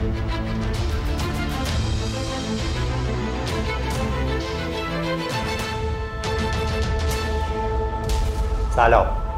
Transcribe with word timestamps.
سلام. 0.00 0.12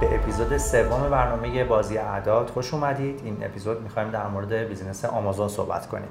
به 0.01 0.15
اپیزود 0.15 0.57
سوم 0.57 1.11
برنامه 1.11 1.65
بازی 1.65 1.99
اعداد 1.99 2.51
خوش 2.51 2.75
اومدید. 2.75 3.21
این 3.25 3.45
اپیزود 3.45 3.83
می‌خوایم 3.83 4.11
در 4.11 4.27
مورد 4.27 4.53
بیزینس 4.53 5.05
آمازون 5.05 5.49
صحبت 5.49 5.87
کنیم. 5.87 6.09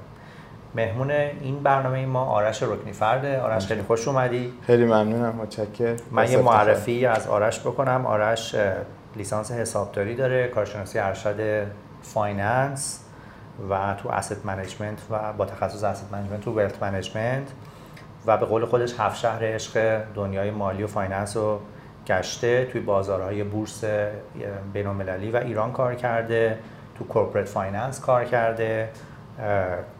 مهمون 0.74 1.10
این 1.10 1.62
برنامه 1.62 2.06
ما 2.06 2.24
آرش 2.24 2.62
رکنی 2.62 2.92
فرده. 2.92 3.40
آرش 3.40 3.66
خیلی 3.66 3.82
خوش 3.82 4.08
اومدی. 4.08 4.52
خیلی 4.66 4.84
ممنونم. 4.84 5.34
متشکرم. 5.34 5.96
من 6.10 6.30
یه 6.30 6.38
معرفی 6.38 7.06
از 7.06 7.26
آرش 7.26 7.60
بکنم. 7.60 8.06
آرش 8.06 8.56
لیسانس 9.16 9.52
حسابداری 9.52 10.14
داره. 10.14 10.48
کارشناسی 10.48 10.98
ارشد 10.98 11.66
finance. 12.02 13.01
و 13.70 13.94
تو 13.94 14.08
asset 14.08 14.38
management 14.44 15.02
و 15.10 15.32
با 15.32 15.44
تخصص 15.46 15.84
asset 15.84 16.08
management 16.12 16.40
تو 16.40 16.52
wealth 16.52 16.82
management 16.82 17.52
و 18.26 18.36
به 18.36 18.46
قول 18.46 18.64
خودش 18.64 19.00
هفت 19.00 19.18
شهر 19.18 19.54
عشق 19.54 20.02
دنیای 20.14 20.50
مالی 20.50 20.82
و 20.82 20.86
finance 20.86 21.36
رو 21.36 21.60
گشته 22.06 22.64
توی 22.64 22.80
بازارهای 22.80 23.44
بورس 23.44 23.84
بین 24.72 24.86
و 24.86 25.36
ایران 25.36 25.72
کار 25.72 25.94
کرده. 25.94 26.58
تو 26.98 27.04
corporate 27.04 27.48
finance 27.48 28.00
کار 28.00 28.24
کرده. 28.24 28.88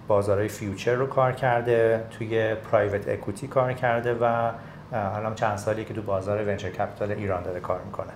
بازارهای 0.08 0.48
future 0.48 0.94
رو 0.94 1.06
کار 1.06 1.32
کرده. 1.32 2.04
توی 2.10 2.54
private 2.54 3.08
equity 3.08 3.48
کار 3.48 3.72
کرده 3.72 4.14
و 4.14 4.50
الان 4.92 5.34
چند 5.34 5.56
سالی 5.56 5.84
که 5.84 5.94
تو 5.94 6.02
بازار 6.02 6.48
venture 6.48 6.70
capital 6.70 7.12
ایران 7.12 7.42
داره 7.42 7.60
کار 7.60 7.80
می‌کنه. 7.86 8.12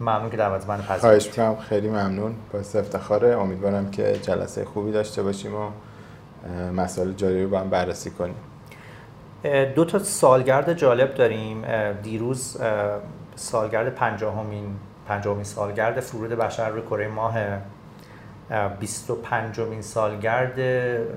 ممنون 0.00 0.30
که 0.30 0.36
دعوت 0.36 0.68
من 0.68 0.82
پذیرفتید 0.82 1.34
خواهش 1.44 1.58
خیلی 1.68 1.88
ممنون. 1.88 2.34
باعث 2.52 2.76
افتخاره. 2.76 3.28
امیدوارم 3.28 3.90
که 3.90 4.12
جلسه 4.12 4.64
خوبی 4.64 4.92
داشته 4.92 5.22
باشیم 5.22 5.52
و 5.54 5.70
مسائل 6.76 7.12
جاری 7.12 7.44
رو 7.44 7.50
با 7.50 7.60
هم 7.60 7.70
بررسی 7.70 8.10
کنیم. 8.10 8.36
دو 9.74 9.84
تا 9.84 9.98
سالگرد 9.98 10.72
جالب 10.72 11.14
داریم. 11.14 11.64
دیروز 12.02 12.56
سالگرد 13.34 13.94
پنجاهمین 13.94 14.76
پنجاهمین 15.08 15.44
سالگرد 15.44 16.00
فرود 16.00 16.30
بشر 16.30 16.68
روی 16.68 16.82
کره 16.82 17.08
ماه. 17.08 17.34
25 18.80 19.60
مین 19.60 19.82
سالگرد 19.82 20.54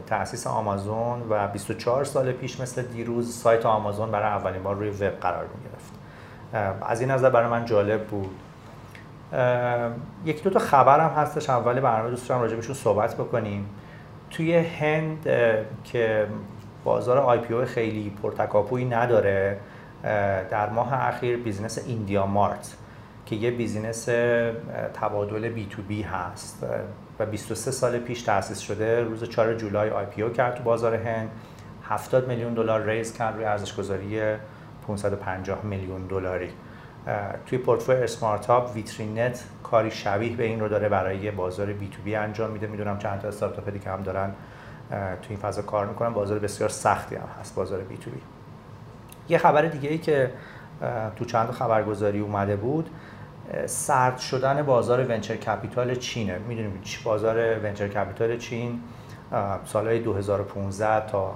تأسیس 0.05 0.47
آمازون 0.47 1.21
و 1.29 1.47
24 1.47 2.03
سال 2.03 2.31
پیش 2.31 2.59
مثل 2.59 2.81
دیروز 2.81 3.35
سایت 3.35 3.65
آمازون 3.65 4.11
برای 4.11 4.27
اولین 4.27 4.63
بار 4.63 4.75
روی 4.75 4.89
وب 4.89 5.19
قرار 5.19 5.45
می 5.45 5.63
گرفت 5.63 5.93
از 6.89 7.01
این 7.01 7.11
نظر 7.11 7.29
برای 7.29 7.49
من 7.49 7.65
جالب 7.65 8.07
بود. 8.07 8.29
یک 10.25 10.43
دو 10.43 10.49
تا 10.49 10.59
خبر 10.59 10.99
هم 10.99 11.21
هستش. 11.21 11.49
اول 11.49 11.79
برنامه 11.79 12.09
دوست 12.09 12.29
دارم 12.29 12.41
راجع 12.41 12.73
صحبت 12.73 13.15
بکنیم. 13.15 13.69
توی 14.31 14.57
هند 14.57 15.23
که 15.83 16.27
بازار 16.83 17.17
IPO 17.17 17.65
خیلی 17.65 18.13
پرتکاپویی 18.23 18.85
نداره 18.85 19.57
در 20.49 20.69
ماه 20.69 21.07
اخیر 21.07 21.37
business 21.37 21.87
IndiaMART 21.87 22.75
که 23.25 23.35
یه 23.35 23.51
business 23.51 24.05
تبادل 24.93 25.49
B2B 25.49 26.01
هست. 26.01 26.65
و 27.19 27.25
23 27.25 27.71
سال 27.71 27.99
پیش 27.99 28.21
تأسیس 28.21 28.59
شده. 28.59 29.03
روز 29.03 29.23
4 29.23 29.53
جولای 29.53 29.89
IPO 29.89 30.29
کرد 30.29 30.55
تو 30.55 30.63
بازار 30.63 30.95
هند. 30.95 31.29
70 31.83 32.27
میلیون 32.27 32.53
دلار 32.53 32.85
raise 32.85 33.17
کرد 33.17 33.35
روی 33.35 33.45
ارزش 33.45 33.75
گذاری 33.75 34.21
550 34.87 35.63
میلیون 35.63 36.07
دلاری. 36.07 36.49
توی 37.45 37.57
پورتفوی 37.57 37.95
اسمارت 37.95 38.45
هاب 38.45 38.71
ویترینت 38.75 39.43
کاری 39.63 39.91
شبیه 39.91 40.35
به 40.35 40.43
این 40.43 40.59
رو 40.59 40.67
داره 40.67 40.89
برای 40.89 41.31
بازار 41.31 41.65
B2B 41.65 42.15
انجام 42.15 42.51
میده. 42.51 42.67
می‌دونم 42.67 42.97
چند 42.97 43.19
تا 43.19 43.27
استارتاپ 43.27 43.69
دیگه 43.69 43.91
هم 43.91 44.03
دارن 44.03 44.31
تو 44.91 45.27
این 45.29 45.39
فضا 45.39 45.61
کار 45.61 45.85
می‌کنن. 45.85 46.13
بازار 46.13 46.39
بسیار 46.39 46.69
سختی 46.69 47.15
هم 47.15 47.27
هست 47.39 47.55
بازار 47.55 47.79
B2B 47.79 48.21
یه 49.29 49.37
خبر 49.37 49.61
دیگه 49.61 49.89
ای 49.89 49.97
که 49.97 50.31
تو 51.15 51.25
چند 51.25 51.51
خبرگزاری 51.51 52.19
اومده 52.19 52.55
بود 52.55 52.89
سرد 53.65 54.17
شدن 54.17 54.61
بازار 54.61 55.05
venture 55.05 55.35
capital 55.35 55.95
چینه. 55.95 56.37
می‌دونیم 56.37 56.81
بازار 57.03 57.59
venture 57.59 57.87
capital 57.87 58.37
چین 58.37 58.81
سالهای 59.65 59.99
2015 59.99 61.07
تا 61.07 61.35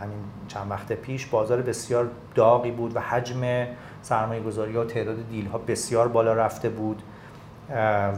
همین 0.00 0.18
چند 0.48 0.70
وقت 0.70 0.92
پیش 0.92 1.26
بازار 1.26 1.62
بسیار 1.62 2.10
داغی 2.34 2.70
بود 2.70 2.96
و 2.96 3.00
حجم 3.00 3.66
سرمایه 4.02 4.42
گذاری 4.42 4.76
و 4.76 4.84
تعداد 4.84 5.28
deal 5.30 5.46
ها 5.46 5.58
بسیار 5.58 6.08
بالا 6.08 6.34
رفته 6.34 6.68
بود. 6.68 7.02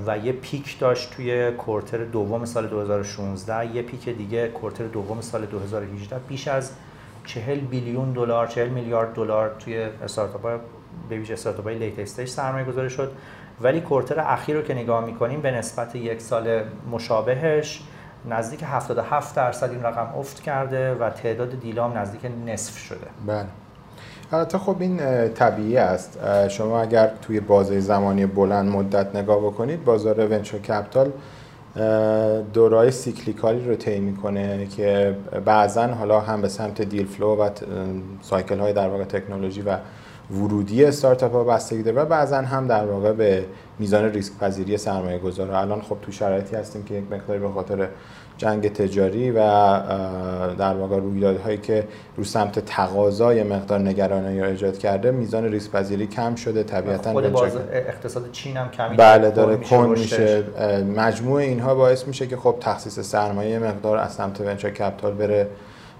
و 0.06 0.18
یه 0.18 0.32
peak 0.32 0.78
داشت 0.78 1.10
توی 1.10 1.50
quarter 1.50 1.98
دوم 1.98 2.44
سال 2.44 2.66
2016 2.66 3.76
یه 3.76 3.82
peak 3.82 4.08
دیگه 4.08 4.48
quarter 4.48 4.84
دوم 4.84 5.20
سال 5.20 5.46
2018 5.46 6.18
بیش 6.18 6.48
از 6.48 6.72
40 7.26 7.58
billion 7.58 8.12
دلار 8.12 8.46
40 8.46 8.68
میلیارد 8.68 9.14
دلار 9.14 9.56
توی 9.58 9.78
استارتاپ 9.78 10.42
های 10.42 10.58
به 11.08 11.16
ویژه 11.16 11.32
استارتاپ 11.32 11.64
های 11.64 11.78
late 11.78 11.98
stage 11.98 12.28
سرمایه 12.28 12.64
گذاری 12.64 12.90
شد. 12.90 13.12
ولی 13.60 13.80
quarter 13.80 14.20
اخیر 14.20 14.56
رو 14.56 14.62
که 14.62 14.74
نگاه 14.74 15.04
می‌کنیم 15.04 15.40
به 15.40 15.50
نسبت 15.50 15.96
یک 15.96 16.20
سال 16.20 16.62
مشابهش 16.90 17.82
نزدیک 18.30 18.64
77 18.64 19.34
درصد 19.34 19.70
این 19.70 19.82
رقم 19.82 20.18
افت 20.18 20.40
کرده 20.40 20.94
و 20.94 21.10
تعداد 21.10 21.60
deal 21.60 21.91
ام 21.91 21.98
نزدیک 21.98 22.20
نصف 22.46 22.78
شده. 22.78 23.06
بله. 23.26 23.46
البته 24.32 24.58
خب 24.58 24.76
این 24.80 24.98
طبیعی 25.28 25.76
است. 25.76 26.18
شما 26.48 26.80
اگر 26.80 27.10
توی 27.22 27.40
بازه 27.40 27.80
زمانی 27.80 28.26
بلند 28.26 28.72
مدت 28.72 29.16
نگاه 29.16 29.40
بکنید 29.40 29.84
بازار 29.84 30.32
venture 30.32 30.58
capital 30.58 31.12
دورای 32.54 32.90
cyclical 32.90 33.56
ی 33.56 33.64
رو 33.64 33.76
طی 33.76 34.00
می‌کنه 34.00 34.66
که 34.66 35.16
بعضا 35.44 35.86
حالا 35.86 36.20
هم 36.20 36.42
به 36.42 36.48
سمت 36.48 36.82
deal 36.82 37.06
flow 37.06 37.36
و 37.36 37.50
cycle 38.22 38.58
های 38.58 38.72
در 38.72 38.88
واقع 38.88 39.04
تکنولوژی 39.04 39.62
و 39.62 39.76
ورودی 40.30 40.84
استارتاپ 40.84 41.32
ها 41.32 41.44
بستگی 41.44 41.82
داره 41.82 41.96
و 41.96 42.04
بعضا 42.04 42.36
هم 42.36 42.66
در 42.66 42.86
واقع 42.86 43.12
به 43.12 43.44
میزان 43.78 44.04
ریسک 44.04 44.32
پذیری 44.38 44.76
سرمایه 44.76 45.18
گذاره 45.18 45.58
الان 45.58 45.80
خب 45.80 45.96
تو 46.02 46.12
شرایطی 46.12 46.56
هستیم 46.56 46.84
که 46.84 46.94
یک 46.94 47.04
مقداری 47.10 47.40
به 47.40 47.48
خاطر 47.48 47.88
جنگ 48.36 48.72
تجاری 48.72 49.30
و 49.30 49.36
در 50.58 50.74
واقع 50.74 50.96
رویدادهایی 50.96 51.58
که 51.58 51.88
رو 52.16 52.24
سمت 52.24 52.58
تقاضای 52.58 53.42
مقدار 53.42 53.80
نگرانی 53.80 54.40
رو 54.40 54.46
ایجاد 54.46 54.78
کرده 54.78 55.10
میزان 55.10 55.44
ریسک 55.44 55.70
پذیری 55.70 56.06
کم 56.06 56.34
شده 56.34 56.62
طبیعتا 56.62 57.12
خود 57.12 57.32
باز 57.32 57.56
اقتصاد 57.72 58.32
چین 58.32 58.56
هم 58.56 58.70
کمی 58.70 58.96
بله 58.96 59.30
داره 59.30 59.56
کند 59.56 59.88
میشه 59.88 60.44
مجموع 60.96 61.40
اینها 61.40 61.74
باعث 61.74 62.06
میشه 62.06 62.26
که 62.26 62.36
خب 62.36 62.56
تخصیص 62.60 63.00
سرمایه 63.00 63.58
مقدار 63.58 63.96
از 63.96 64.12
سمت 64.12 64.40
venture 64.40 64.70
capital 64.70 65.14
بره 65.14 65.48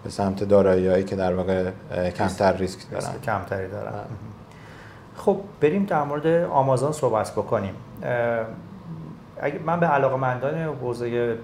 به 0.05 0.11
سمت 0.11 0.45
دارایی‌هایی 0.45 1.05
که 1.05 1.17
در 1.17 1.35
واقع 1.35 1.71
کمتر 2.11 2.53
ریسک 2.53 2.91
دارن. 2.91 3.21
کمتری 3.25 3.69
دارن. 3.69 3.93
خب 5.17 5.41
بریم 5.61 5.85
در 5.85 6.03
مورد 6.03 6.27
آمازون 6.45 6.93
صحبت 6.93 7.33
بکنیم. 7.33 7.75
اگه 9.41 9.59
من 9.67 9.81
به 9.81 9.87
علاقه 9.87 10.17
مندان 10.17 10.55
حوزه 10.55 11.37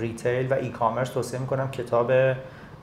retail 0.00 0.52
و 0.52 0.54
e-commerce 0.54 1.08
توصیه 1.10 1.40
می‌کنم 1.40 1.70
کتاب 1.70 2.12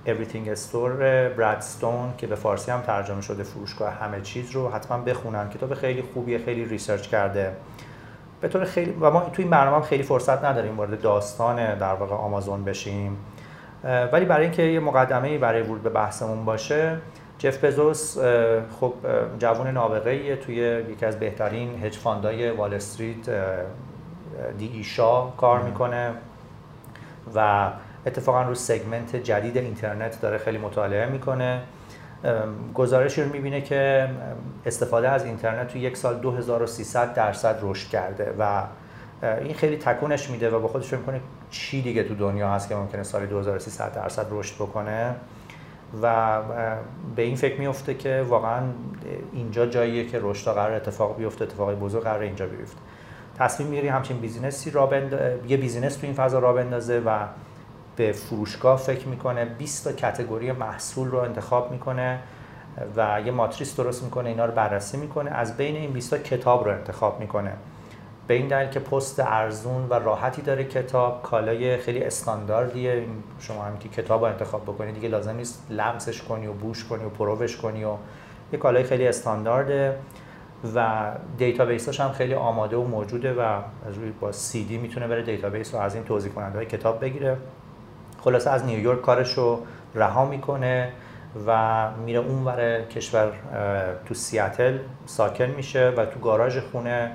Everything 0.06 0.57
Store 0.57 1.01
Brad 1.38 1.71
Stone 1.71 2.13
که 2.17 2.27
به 2.27 2.35
فارسی 2.35 2.72
هم 2.72 2.81
ترجمه 2.81 3.22
شده 3.22 3.44
فروشگاه 3.44 3.91
همه 3.91 4.22
چیز 4.22 4.51
رو 4.51 4.69
حتما 4.69 4.97
بخونن 4.97 5.50
کتاب 5.50 5.73
خیلی 5.73 6.03
خوبیه 6.13 6.38
خیلی 6.38 6.66
research 6.66 7.08
کرده. 7.07 7.51
به 8.41 8.47
طور 8.47 8.66
خیلی 8.66 8.91
و 8.91 9.12
ما 9.12 9.19
تو 9.19 9.41
این 9.41 9.50
برنامه 9.51 9.85
خیلی 9.85 10.03
فرصت 10.03 10.44
نداریم 10.44 10.77
وارد 10.77 11.01
داستان 11.01 11.75
در 11.75 11.94
واقع 11.94 12.16
آمازون 12.16 12.63
بشیم. 12.63 13.17
ولی 13.85 14.25
برای 14.25 14.44
اینکه 14.44 14.63
یه 14.63 14.79
مقدمه 14.79 15.38
برای 15.38 15.62
ورود 15.62 15.84
به 15.84 15.90
بحثمون 15.90 16.46
باشه 16.46 16.97
جف 17.40 17.63
بزوس 17.63 18.18
خب 18.79 18.94
جوان 19.40 19.68
نابغه 19.68 20.35
توی 20.35 20.56
یکی 20.56 21.06
از 21.06 21.19
بهترین 21.19 21.84
هج 21.84 21.97
فاندای 21.97 22.51
وال 22.51 22.74
استریت 22.74 23.29
دی 24.57 24.68
ایشا 24.74 25.25
کار 25.25 25.62
می‌کنه 25.62 26.12
و 27.36 27.69
اتفاقا 28.06 28.44
رو 28.44 28.56
سگمنت 28.56 29.15
جدید 29.15 29.57
اینترنت 29.57 30.21
داره 30.21 30.38
خیلی 30.38 30.57
مطالعه 30.57 31.10
می‌کنه. 31.10 31.62
گزارشی 32.74 33.24
رو 33.24 33.30
می‌بینه 33.30 33.62
که 33.62 34.10
استفاده 34.65 35.10
از 35.10 35.25
اینترنت 35.25 35.68
تو 35.68 35.77
یک 35.77 35.98
سال 35.98 36.19
2300 36.19 37.13
درصد 37.13 37.60
رشد 37.62 37.89
کرده 37.89 38.33
و 38.39 38.63
این 39.24 39.54
خیلی 39.54 39.77
تکونش 39.77 40.30
میده 40.30 40.50
و 40.50 40.60
با 40.60 40.68
خودش 40.68 40.94
می‌کنه 40.94 41.19
چی 41.56 41.81
دیگه 41.81 42.04
تو 42.04 42.16
دنیا 42.16 42.50
هست 42.50 42.69
که 42.69 42.75
ممکنه 42.75 43.04
سال 43.04 43.25
2300 43.25 43.94
درصد 43.94 44.28
رشد 44.31 44.56
بکنه؟ 44.56 45.16
و 46.02 46.42
به 47.16 47.22
این 47.22 47.36
فکر 47.36 47.60
میفته 47.60 47.94
که 47.94 48.25
واقعا 48.30 48.62
اینجا 49.34 49.66
جاییه 49.66 50.06
که 50.06 50.19
رشد 50.22 50.52
قرار 50.52 50.72
اتفاق 50.72 51.18
بیفته 51.18 51.44
اتفاقی 51.44 51.75
بزرگ 51.75 52.04
قرار 52.04 52.22
اینجا 52.22 52.48
بیفته. 52.48 52.78
تصمیم 53.38 53.69
می‌گیری 53.69 53.88
همچین 53.88 54.18
business 54.18 54.72
ی 54.72 54.76
راه 54.76 54.86
بند... 54.86 55.19
یه 55.48 55.57
business 55.57 55.95
تو 55.96 56.06
این 56.06 56.16
فضا 56.16 56.40
راه 56.39 56.54
بندازه 56.54 57.00
و 57.06 57.19
به 57.96 58.12
فروشگاه 58.12 58.78
فکر 58.78 59.08
می‌کنه 59.08 59.46
20 59.46 59.84
تا 59.84 59.92
category 59.92 60.51
محصول 60.51 61.08
رو 61.08 61.18
انتخاب 61.18 61.72
می‌کنه 61.72 62.19
و 62.96 63.22
یه 63.25 63.31
ماتریس 63.31 63.75
درست 63.75 64.04
می‌کنه 64.04 64.30
اینا 64.30 64.46
رو 64.46 64.51
بررسی 64.51 64.98
می‌کنه 64.98 65.31
از 65.31 65.58
بین 65.58 65.75
این 65.75 65.92
20 65.92 66.10
تا 66.10 66.18
کتاب 66.18 66.66
رو 66.66 66.72
انتخاب 66.72 67.19
می‌کنه. 67.19 67.51
به 68.27 68.33
این 68.33 68.48
دلیل 68.48 68.69
که 68.69 68.80
پست 68.80 69.19
ارزون 69.19 69.89
و 69.89 69.94
راحتی 69.94 70.42
داره 70.42 70.63
کتاب 70.63 71.22
کالای 71.22 71.77
خیلی 71.77 72.04
استانداردیه. 72.04 73.04
شما 73.39 73.63
هم 73.63 73.77
که 73.77 73.89
کتاب 73.89 74.22
رو 74.22 74.31
انتخاب 74.31 74.63
بکنید 74.63 74.95
دیگه 74.95 75.10
لازم 75.10 75.36
نیست 75.36 75.68
لمسش 75.69 76.22
کنی 76.22 76.48
و 76.48 76.54
بوش 76.54 76.86
کنی 76.86 77.06
و 77.06 77.10
پروش 77.10 77.57
کنی 77.57 77.83
و 77.83 77.95
یه 78.54 78.60
کالای 78.60 78.83
خیلی 78.83 79.07
استاندارده 79.07 79.98
و 80.75 81.12
database 81.38 81.87
اش 81.87 82.00
هم 82.00 82.12
خیلی 82.12 82.33
آماده 82.33 82.77
و 82.77 82.83
موجوده 82.83 83.33
و 83.33 83.39
از 83.88 83.98
روی 83.98 84.12
با 84.12 84.31
سی 84.31 84.66
دی 84.66 84.77
می‌تونه 84.77 85.07
بره 85.07 85.24
database 85.24 85.75
رو 85.75 85.81
از 85.81 85.95
این 85.95 86.04
توزیع 86.04 86.31
کننده 86.31 86.57
های 86.57 86.66
کتاب 86.66 87.01
بگیره. 87.01 87.38
خلاصه 88.24 88.50
از 88.50 88.66
نیویورک 88.66 89.01
کارش 89.01 89.33
رو 89.33 89.60
رها 89.95 90.25
می‌کنه 90.25 90.92
و 91.48 91.92
میره 91.92 92.19
اونور 92.19 92.81
کشور 92.81 93.31
تو 94.06 94.13
سیاتل 94.13 94.77
ساکن 95.06 95.45
میشه 95.45 95.94
و 95.98 96.06
تو 96.06 96.19
گاراژ 96.19 96.57
خونه 96.57 97.12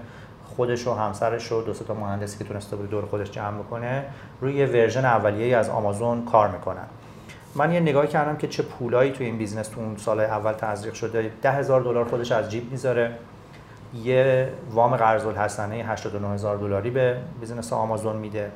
خودش 0.56 0.86
و 0.86 0.94
همسرش 0.94 1.52
و 1.52 1.62
دو 1.62 1.72
تا 1.72 1.94
مهندسی 1.94 2.38
که 2.38 2.44
تونسته 2.44 2.76
بود 2.76 2.90
دور 2.90 3.04
خودش 3.04 3.30
جمع 3.30 3.58
بکنه 3.58 4.04
روی 4.40 4.54
یه 4.54 4.66
version 4.66 5.04
اولیه 5.04 5.56
از 5.56 5.68
آمازون 5.68 6.24
کار 6.24 6.48
می‌کنن. 6.48 6.86
من 7.54 7.72
یه 7.72 7.80
نگاه 7.80 8.06
کردم 8.06 8.36
که 8.36 8.48
چه 8.48 8.62
پولایی 8.62 9.12
توی 9.12 9.26
این 9.26 9.38
business 9.38 9.68
تو 9.68 9.80
اون 9.80 9.96
سال 9.96 10.20
اول 10.20 10.52
تزریق 10.52 10.94
شده. 10.94 11.32
ده 11.42 11.52
هزار 11.52 11.80
دلار 11.80 12.04
خودش 12.04 12.32
از 12.32 12.50
جیب 12.50 12.70
می‌ذاره. 12.70 13.12
یه 13.94 14.48
وام 14.70 14.96
قرض 14.96 15.26
الحسنه 15.26 15.74
89 15.74 16.28
هزار 16.28 16.56
دلاری 16.56 16.90
به 16.90 17.16
business 17.40 17.72
آمازون 17.72 18.16
میده. 18.16 18.50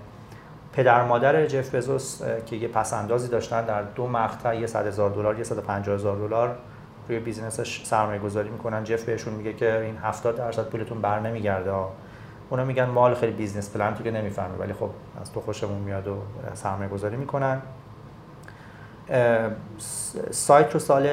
پدر 0.73 1.05
مادر 1.05 1.46
جف 1.46 1.75
بزوس 1.75 2.23
که 2.46 2.56
یه 2.56 2.69
پس‌اندازی 2.69 3.29
داشتن 3.29 3.64
در 3.64 3.82
دو 3.82 4.06
مقطع 4.06 4.56
یه 4.56 4.67
100 4.67 4.87
هزار 4.87 5.11
دلار 5.11 5.38
یه 5.38 5.44
150 5.44 5.94
هزار 5.94 6.17
دلار. 6.17 6.56
روی 7.09 7.19
business 7.19 7.71
ش 7.71 7.85
سرمایه 7.85 8.21
گذاری 8.21 8.49
می‌کنن. 8.49 8.85
جف 8.85 9.05
بهشون 9.05 9.35
میگه 9.35 9.53
که 9.53 9.81
این 9.81 9.97
70 9.97 10.37
درصد 10.37 10.65
پولتون 10.65 11.01
بر 11.01 11.21
نمیگرده. 11.21 11.73
اونا 12.51 12.65
میگن 12.65 12.85
ما 12.85 13.15
خیلی 13.15 13.33
business 13.33 13.77
plan 13.77 13.95
تو 13.95 14.05
که 14.05 14.11
نمی‌فهمی 14.11 14.59
ولی 14.59 14.73
خب 14.73 14.91
از 15.21 15.33
تو 15.33 15.41
خوشمون 15.41 15.79
میاد 15.79 16.09
و 16.09 16.17
سرمایه 16.55 16.89
گذاری 16.89 17.17
می‌کنن 17.17 17.62
سایت 20.31 20.75
رو 20.75 20.81
سال 20.81 21.06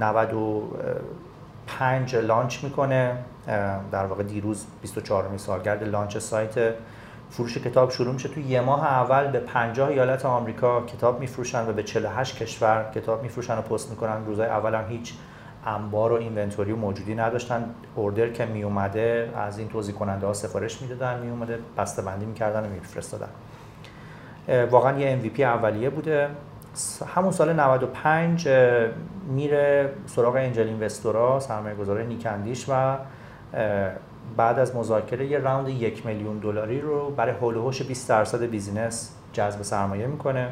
95 0.00 2.16
launch 2.16 2.64
می‌کنه. 2.64 3.16
در 3.92 4.06
واقع 4.06 4.22
دیروز 4.22 4.66
24 4.82 5.28
می 5.28 5.38
سالگرد 5.38 5.84
launch 5.84 6.18
سایت. 6.18 6.74
فروش 7.30 7.58
کتاب 7.58 7.90
شروع 7.90 8.12
میشه. 8.12 8.28
تو 8.28 8.40
یه 8.40 8.60
ماه 8.60 8.86
اول 8.86 9.26
به 9.26 9.40
50 9.40 9.88
ایالت 9.88 10.24
آمریکا 10.24 10.80
کتاب 10.80 11.20
میفروشن 11.20 11.68
و 11.68 11.72
به 11.72 11.82
48 11.82 12.42
کشور 12.42 12.90
کتاب 12.94 13.22
میفروشن 13.22 13.58
و 13.58 13.62
پست 13.62 13.90
می‌کنن. 13.90 14.26
روزای 14.26 14.46
اول 14.46 14.74
هم 14.74 14.84
هیچ 14.88 15.14
انبار 15.66 16.12
و 16.12 16.14
اینونتوری 16.14 16.72
و 16.72 16.76
موجودی 16.76 17.14
نداشتن. 17.14 17.74
اوردر 17.94 18.28
که 18.28 18.46
می 18.46 18.62
اومده 18.62 19.30
از 19.36 19.58
این 19.58 19.68
توضیح 19.68 19.94
کننده 19.94 20.26
ها 20.26 20.32
سفارش 20.32 20.82
می‌دادن 20.82 21.20
می 21.20 21.30
اومده 21.30 21.58
بسته 21.78 22.02
بندی 22.02 22.26
می‌کردن 22.26 22.64
و 22.64 22.68
میفرستادن. 22.68 23.28
واقعا 24.70 24.98
یه 24.98 25.20
MVP 25.22 25.40
اولیه 25.40 25.90
بوده. 25.90 26.28
همون 27.14 27.32
سال 27.32 27.52
95 27.52 28.48
میره 29.28 29.92
سراغ 30.06 30.34
انجل 30.34 30.66
اینوستورا 30.66 31.40
سرمایه 31.40 31.74
گذاره 31.74 32.04
نیکندیش 32.04 32.66
و 32.68 32.96
بعد 34.36 34.58
از 34.58 34.76
مذاکره 34.76 35.26
یه 35.26 35.38
راوند 35.38 35.68
یک 35.68 36.06
میلیون 36.06 36.38
دلاری 36.38 36.80
رو 36.80 37.10
برای 37.10 37.34
هول 37.34 37.56
و 37.56 37.70
20 37.70 38.08
درصد 38.08 38.42
بیزینس 38.42 39.12
جذب 39.32 39.62
سرمایه 39.62 40.06
می‌کنه. 40.06 40.48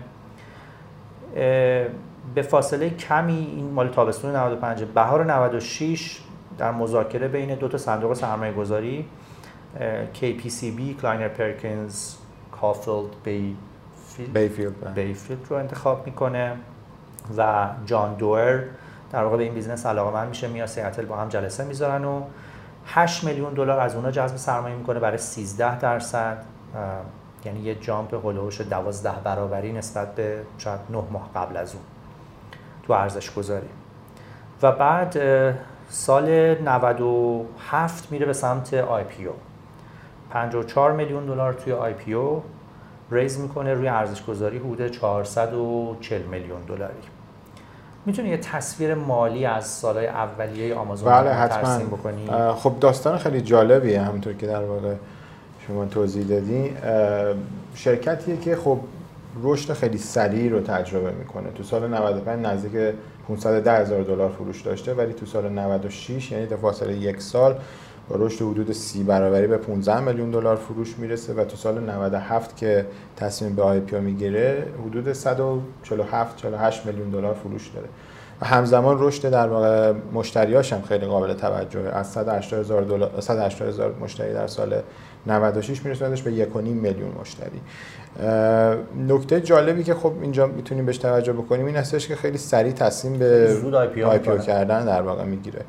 به 2.35 2.43
فاصله 2.43 2.91
کمی 2.91 3.53
این 3.56 3.71
مال 3.71 3.88
تابستون 3.88 4.37
95 4.37 4.85
بهار 4.85 5.25
96 5.25 6.21
در 6.59 6.71
مذاکره 6.71 7.29
بین 7.29 7.55
دو 7.55 7.69
تا 7.69 7.79
صندوق 7.79 8.15
سرمایه 8.15 8.53
گذاری 8.53 9.06
KPCB 10.15 11.00
کلاینر 11.03 11.29
پرکینز 11.29 12.15
کافیلد 12.53 13.11
بی 13.25 13.56
بیفیلد 14.35 14.94
بیفیلد 14.94 15.47
رو 15.50 15.56
انتخاب 15.56 16.06
می‌کنه 16.06 16.53
و 17.38 17.69
جان 17.87 18.15
دوئر 18.15 18.61
در 19.12 19.25
واقع 19.25 19.37
به 19.37 19.43
این 19.43 19.55
بیزنس 19.55 19.87
علاقه 19.87 20.12
من 20.12 20.26
میشه 20.26 20.49
میاد 20.49 20.69
سیاتل 20.69 21.05
با 21.05 21.17
هم 21.17 21.29
جلسه 21.29 21.65
می‌ذارن 21.65 22.05
و 22.05 22.23
8 22.86 23.25
میلیون 23.25 23.54
دلار 23.54 23.81
از 23.81 23.94
اونا 23.94 24.10
جذب 24.10 24.36
سرمایه 24.36 24.76
می‌کنه 24.76 25.00
برای 25.00 25.19
13 25.19 25.78
درصد 25.78 26.44
یعنی 27.44 27.60
یه 27.60 27.75
jump 27.75 28.14
حول 28.14 28.32
و 28.32 28.38
حوش 28.38 28.61
12 28.60 29.10
برابری 29.25 29.72
نسبت 29.72 30.14
به 30.14 30.42
شاید 30.58 30.81
9 30.90 31.02
ماه 31.10 31.31
قبل 31.34 31.56
از 31.56 31.75
اون 31.75 31.82
تو 32.82 32.92
ارزش 32.92 33.34
گذاری 33.34 33.69
و 34.62 34.72
بعد 34.72 35.19
سال 35.88 36.54
97 36.62 38.12
میره 38.12 38.26
به 38.26 38.32
سمت 38.32 38.75
IPO. 38.75 39.34
54 40.30 40.92
میلیون 40.92 41.26
دلار 41.26 41.52
توی 41.52 41.72
IPO 41.72 42.14
raise 42.14 43.40
می‌کنه 43.40 43.75
روی 43.75 43.88
ارزش 43.88 44.25
گذاری 44.25 44.58
حدود 44.58 44.88
440 44.88 46.22
میلیون 46.22 46.60
دلاری. 46.62 46.94
می‌تونی 48.06 48.28
یه 48.28 48.36
تصویر 48.36 48.94
مالی 48.94 49.46
از 49.46 49.66
سالهای 49.66 50.06
اولیه 50.06 50.74
آمازون 50.74 51.08
بله 51.10 51.30
حتما. 51.30 51.78
بکنی؟ 51.78 52.26
خب 52.56 52.72
داستان 52.80 53.18
خیلی 53.18 53.40
جالبیه 53.40 54.00
همونطور 54.00 54.32
که 54.32 54.46
در 54.46 54.64
واقع 54.64 54.94
شما 55.66 55.84
توضیح 55.84 56.26
دادی. 56.26 56.76
شرکتیه 57.74 58.36
که 58.36 58.56
خب 58.56 58.78
رشد 59.42 59.72
خیلی 59.72 59.98
سریع 59.98 60.50
رو 60.50 60.60
تجربه 60.60 61.10
می‌کنه. 61.10 61.50
تو 61.50 61.62
سال 61.62 61.88
95 61.88 62.46
نزدیک 62.46 62.94
510 63.28 63.72
هزار 63.72 64.02
دلار 64.02 64.30
فروش 64.30 64.62
داشته 64.62 64.94
ولی 64.94 65.12
تو 65.12 65.26
سال 65.26 65.48
96 65.48 66.32
یعنی 66.32 66.46
تا 66.46 66.56
فاصله 66.56 66.96
یک 66.96 67.20
سال 67.20 67.56
با 68.08 68.16
رشد 68.18 68.44
حدود 68.44 68.72
30 68.72 69.04
برابری 69.04 69.46
به 69.46 69.56
15 69.56 70.00
میلیون 70.00 70.30
دلار 70.30 70.56
فروش 70.56 70.98
می‌رسه 70.98 71.34
و 71.34 71.44
تو 71.44 71.56
سال 71.56 71.80
97 71.80 72.56
که 72.56 72.86
تصمیم 73.16 73.54
به 73.54 73.62
آی 73.62 73.80
پی 73.80 74.00
می‌گیره 74.00 74.66
حدود 74.86 75.12
147 75.12 76.36
48 76.36 76.86
میلیون 76.86 77.10
دلار 77.10 77.34
فروش 77.34 77.68
داره. 77.68 77.88
و 78.40 78.46
همزمان 78.46 78.96
رشد 79.00 79.30
در 79.30 79.48
واقع 79.48 79.92
مشتریاش 80.12 80.72
هم 80.72 80.82
خیلی 80.82 81.06
قابل 81.06 81.34
توجهه. 81.34 81.88
از 81.88 82.06
180 82.06 82.60
هزار 82.60 82.82
دلار 82.82 83.20
180 83.20 83.68
هزار 83.68 83.94
مشتری 84.00 84.32
در 84.32 84.46
سال 84.46 84.82
96 85.26 85.84
میرسوندش 85.84 86.22
به 86.22 86.46
1.5 86.46 86.56
میلیون 86.56 87.12
مشتری. 87.20 87.60
نکته 89.08 89.40
جالبی 89.40 89.84
که 89.84 89.94
خب 89.94 90.12
اینجا 90.22 90.46
می‌تونیم 90.46 90.86
بهش 90.86 90.98
توجه 90.98 91.32
بکنیم 91.32 91.66
این 91.66 91.76
هستش 91.76 92.08
که 92.08 92.16
خیلی 92.16 92.38
سریع 92.38 92.72
تصمیم 92.72 93.18
به 93.18 93.56
آی 94.04 94.18
پی 94.18 94.38
کردن 94.38 94.84
در 94.84 95.02
واقع 95.02 95.24
می‌گیره. 95.24 95.60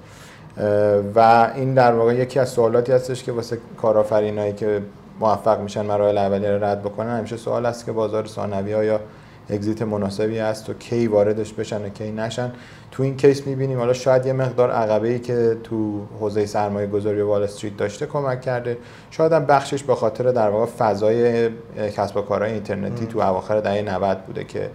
و 1.16 1.52
این 1.56 1.74
در 1.74 1.92
واقع 1.92 2.16
یکی 2.16 2.40
از 2.40 2.50
سوالاتی 2.50 2.92
هستش 2.92 3.24
که 3.24 3.32
واسه 3.32 3.58
کارآفرینایی 3.78 4.54
که 4.54 4.82
موفق 5.20 5.60
میشن 5.60 5.86
مراحل 5.86 6.18
اولیه 6.18 6.52
رو 6.52 6.64
رد 6.64 6.82
بکنن 6.82 7.18
همیشه 7.18 7.38
سوال 7.38 7.66
است 7.66 7.86
که 7.86 7.92
بازار 7.92 8.26
ثانوی 8.28 8.74
ها 8.74 8.84
یا 8.84 9.00
exit 9.50 9.82
مناسبی 9.82 10.40
است 10.40 10.70
و 10.70 10.74
کی 10.74 11.08
واردش 11.08 11.54
بشن 11.54 11.86
و 11.86 11.90
کی 11.90 12.12
نشن. 12.12 12.52
تو 12.92 13.04
این 13.04 13.18
case 13.18 13.48
می‌بینیم 13.48 13.80
حالا 13.80 13.94
شاید 13.94 14.26
یه 14.26 14.34
مقدار 14.34 14.72
عقبه 14.72 15.08
ای 15.08 15.20
که 15.20 15.58
تو 15.64 16.02
حوزه 16.20 16.46
سرمایه 16.46 16.88
گذاری 16.88 17.22
وال 17.22 17.44
استریت 17.44 17.78
داشته 17.78 18.06
کمک 18.06 18.42
کرده. 18.42 18.78
شاید 19.12 19.32
هم 19.32 19.46
بخشش 19.46 19.84
به 19.84 19.96
خاطر 19.96 20.32
در 20.32 20.50
واقع 20.50 20.66
فضای 20.66 21.50
کسب 21.98 22.18
و 22.18 22.22
کارهای 22.22 22.52
اینترنتی 22.52 23.06
تو 23.06 23.20
اواخر 23.20 23.60
دهه 23.60 23.82
90 23.82 24.18
بوده 24.18 24.44
که 24.44 24.70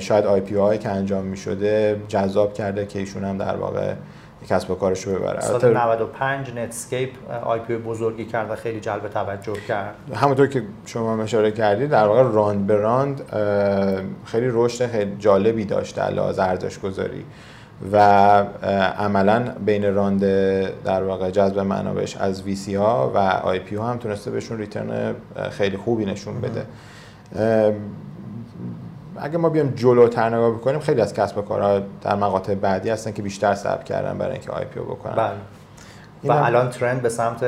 شاید 0.00 0.26
IPO 0.26 0.78
که 0.78 0.88
انجام 0.88 1.24
می‌شده 1.24 2.00
جذاب 2.08 2.54
کرده 2.54 2.86
که 2.86 2.98
ایشون 2.98 3.24
هم 3.24 3.38
در 3.38 3.56
واقع 3.56 3.94
کسب 4.46 4.70
و 4.70 4.74
کارش 4.74 5.04
رو 5.04 5.18
ببره. 5.18 5.40
سال 5.40 5.76
95 5.76 6.52
نتسکیپ 6.54 7.10
IPO 7.44 7.76
بزرگی 7.76 8.24
کرد 8.24 8.50
و 8.50 8.54
خیلی 8.54 8.80
جلب 8.80 9.08
توجه 9.08 9.60
کرد. 9.68 9.94
همونطور 10.14 10.46
که 10.46 10.62
شما 10.86 11.22
اشاره 11.22 11.50
کردید 11.50 11.90
در 11.90 12.06
واقع 12.06 12.22
round 12.22 12.66
به 12.66 12.76
round 12.76 13.22
خیلی 14.24 14.48
رشد 14.52 14.86
خیلی 14.86 15.16
جالبی 15.18 15.64
داشت 15.64 15.96
در 15.96 16.10
لحاظ 16.10 16.38
ارزش 16.38 16.78
گذاری 16.78 17.24
و 17.92 17.98
عملا 18.98 19.54
بین 19.66 19.94
round 19.94 20.20
در 20.84 21.02
واقع 21.02 21.30
جذب 21.30 21.58
منابعش 21.58 22.16
از 22.16 22.42
VC 22.42 22.74
ها 22.74 23.12
و 23.14 23.18
IPO 23.18 23.76
ها 23.76 23.86
هم 23.86 23.98
تونسته 23.98 24.30
بهشون 24.30 24.58
return 24.58 25.14
خیلی 25.50 25.76
خوبی 25.76 26.04
نشون 26.04 26.34
بده. 26.40 26.66
اگه 29.20 29.38
ما 29.38 29.48
بیایم 29.48 29.72
جلوتر 29.76 30.28
نگاه 30.28 30.50
بکنیم 30.50 30.80
خیلی 30.80 31.00
از 31.00 31.14
کسب 31.14 31.38
و 31.38 31.42
کارها 31.42 31.80
در 32.02 32.14
مقاطع 32.14 32.54
بعدی 32.54 32.90
هستن 32.90 33.12
که 33.12 33.22
بیشتر 33.22 33.54
صبر 33.54 33.82
کردن 33.82 34.18
برای 34.18 34.32
اینکه 34.32 34.50
IPO 34.50 34.86
بکنن. 34.86 35.14
بله. 35.14 35.34
و 36.24 36.32
الان 36.32 36.70
trend 36.70 37.02
به 37.02 37.08
سمت 37.08 37.42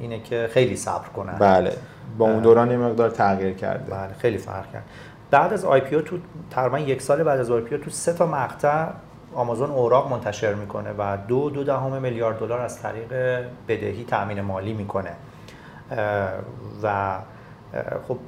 اینه 0.00 0.20
که 0.20 0.48
خیلی 0.52 0.76
صبر 0.76 1.08
کنن. 1.16 1.38
بله. 1.38 1.72
با 2.18 2.24
اون 2.24 2.42
دوران 2.42 2.70
یه 2.70 2.76
مقدار 2.76 3.10
تغییر 3.10 3.54
کرده. 3.54 3.94
بله 3.94 4.14
خیلی 4.18 4.38
فرق 4.38 4.72
کرد. 4.72 4.84
بعد 5.30 5.52
از 5.52 5.64
IPO 5.64 6.02
تو 6.02 6.18
تقریبا 6.50 6.78
یک 6.78 7.02
سال 7.02 7.22
بعد 7.22 7.40
از 7.40 7.50
IPO 7.50 7.80
تو 7.80 7.90
سه 7.90 8.12
تا 8.12 8.26
مقطع 8.26 8.86
آمازون 9.34 9.70
اوراق 9.70 10.10
منتشر 10.10 10.54
می‌کنه 10.54 10.90
و 10.98 11.16
دو 11.28 11.50
دو 11.50 11.64
دهم 11.64 12.02
میلیارد 12.02 12.38
دلار 12.38 12.60
از 12.60 12.82
طریق 12.82 13.12
بدهی 13.68 14.04
تامین 14.04 14.40
مالی 14.40 14.72
می‌کنه. 14.72 15.12
و 16.82 17.16
خب 18.08 18.18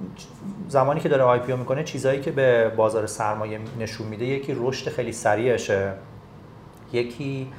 زمانی 0.69 1.01
که 1.01 1.09
داره 1.09 1.23
IPO 1.23 1.57
می‌کنه 1.57 1.85
چیزایی 1.85 2.21
که 2.21 2.31
به 2.31 2.69
بازار 2.77 3.07
سرمایه 3.07 3.61
نشون 3.81 4.07
میده 4.07 4.25
یکی 4.25 4.57
رشد 4.59 4.91
خیلی 4.91 5.13
سریعشه. 5.13 5.93
یکی 6.93 7.53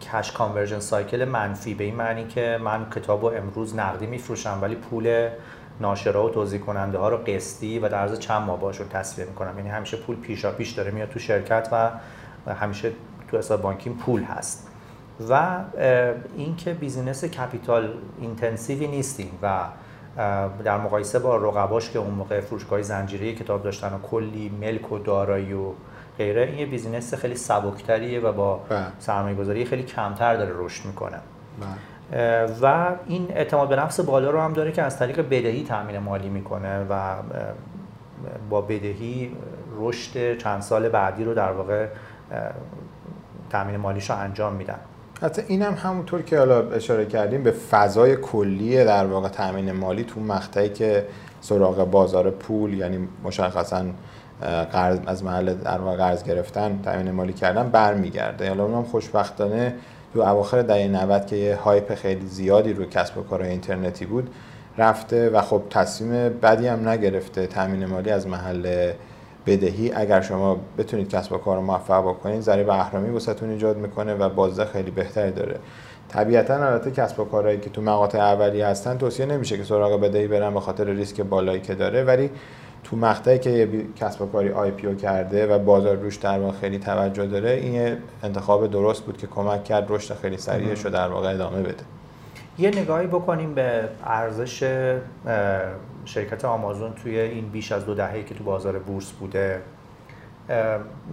cash 0.00 0.32
conversion 0.32 0.80
cycle 0.80 1.24
منفی. 1.24 1.74
به 1.74 1.84
این 1.84 1.94
معنی 1.94 2.26
که 2.26 2.58
من 2.62 2.86
کتاب 2.90 3.24
رو 3.24 3.32
امروز 3.36 3.76
نقدی 3.76 4.06
میفروشم 4.06 4.58
ولی 4.62 4.74
پول 4.74 5.28
ناشرا 5.80 6.26
و 6.26 6.30
توزیع 6.30 6.60
کننده 6.60 6.98
ها 6.98 7.08
رو 7.08 7.16
قسطی 7.16 7.78
و 7.78 7.88
در 7.88 7.98
عرض 7.98 8.18
چند 8.18 8.42
ماه 8.42 8.60
باش 8.60 8.80
رو 8.80 8.86
تسویه 8.86 9.28
می‌کنم. 9.28 9.58
یعنی 9.58 9.70
همیشه 9.70 9.96
پول 9.96 10.16
پیشا 10.16 10.52
پیش 10.52 10.70
داره 10.70 10.90
میاد 10.90 11.08
تو 11.08 11.18
شرکت 11.18 11.68
و 11.72 11.90
همیشه 12.52 12.92
تو 13.28 13.38
حساب 13.38 13.62
بانکیم 13.62 13.94
پول 13.94 14.22
هست. 14.22 14.68
و 15.28 15.58
اینکه 16.36 16.72
business 16.72 17.24
capital 17.24 17.94
intensive 18.20 18.79
ی 18.79 18.86
نیستیم 18.86 19.38
و 19.42 19.60
در 20.64 20.78
مقایسه 20.78 21.18
با 21.18 21.36
رقباش 21.36 21.90
که 21.90 21.98
اون 21.98 22.10
موقع 22.10 22.40
فروشگاه 22.40 22.82
زنجیره 22.82 23.34
کتاب 23.34 23.62
داشتن 23.62 23.92
و 23.92 23.98
کلی 23.98 24.48
ملک 24.60 24.92
و 24.92 24.98
دارایی 24.98 25.52
و 25.52 25.72
غیره 26.18 26.42
این 26.42 26.58
یه 26.58 26.66
بیزینس 26.66 27.14
خیلی 27.14 27.34
سبکتریه 27.34 28.20
و 28.20 28.32
با 28.32 28.60
بله. 28.68 28.86
سرمایه 28.98 29.36
گذاری 29.36 29.64
خیلی 29.64 29.82
کمتر 29.82 30.36
داره 30.36 30.52
رشد 30.56 30.86
می‌کنه 30.86 31.18
بله. 31.60 32.46
و 32.62 32.86
این 33.06 33.26
اعتماد 33.30 33.68
به 33.68 33.76
نفس 33.76 34.00
بالا 34.00 34.30
رو 34.30 34.40
هم 34.40 34.52
داره 34.52 34.72
که 34.72 34.82
از 34.82 34.98
طریق 34.98 35.20
بدهی 35.20 35.64
تامین 35.64 35.98
مالی 35.98 36.28
می‌کنه 36.28 36.86
و 36.90 37.14
با 38.50 38.60
بدهی 38.60 39.36
رشد 39.78 40.38
چند 40.38 40.62
سال 40.62 40.88
بعدی 40.88 41.24
رو 41.24 41.34
در 41.34 41.52
واقع 41.52 41.86
تامین 43.50 43.76
مالیش 43.76 44.10
رو 44.10 44.16
انجام 44.16 44.52
میدن 44.52 44.78
حتی 45.22 45.42
اینم 45.48 45.74
هم 45.74 45.90
همونطور 45.90 46.22
که 46.22 46.38
حالا 46.38 46.70
اشاره 46.70 47.06
کردیم 47.06 47.42
به 47.42 47.50
فضای 47.50 48.16
کلی 48.16 48.84
در 48.84 49.06
واقع 49.06 49.28
تامین 49.28 49.72
مالی 49.72 50.04
تو 50.04 50.20
مقطعی 50.20 50.68
که 50.68 51.06
سراغ 51.40 51.90
بازار 51.90 52.30
پول 52.30 52.74
یعنی 52.74 53.08
مشخصا 53.24 53.84
قرض 54.72 54.98
از 55.06 55.24
محل 55.24 55.54
در 55.54 55.78
واقع 55.78 55.96
قرض 55.96 56.22
گرفتن 56.22 56.80
تامین 56.84 57.10
مالی 57.10 57.32
کردن 57.32 57.68
برمیگرده. 57.68 58.48
حالا 58.48 58.64
اونم 58.64 58.84
خوشبختانه 58.84 59.74
تو 60.14 60.20
اواخر 60.20 60.62
دهه 60.62 60.88
90 60.88 61.26
که 61.26 61.36
یه 61.36 61.56
هایپ 61.56 61.94
خیلی 61.94 62.26
زیادی 62.26 62.72
رو 62.72 62.84
کسب 62.84 63.18
و 63.18 63.22
کار 63.22 63.42
اینترنتی 63.42 64.06
بود 64.06 64.30
رفته 64.78 65.30
و 65.30 65.40
خب 65.40 65.62
تصمیم 65.70 66.28
بدی 66.28 66.66
هم 66.66 66.88
نگرفته 66.88 67.46
تامین 67.46 67.86
مالی 67.86 68.10
از 68.10 68.26
محل 68.26 68.92
بدهی 69.46 69.92
اگر 69.92 70.20
شما 70.20 70.56
بتونید 70.78 71.08
کسب 71.08 71.32
و 71.32 71.38
کار 71.38 71.58
موفق 71.58 72.02
بکنید 72.08 72.40
ضریب 72.40 72.70
اهرامی 72.70 73.10
واسهتون 73.10 73.50
ایجاد 73.50 73.76
می‌کنه 73.76 74.14
و 74.14 74.28
بازده 74.28 74.64
خیلی 74.64 74.90
بهتری 74.90 75.30
داره. 75.30 75.58
طبیعتا 76.08 76.54
البته 76.54 76.90
کسب 76.90 77.20
و 77.20 77.24
کارهایی 77.24 77.60
که 77.60 77.70
تو 77.70 77.82
مقاطع 77.82 78.18
اولیه 78.18 78.66
هستن 78.66 78.98
توصیه 78.98 79.26
نمیشه 79.26 79.56
که 79.56 79.64
سراغ 79.64 80.00
بدهی 80.00 80.26
برن 80.26 80.54
به 80.54 80.60
خاطر 80.60 80.84
ریسک 80.84 81.20
بالایی 81.20 81.60
که 81.60 81.74
داره 81.74 82.04
ولی 82.04 82.30
تو 82.84 82.96
مقطعی 82.96 83.38
که 83.38 83.50
یه 83.50 83.68
کسب 83.96 84.22
و 84.22 84.26
کاری 84.26 84.52
آی 84.52 84.70
پی 84.70 84.96
کرده 84.96 85.46
و 85.46 85.58
بازار 85.58 85.96
روش 85.96 86.16
در 86.16 86.38
واقع 86.38 86.58
خیلی 86.58 86.78
توجه 86.78 87.26
داره 87.26 87.50
این 87.50 87.96
انتخاب 88.22 88.70
درست 88.70 89.02
بود 89.02 89.16
که 89.16 89.26
کمک 89.26 89.64
کرد 89.64 89.86
رشد 89.88 90.14
خیلی 90.14 90.36
سریعش 90.36 90.84
رو 90.84 90.90
در 90.90 91.08
واقع 91.08 91.30
ادامه 91.30 91.62
بده. 91.62 91.84
یه 92.58 92.70
نگاهی 92.70 93.06
بکنیم 93.06 93.54
به 93.54 93.88
ارزش 94.04 94.62
شرکت 96.06 96.44
آمازون 96.44 96.92
توی 97.02 97.18
این 97.18 97.48
بیش 97.48 97.72
از 97.72 97.86
دو 97.86 97.94
دهه‌ای 97.94 98.24
که 98.24 98.34
تو 98.34 98.44
بازار 98.44 98.78
بورس 98.78 99.12
بوده 99.12 99.60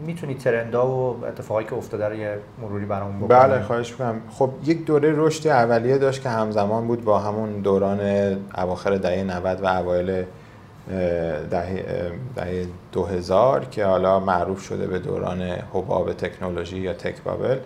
می‌تونی 0.05 0.33
ترندا 0.33 0.87
و 0.87 1.25
اتفاقایی 1.25 1.67
که 1.67 1.73
افتاده 1.75 2.07
رو 2.07 2.15
یه 2.15 2.37
مروری 2.61 2.85
برامون 2.85 3.17
بکنی؟ 3.17 3.27
بله 3.27 3.61
خواهش 3.61 3.91
می‌کنم. 3.91 4.21
خب 4.29 4.49
یک 4.65 4.85
دوره 4.85 5.13
رشد 5.15 5.47
اولیه 5.47 5.97
داشت 5.97 6.21
که 6.21 6.29
همزمان 6.29 6.87
بود 6.87 7.03
با 7.03 7.19
همون 7.19 7.51
دوران 7.51 7.99
اواخر 8.57 8.95
دهه 8.95 9.23
90 9.23 9.61
و 9.61 9.65
اوایل 9.65 10.25
دهه 11.51 12.11
دهه 12.35 12.65
2000 12.91 13.65
که 13.65 13.85
حالا 13.85 14.19
معروف 14.19 14.61
شده 14.61 14.87
به 14.87 14.99
دوران 14.99 15.41
حباب 15.41 16.13
تکنولوژی 16.13 16.77
یا 16.77 16.93
تک 16.93 17.23
بابل. 17.23 17.57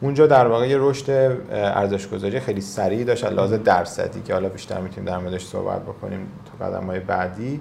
اونجا 0.00 0.26
در 0.26 0.46
واقع 0.46 0.68
یه 0.68 0.76
رشد 0.80 1.38
ارزش 1.50 2.08
گذاری 2.08 2.40
خیلی 2.40 2.60
سریع 2.60 3.04
داشت. 3.04 3.24
لازم 3.24 3.56
درصدی 3.56 4.20
که 4.20 4.32
حالا 4.32 4.48
بیشتر 4.48 4.80
می‌تونیم 4.80 5.10
در 5.10 5.18
موردش 5.18 5.46
صحبت 5.46 5.82
بکنیم 5.82 6.26
تو 6.44 6.64
قدم 6.64 6.86
های 6.86 7.00
بعدی 7.00 7.60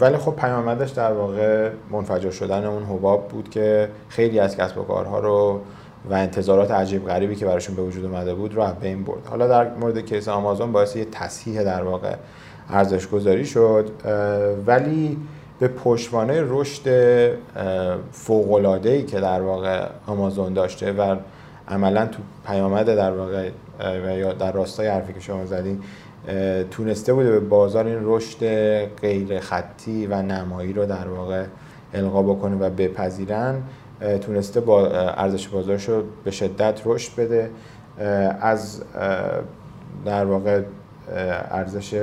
ولی 0.00 0.16
خب 0.16 0.36
پیامدش 0.36 0.90
در 0.90 1.12
واقع 1.12 1.70
منفجر 1.90 2.30
شدن 2.30 2.64
اون 2.64 2.82
حباب 2.82 3.28
بود 3.28 3.50
که 3.50 3.88
خیلی 4.08 4.40
از 4.40 4.56
کسب 4.56 4.78
و 4.78 4.82
کارها 4.82 5.18
رو 5.18 5.60
و 6.10 6.14
انتظارات 6.14 6.70
عجیب 6.70 7.06
غریبی 7.06 7.36
که 7.36 7.46
براشون 7.46 7.76
به 7.76 7.82
وجود 7.82 8.04
اومده 8.04 8.34
بود 8.34 8.54
رو 8.54 8.66
بین 8.80 9.04
برد. 9.04 9.26
حالا 9.26 9.46
در 9.46 9.74
مورد 9.74 9.98
کیس 9.98 10.28
آمازون 10.28 10.72
باعث 10.72 10.96
یه 10.96 11.04
تصحیح 11.04 11.62
در 11.62 11.82
واقع 11.82 12.14
ارزش 12.70 13.08
گذاری 13.08 13.46
شد 13.46 13.90
ولی 14.66 15.18
به 15.60 15.68
پشتوانه 15.68 16.44
رشد 16.48 16.88
ای 18.84 19.02
که 19.02 19.20
در 19.20 19.42
واقع 19.42 19.86
آمازون 20.06 20.52
داشته 20.52 20.92
و 20.92 21.16
عملا 21.68 22.06
تو 22.06 22.22
پیامد 22.46 22.86
در 22.86 23.12
واقع 23.12 23.50
یا 24.18 24.32
در 24.32 24.52
راستای 24.52 24.86
حرفی 24.86 25.12
که 25.12 25.20
شما 25.20 25.46
زدین 25.46 25.80
تونسته 26.70 27.12
بوده 27.12 27.30
به 27.30 27.40
بازار 27.40 27.86
این 27.86 28.00
رشد 28.02 28.38
غیر 28.86 29.40
خطی 29.40 30.06
و 30.06 30.22
نمایی 30.22 30.72
رو 30.72 30.86
در 30.86 31.08
واقع 31.08 31.44
القا 31.94 32.22
بکنه 32.22 32.56
و 32.56 32.70
بپذیرن. 32.70 33.62
تونسته 34.20 34.60
با 34.60 34.86
ارزش 34.90 35.48
بازارش 35.48 35.88
رو 35.88 36.02
به 36.24 36.30
شدت 36.30 36.80
رشد 36.84 37.16
بده. 37.16 37.50
از 38.40 38.82
در 40.04 40.24
واقع 40.24 40.62
ارزش 41.50 41.94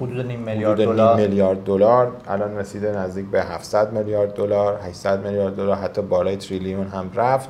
حدود 0.00 0.26
نیم 0.26 0.40
میلیارد 0.40 0.78
دلار. 0.78 1.16
میلیارد 1.16 1.64
دلار. 1.64 2.12
الان 2.28 2.56
رسیده 2.56 2.98
نزدیک 2.98 3.26
به 3.26 3.42
700 3.42 3.92
میلیارد 3.92 4.34
دلار 4.34 4.80
800 4.84 5.26
میلیارد 5.26 5.56
دلار 5.56 5.76
حتی 5.76 6.02
بالای 6.02 6.36
تریلیون 6.36 6.86
هم 6.86 7.10
رفت. 7.14 7.48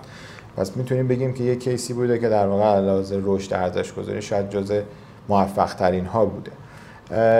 پس 0.56 0.76
می‌تونیم 0.76 1.08
بگیم 1.08 1.34
که 1.34 1.44
یه 1.44 1.56
کیسی 1.56 1.92
بوده 1.92 2.18
که 2.18 2.28
در 2.28 2.46
واقع 2.46 2.64
علاوه 2.64 3.20
رشد 3.24 3.54
ارزش 3.54 3.92
گذاری 3.92 4.22
شاید 4.22 4.50
جزء 4.50 4.80
موفق 5.28 5.74
ترین 5.74 6.06
ها 6.06 6.26
بوده 6.26 6.50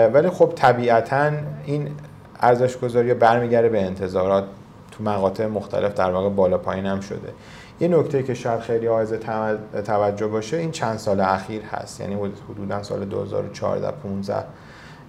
ولی 0.07 0.29
خب 0.29 0.53
طبیعتا 0.55 1.31
این 1.65 1.87
ارزش 2.39 2.77
گذاری 2.77 3.13
برمیگرده 3.13 3.69
به 3.69 3.81
انتظارات 3.81 4.43
تو 4.91 5.03
مقاطع 5.03 5.45
مختلف 5.45 5.93
در 5.93 6.11
واقع 6.11 6.29
بالا 6.29 6.57
پایین 6.57 6.85
هم 6.85 6.99
شده. 6.99 7.29
یه 7.79 7.87
نکته 7.87 8.23
که 8.23 8.33
شاید 8.33 8.59
خیلی 8.59 8.87
حائز 8.87 9.13
توجه 9.85 10.27
باشه 10.27 10.57
این 10.57 10.71
چند 10.71 10.97
سال 10.97 11.19
اخیر 11.19 11.61
هست. 11.61 11.99
یعنی 12.01 12.31
حدودا 12.49 12.83
سال 12.83 13.05
2014 13.05 13.91
15 13.91 14.35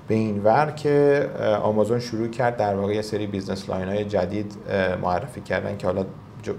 به 0.08 0.14
این 0.14 0.42
ور 0.42 0.70
که 0.70 1.26
آمازون 1.62 2.00
شروع 2.00 2.28
کرد 2.28 2.56
در 2.56 2.74
واقع 2.74 2.94
یه 2.94 3.02
سری 3.02 3.26
business 3.26 3.70
line 3.70 3.88
های 3.88 4.04
جدید 4.04 4.56
معرفی 5.02 5.40
کردن 5.40 5.76
که 5.76 5.86
حالا 5.86 6.04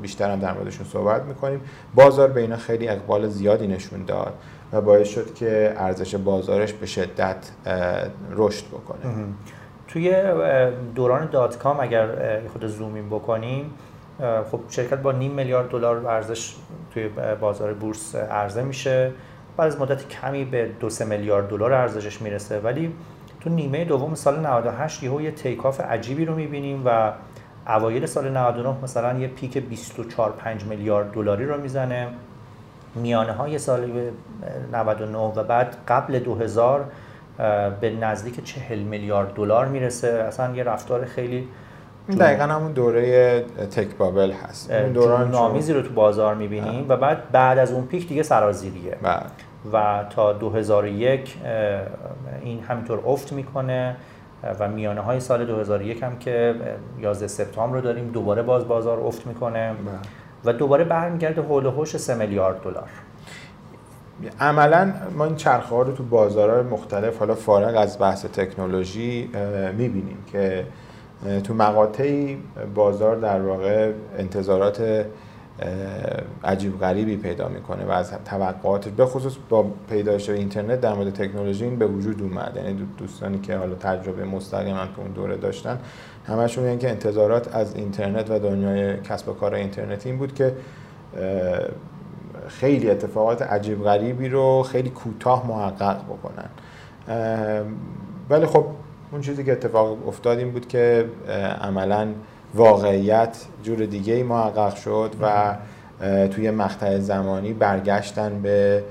بیشتر 0.01 0.31
هم 0.31 0.39
در 0.39 0.53
موردشون 0.53 0.85
صحبت 0.85 1.21
می‌کنیم. 1.21 1.61
بازار 1.95 2.27
به 2.27 2.41
اینا 2.41 2.57
خیلی 2.57 2.87
اقبال 2.87 3.27
زیادی 3.27 3.67
نشون 3.67 4.05
داد 4.05 4.33
و 4.73 4.81
باعث 4.81 5.07
شد 5.07 5.33
که 5.33 5.73
ارزش 5.77 6.15
بازارش 6.15 6.73
به 6.73 6.85
شدت 6.85 7.37
رشد 8.31 8.65
بکنه. 8.67 8.99
توی 9.87 10.13
دوران 10.95 11.29
dot-com 11.29 11.79
اگر 11.79 12.07
خورده 12.53 12.67
zoom 12.67 12.95
in 12.95 13.09
بکنیم 13.09 13.73
خب 14.51 14.59
شرکت 14.69 14.97
با 14.97 15.11
نیم 15.11 15.31
میلیارد 15.31 15.69
دلار 15.69 16.07
ارزش 16.07 16.55
توی 16.93 17.09
بازار 17.39 17.73
بورس 17.73 18.15
عرضه 18.15 18.63
میشه. 18.63 19.11
بعد 19.57 19.67
از 19.67 19.81
مدت 19.81 20.09
کمی 20.09 20.45
به 20.45 20.69
دو 20.79 20.89
سه 20.89 21.05
میلیارد 21.05 21.49
دلار 21.49 21.73
ارزشش 21.73 22.21
می‌رسه. 22.21 22.59
ولی 22.59 22.93
تو 23.39 23.49
نیمه 23.49 23.85
دوم 23.85 24.15
سال 24.15 24.39
98 24.39 25.03
یهو 25.03 25.21
یه 25.21 25.31
takeoff 25.31 25.81
عجیبی 25.81 26.25
رو 26.25 26.35
می‌بینیم 26.35 26.81
و 26.85 27.11
اوایل 27.67 28.05
سال 28.05 28.29
99 28.37 28.75
مثلا 28.83 29.19
یه 29.19 29.27
peak 29.27 29.57
24 29.57 30.31
5 30.31 30.63
میلیارد 30.63 31.11
دلاری 31.11 31.45
رو 31.45 31.61
می‌زنه. 31.61 32.07
میانه 32.95 33.31
های 33.31 33.59
سال 33.59 34.11
99 34.73 35.17
و 35.17 35.43
بعد 35.43 35.77
قبل 35.87 36.19
2000 36.19 36.85
به 37.81 37.89
نزدیک 37.89 38.43
40 38.43 38.79
میلیارد 38.79 39.33
دلار 39.33 39.65
می‌رسه. 39.67 40.07
اصلا 40.07 40.55
یه 40.55 40.63
رفتار 40.63 41.05
خیلی 41.05 41.47
این 42.07 42.17
دقیقا 42.17 42.43
همون 42.43 42.71
دوره 42.71 43.41
تک 43.71 43.97
بابل 43.97 44.31
هست. 44.31 44.71
اون 44.71 44.91
دوران 44.91 45.31
نامیزی 45.31 45.73
رو 45.73 45.81
تو 45.81 45.93
بازار 45.93 46.35
می‌بینیم 46.35 46.85
و 46.89 46.97
بعد 46.97 47.31
بعد 47.31 47.57
از 47.57 47.71
اون 47.71 47.85
پیک 47.85 48.07
دیگه 48.07 48.23
سرازیریه. 48.23 48.97
بله. 49.01 49.21
و 49.73 50.05
تا 50.09 50.33
2001 50.33 51.37
این 52.41 52.59
همینطور 52.63 52.99
افت 53.05 53.33
می‌کنه 53.33 53.95
و 54.59 54.67
میانه 54.67 55.01
های 55.01 55.19
سال 55.19 55.45
2001 55.45 56.03
هم 56.03 56.17
که 56.19 56.55
11 56.99 57.27
سپتامبر 57.27 57.75
رو 57.75 57.81
داریم 57.81 58.11
دوباره 58.11 58.41
باز 58.41 58.67
بازار 58.67 58.99
افت 58.99 59.27
می‌کنه. 59.27 59.73
بله. 59.73 59.95
و 60.45 60.57
دوباره 60.57 60.83
برمیگرده 60.83 61.41
حول 61.41 61.65
هوش 61.65 61.97
3 61.97 62.15
میلیارد 62.15 62.61
دلار. 62.61 62.89
عملا 64.39 64.93
ما 65.17 65.25
این 65.25 65.35
چرخه 65.35 65.75
ها 65.75 65.81
رو 65.81 65.91
تو 65.91 66.03
بازارهای 66.03 66.61
مختلف 66.61 67.17
حالا 67.17 67.35
فارغ 67.35 67.77
از 67.77 67.99
بحث 67.99 68.25
تکنولوژی 68.25 69.29
می‌بینیم 69.77 70.17
که 70.31 70.65
تو 71.43 71.53
مقاطعی 71.53 72.37
بازار 72.75 73.15
در 73.15 73.41
واقع 73.41 73.91
انتظارات 74.17 75.05
عجیب 76.43 76.79
غریبی 76.79 77.17
پیدا 77.17 77.47
می‌کنه 77.47 77.85
و 77.85 77.91
از 77.91 78.11
توقعاتش 78.25 78.91
به 78.91 79.05
خصوص 79.05 79.35
با 79.49 79.65
پیدایش 79.89 80.29
اینترنت 80.29 80.81
در 80.81 80.93
مورد 80.93 81.13
تکنولوژی 81.13 81.63
این 81.63 81.75
به 81.75 81.87
وجود 81.87 82.21
اومد. 82.21 82.53
یعنی 82.55 82.87
دوستانی 82.97 83.39
که 83.39 83.57
حالا 83.57 83.75
تجربه 83.75 84.25
مستقیما 84.25 84.85
تو 84.95 85.01
اون 85.01 85.11
دوره 85.11 85.37
داشتن 85.37 85.79
همشون 86.27 86.63
میگن 86.63 86.77
که 86.79 86.89
انتظارات 86.89 87.55
از 87.55 87.75
اینترنت 87.75 88.31
و 88.31 88.39
دنیای 88.39 88.97
کسب 89.01 89.29
و 89.29 89.33
کار 89.33 89.55
اینترنتی 89.55 90.09
این 90.09 90.17
بود 90.17 90.33
که 90.33 90.53
خیلی 92.47 92.89
اتفاقات 92.89 93.41
عجیب 93.41 93.83
غریبی 93.83 94.29
رو 94.29 94.63
خیلی 94.63 94.89
کوتاه 94.89 95.47
محقق 95.47 95.97
بکنن. 96.03 96.49
ولی 98.29 98.45
خب 98.45 98.65
اون 99.15 99.23
چیزی 99.23 99.43
که 99.43 99.51
اتفاق 99.51 100.07
افتاد 100.07 100.37
این 100.37 100.51
بود 100.51 100.67
که 100.67 101.05
عملا 101.61 102.07
واقعیت 102.55 103.37
جور 103.63 103.85
دیگه 103.85 104.13
ای 104.13 104.23
محقق 104.23 104.75
شد 104.75 105.11
و 105.21 105.55
توی 106.27 106.51
مقطع 106.51 106.99
زمانی 106.99 107.53
برگشتن 107.53 108.41
به 108.41 108.83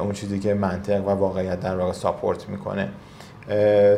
اون 0.00 0.12
چیزی 0.12 0.38
که 0.38 0.54
منطق 0.54 1.06
و 1.06 1.10
واقعیت 1.10 1.60
در 1.60 1.76
واقع 1.76 1.92
ساپورت 1.92 2.48
می‌کنه. 2.48 2.88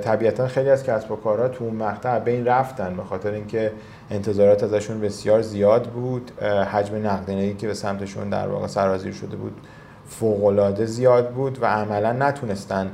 طبیعتا 0.05 0.49
خیلی 0.49 0.71
از 0.71 0.85
کسب 0.85 1.13
و 1.13 1.17
کارها 1.17 1.49
تو 1.49 1.65
اون 1.65 1.75
مقطع 1.75 2.19
بین 2.19 2.47
رفتن 2.47 2.97
به 2.97 3.03
خاطر 3.03 3.31
اینکه 3.31 3.73
انتظارات 4.11 4.63
ازشون 4.63 5.01
بسیار 5.01 5.43
زیاد 5.43 5.87
بود. 5.87 6.31
حجم 6.43 7.07
نقدینگی 7.07 7.55
که 7.55 7.67
به 7.67 7.75
سمتشون 7.75 8.31
در 8.31 8.49
واقع 8.49 8.67
سرازیر 8.67 9.13
شده 9.13 9.37
بود 9.37 9.61
فوقالعاده 10.09 10.87
زیاد 10.87 11.31
بود 11.31 11.59
و 11.63 11.67
عملا 11.67 12.13
نتونستن 12.13 12.91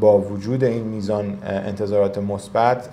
با 0.00 0.18
وجود 0.18 0.64
این 0.64 0.84
میزان 0.84 1.38
انتظارات 1.44 2.18
مثبت 2.18 2.88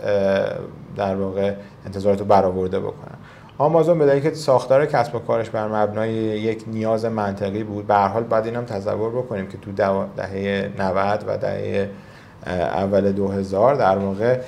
در 0.96 1.16
واقع 1.16 1.54
انتظارات 1.86 2.20
رو 2.20 2.26
برآورده 2.26 2.80
بکنن 2.80 3.18
آمازون 3.58 4.00
به 4.00 4.06
دلیل 4.06 4.24
که 4.24 4.34
ساختار 4.34 4.86
کسب 4.86 5.16
و 5.16 5.20
کارش 5.20 5.50
بر 5.50 5.68
مبنای 5.68 6.12
یک 6.14 6.64
نیاز 6.68 7.06
منطقی 7.06 7.64
بود 7.64 7.88
به 7.88 7.94
هر 7.94 8.08
حال 8.08 8.24
باید 8.24 8.46
اینم 8.46 8.66
تصور 8.66 9.10
بکنیم 9.10 9.48
که 9.48 9.58
تو 9.58 9.72
دهه 10.16 10.72
90 10.80 11.24
و 11.28 11.38
دهه 11.38 11.90
اول 12.48 13.12
2000 13.12 13.76
در 13.76 13.98
واقع 13.98 14.40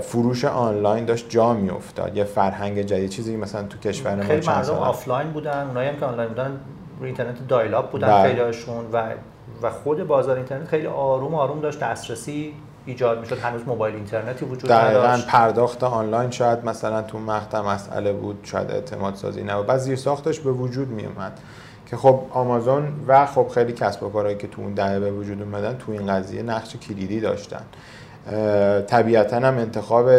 فروش 0.00 0.44
آنلاین 0.44 1.04
داشت 1.04 1.30
جا 1.30 1.52
میافتاد 1.52 2.16
یه 2.16 2.24
فرهنگ 2.24 2.82
جدید 2.82 3.10
چیزی 3.10 3.36
مثلا 3.36 3.62
تو 3.62 3.78
کشور 3.78 4.14
ما 4.14 4.22
خیلی 4.22 4.46
مردم 4.46 4.74
آفلاین 4.74 5.30
بودن 5.30 5.66
اونایی 5.66 5.88
هم 5.88 5.96
که 5.96 6.04
آنلاین 6.04 6.28
بودن 6.28 6.60
روی 6.98 7.06
اینترنت 7.06 7.48
dial-up 7.48 7.90
بودن 7.90 8.08
بله. 8.08 8.34
خیلیشون 8.34 8.84
و 8.92 9.02
و 9.62 9.70
خود 9.70 10.06
بازار 10.06 10.36
اینترنت 10.36 10.68
خیلی 10.68 10.86
آروم 10.86 11.34
آروم 11.34 11.60
داشت 11.60 11.80
دسترسی 11.80 12.54
ایجاد 12.86 13.20
می‌شد. 13.20 13.38
هنوز 13.38 13.62
موبایل 13.66 13.94
اینترنتی 13.94 14.44
وجود 14.44 14.72
نداشت. 14.72 15.26
پرداخت 15.26 15.84
آنلاین 15.84 16.30
شاید 16.30 16.64
مثلا 16.64 17.02
تو 17.02 17.18
مقطع 17.18 17.60
مسئله 17.60 18.12
بود 18.12 18.38
شاید 18.42 18.70
اعتماد 18.70 19.14
سازی 19.14 19.42
نه 19.42 19.54
و 19.54 19.62
بعد 19.62 19.78
زیر 19.78 19.96
ساختش 19.96 20.40
به 20.40 20.50
وجود 20.50 20.88
می 20.88 21.06
اومد 21.06 21.40
که 21.86 21.96
خب 21.96 22.20
آمازون 22.30 22.92
و 23.06 23.26
خب 23.26 23.48
خیلی 23.48 23.72
کسب 23.72 24.02
و 24.02 24.08
کارهایی 24.08 24.36
که 24.36 24.46
تو 24.46 24.62
اون 24.62 24.74
دهه 24.74 24.98
به 24.98 25.10
وجود 25.10 25.42
اومدن 25.42 25.76
تو 25.78 25.92
این 25.92 26.06
قضیه 26.06 26.42
نقش 26.42 26.76
کلیدی 26.76 27.20
داشتن. 27.20 27.62
طبیعتا 28.86 29.36
هم 29.36 29.58
انتخاب 29.58 30.10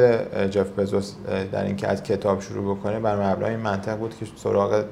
جف 0.48 0.80
بزوس 0.80 1.14
در 1.52 1.64
اینکه 1.64 1.88
از 1.88 2.04
کتاب 2.04 2.42
شروع 2.42 2.76
بکنه 2.76 3.00
بر 3.00 3.32
مبنای 3.32 3.56
منطق 3.56 3.98
بود 3.98 4.18
که 4.18 4.26
سراغ 4.36 4.84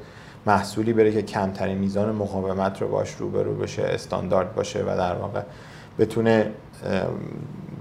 محصولی 0.45 0.93
بره 0.93 1.12
که 1.12 1.21
کمترین 1.21 1.77
میزان 1.77 2.15
مقاومت 2.15 2.81
رو 2.81 2.88
باش 2.88 3.12
روبرو 3.12 3.55
بشه 3.55 3.83
استاندارد 3.83 4.55
باشه 4.55 4.83
و 4.83 4.97
در 4.97 5.15
واقع 5.15 5.41
بتونه 6.00 6.51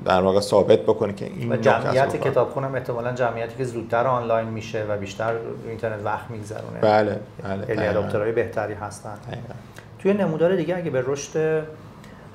در 0.04 0.20
واقع 0.20 0.40
ثابت 0.40 0.78
بکنه 0.78 1.12
که 1.12 1.26
این 1.26 1.52
و 1.52 1.56
جمعیت 1.56 2.16
کتابخون 2.16 2.64
هم 2.64 2.74
احتمالاً 2.74 3.12
جمعیتی 3.12 3.56
که 3.56 3.64
زودتر 3.64 4.06
آنلاین 4.06 4.48
میشه 4.48 4.84
و 4.88 4.96
بیشتر 4.96 5.34
اینترنت 5.68 6.04
وقت 6.04 6.30
میگذرونه. 6.30 6.80
بله 6.80 7.20
بله 7.42 8.32
بهتری 8.32 8.74
هستن. 8.74 9.14
توی 9.98 10.12
نمودار 10.12 10.56
دیگه 10.56 10.76
اگه 10.76 10.90
به 10.90 11.04
رشد 11.06 11.62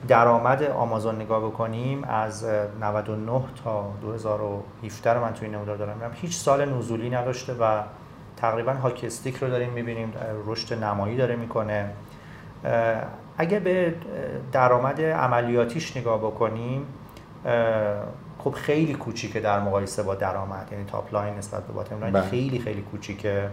درآمد 0.08 0.64
آمازون 0.64 1.16
نگاه 1.16 1.46
بکنیم 1.46 2.04
از 2.04 2.46
99 2.82 3.42
تا 3.64 3.92
2017 4.02 5.14
رو 5.14 5.22
من 5.22 5.34
توی 5.34 5.50
نمودار 5.50 5.78
دارم 5.78 5.98
میرم 5.98 6.12
هیچ 6.14 6.36
سال 6.36 6.66
نزولی 6.66 7.10
نداشته 7.10 7.54
و 7.54 7.82
تقریبا 8.38 8.74
هاکستیک 8.74 9.36
رو 9.36 9.50
داریم 9.50 9.70
می‌بینیم 9.70 10.14
رشد 10.46 10.84
نمایی 10.84 11.18
داره 11.18 11.36
می‌کنه. 11.36 11.90
اگه 13.38 13.60
به 13.60 13.94
درآمد 14.52 15.02
عملیاتیش 15.02 15.98
نگاه 15.98 16.20
بکنیم 16.20 16.86
خب 18.40 18.52
خیلی 18.52 18.94
کوچیکه 18.94 19.40
در 19.40 19.60
مقایسه 19.60 20.04
با 20.04 20.16
درآمد 20.16 20.68
یعنی 20.72 20.86
top 20.86 21.14
line 21.14 21.34
نسبت 21.36 21.64
به 21.64 21.74
bottom 21.74 22.00
line 22.00 22.14
بله. 22.14 22.30
خیلی 22.30 22.60
خیلی 22.60 22.82
کوچیکه. 22.82 23.50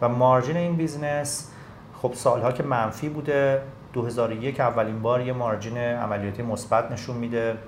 و 0.00 0.08
margin 0.08 0.56
این 0.56 0.76
business 0.76 1.50
خب 2.02 2.12
سالها 2.14 2.52
که 2.52 2.62
منفی 2.62 3.08
بوده 3.08 3.62
2001 3.92 4.60
اولین 4.60 5.02
بار 5.02 5.20
یه 5.20 5.32
margin 5.32 5.78
عملیاتی 5.78 6.42
مثبت 6.42 6.92
نشون 6.92 7.16
میده. 7.16 7.58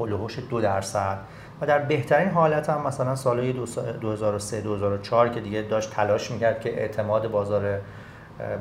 حول 0.00 0.14
و 0.14 0.19
حوش 0.19 0.38
دو 0.38 0.60
درصد. 0.60 1.18
و 1.62 1.66
در 1.66 1.78
بهترین 1.78 2.28
حالت 2.28 2.70
هم 2.70 2.86
مثلا 2.86 3.16
سالهای 3.16 3.52
2003 4.00 4.60
2004 4.60 5.28
که 5.28 5.40
دیگه 5.40 5.62
داشت 5.62 5.90
تلاش 5.90 6.30
می‌کرد 6.30 6.60
که 6.60 6.80
اعتماد 6.80 7.30
بازار 7.30 7.78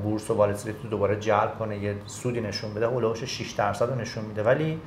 بورس 0.04 0.32
و 0.32 0.34
وال 0.34 0.50
رو 0.84 0.90
دوباره 0.90 1.16
جلب 1.16 1.60
کنه 1.60 1.78
یه 1.78 1.96
سودی 2.06 2.42
نشون 2.42 2.74
بده 2.74 2.88
حول 2.88 3.01
و 3.01 3.06
حوش 3.06 3.24
6 3.24 3.52
درصد 3.52 3.90
رو 3.90 3.96
نشون 3.96 4.26
میده. 4.26 4.44
ولی 4.44 4.80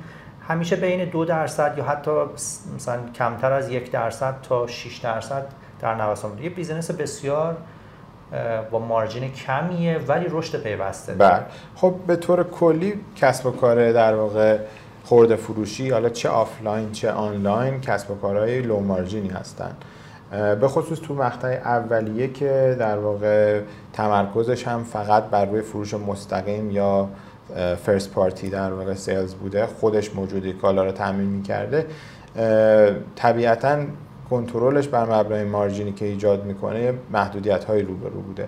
همیشه 0.47 0.75
بین 0.75 1.05
دو 1.09 1.25
درصد 1.25 1.77
یا 1.77 1.83
حتی 1.83 2.11
مثلا 2.75 2.99
کمتر 3.15 3.51
از 3.51 3.69
یک 3.69 3.91
درصد 3.91 4.35
تا 4.49 4.67
6 4.67 4.97
درصد 4.97 5.47
در 5.81 5.95
نوسان 5.95 6.31
بوده. 6.31 6.43
یه 6.43 6.49
business 6.49 6.91
بسیار 6.91 7.57
با 8.71 8.79
margin 8.79 9.31
کمیه 9.31 9.97
ولی 9.97 10.25
رشد 10.29 10.63
پیوسته. 10.63 11.13
بله. 11.13 11.39
خب 11.75 11.93
به 12.07 12.15
طور 12.15 12.43
کلی 12.43 12.93
کسب 13.15 13.45
و 13.45 13.51
کار 13.51 13.91
در 13.91 14.15
واقع 14.15 14.59
خورده 15.05 15.35
فروشی 15.35 15.89
حالا 15.89 16.09
چه 16.09 16.29
آفلاین 16.29 16.91
چه 16.91 17.11
آنلاین 17.11 17.81
کسب 17.81 18.11
و 18.11 18.15
کارهای 18.15 18.61
low 18.61 18.79
margin 18.79 19.22
ی 19.22 19.29
هستن. 19.29 19.71
به 20.31 20.67
خصوص 20.67 20.99
تو 20.99 21.13
مقطع 21.13 21.47
اولیه 21.47 22.27
که 22.27 22.75
در 22.79 22.97
واقع 22.97 23.61
تمرکزش 23.93 24.67
هم 24.67 24.83
فقط 24.83 25.23
بر 25.23 25.45
روی 25.45 25.61
فروش 25.61 25.93
مستقیم 25.93 26.71
یا 26.71 27.09
فرست 27.83 28.11
پارتی 28.11 28.49
در 28.49 28.73
واقع 28.73 28.93
سیلز 28.93 29.33
بوده. 29.33 29.65
خودش 29.65 30.15
موجودی 30.15 30.53
کالا 30.53 30.83
رو 30.83 30.91
تامین 30.91 31.27
می‌کرده. 31.27 31.85
طبیعتا 33.15 33.77
کنترلش 34.29 34.87
بر 34.87 35.19
مبنای 35.19 35.43
مارجینی 35.43 35.91
که 35.91 36.05
ایجاد 36.05 36.45
می‌کنه 36.45 36.93
محدودیت 37.11 37.63
های 37.63 37.81
روبرو 37.81 38.21
بوده. 38.21 38.47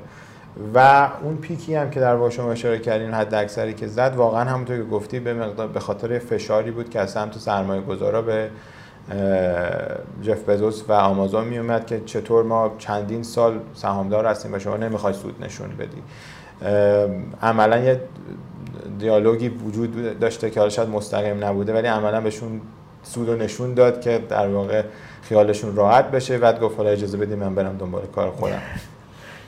و 0.73 1.09
اون 1.23 1.37
پیکی 1.37 1.75
هم 1.75 1.89
که 1.89 1.99
در 1.99 2.15
واقع 2.15 2.29
شما 2.29 2.51
اشاره 2.51 2.79
کردین 2.79 3.13
حد 3.13 3.33
اکثری 3.33 3.73
که 3.73 3.87
زد 3.87 4.13
واقعا 4.15 4.43
همونطور 4.43 4.77
که 4.77 4.83
گفتی 4.83 5.19
به 5.19 5.33
مقدار 5.33 5.67
به 5.67 5.79
خاطر 5.79 6.19
فشاری 6.19 6.71
بود 6.71 6.89
که 6.89 6.99
از 6.99 7.11
سمت 7.11 7.37
سرمایه 7.37 7.81
گذارا 7.81 8.21
به 8.21 8.49
جف 10.21 10.49
بزوس 10.49 10.83
و 10.87 10.93
آمازون 10.93 11.43
می 11.43 11.57
اومد 11.57 11.85
که 11.85 12.01
چطور 12.05 12.43
ما 12.43 12.75
چندین 12.77 13.23
سال 13.23 13.59
سهامدار 13.73 14.25
هستیم 14.25 14.53
و 14.53 14.59
شما 14.59 14.77
نمی‌خوای 14.77 15.13
سود 15.13 15.43
نشون 15.43 15.69
بدی. 15.69 16.03
عملا 17.41 17.77
یه 17.77 18.01
دیالوگی 18.99 19.49
وجود 19.49 20.19
داشته 20.19 20.49
که 20.49 20.59
حالا 20.59 20.69
شاید 20.69 20.89
مستقیم 20.89 21.45
نبوده 21.45 21.73
ولی 21.73 21.87
عملا 21.87 22.21
بهشون 22.21 22.61
سود 23.03 23.29
و 23.29 23.35
نشون 23.35 23.73
داد 23.73 24.01
که 24.01 24.21
در 24.29 24.47
واقع 24.47 24.83
خیالشون 25.21 25.75
راحت 25.75 26.11
بشه. 26.11 26.37
بعد 26.37 26.59
گفت 26.59 26.77
حالا 26.77 26.89
اجازه 26.89 27.17
بدید 27.17 27.37
من 27.37 27.55
برم 27.55 27.77
دنبال 27.77 28.01
کار 28.15 28.31
خودم. 28.31 28.61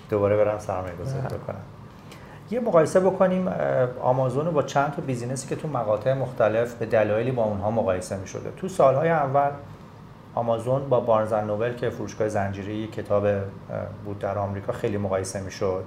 دوباره 0.09 0.37
برم 0.37 0.59
سرمایه 0.59 0.95
گذاری 0.95 1.21
بکنم. 1.21 1.61
یه 2.51 2.59
مقایسه 2.59 2.99
بکنیم 2.99 3.47
آمازون 4.01 4.45
رو 4.45 4.51
با 4.51 4.63
چند 4.63 4.93
تا 4.93 5.01
بیزینسی 5.01 5.47
که 5.47 5.55
تو 5.55 5.67
مقاطع 5.67 6.13
مختلف 6.13 6.73
به 6.73 6.85
دلایلی 6.85 7.31
با 7.31 7.43
اونها 7.43 7.71
مقایسه 7.71 8.17
می 8.17 8.27
شده 8.27 8.51
تو 8.57 8.67
سالهای 8.67 9.09
اول 9.09 9.49
آمازون 10.35 10.89
با 10.89 10.99
بارنز 10.99 11.33
نوبل 11.33 11.73
که 11.73 11.89
فروشگاه 11.89 12.29
زنجیره 12.29 12.87
کتاب 12.87 13.27
بود 14.05 14.19
در 14.19 14.37
آمریکا 14.37 14.73
خیلی 14.73 14.97
مقایسه 14.97 15.41
می 15.41 15.51
شد 15.51 15.83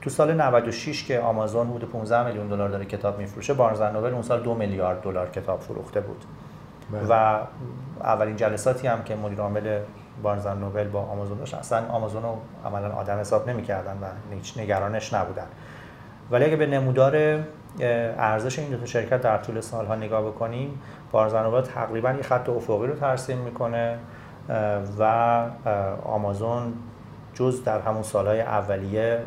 تو 0.00 0.10
سال 0.10 0.34
96 0.34 1.04
که 1.04 1.20
آمازون 1.20 1.66
بود 1.66 1.84
15 1.84 2.26
میلیون 2.26 2.48
دلار 2.48 2.68
داره 2.68 2.84
کتاب 2.84 3.18
میفروشه 3.18 3.54
بارنز 3.54 3.80
نوبل 3.80 4.12
اون 4.12 4.22
سال 4.22 4.40
دو 4.40 4.54
میلیارد 4.54 5.00
دلار 5.02 5.30
کتاب 5.30 5.60
فروخته 5.60 6.00
بود. 6.00 6.24
بله. 6.92 7.06
و 7.10 7.38
اولین 8.00 8.36
جلساتی 8.36 8.86
هم 8.86 9.02
که 9.04 9.16
مدیر 9.16 9.40
عامل 9.40 9.80
بارنز 10.22 10.46
نوبل 10.46 10.88
با 10.88 11.00
آمازون 11.00 11.38
داشت 11.38 11.54
اصلا 11.54 11.88
آمازون 11.88 12.22
رو 12.22 12.38
عملا 12.64 12.92
آدم 12.92 13.18
حساب 13.18 13.50
نمی‌کردن 13.50 13.98
و 14.02 14.34
هیچ 14.34 14.58
نگرانش 14.58 15.14
نبودن. 15.14 15.46
ولی 16.30 16.44
اگه 16.44 16.56
به 16.56 16.66
نمودار 16.66 17.44
ارزش 17.80 18.58
این 18.58 18.70
دو 18.70 18.76
تا 18.76 18.86
شرکت 18.86 19.20
در 19.20 19.38
طول 19.38 19.60
سالها 19.60 19.94
نگاه 19.94 20.22
بکنیم 20.22 20.80
بارنز 21.12 21.34
نوبل 21.34 21.60
تقریبا 21.60 22.10
یه 22.12 22.22
خط 22.22 22.48
افقی 22.48 22.86
رو 22.86 22.94
ترسیم 22.94 23.38
می‌کنه 23.38 23.98
و 24.98 25.02
آمازون 26.04 26.72
جز 27.34 27.64
در 27.64 27.80
همون 27.80 28.02
سالهای 28.02 28.40
اولیه 28.40 29.20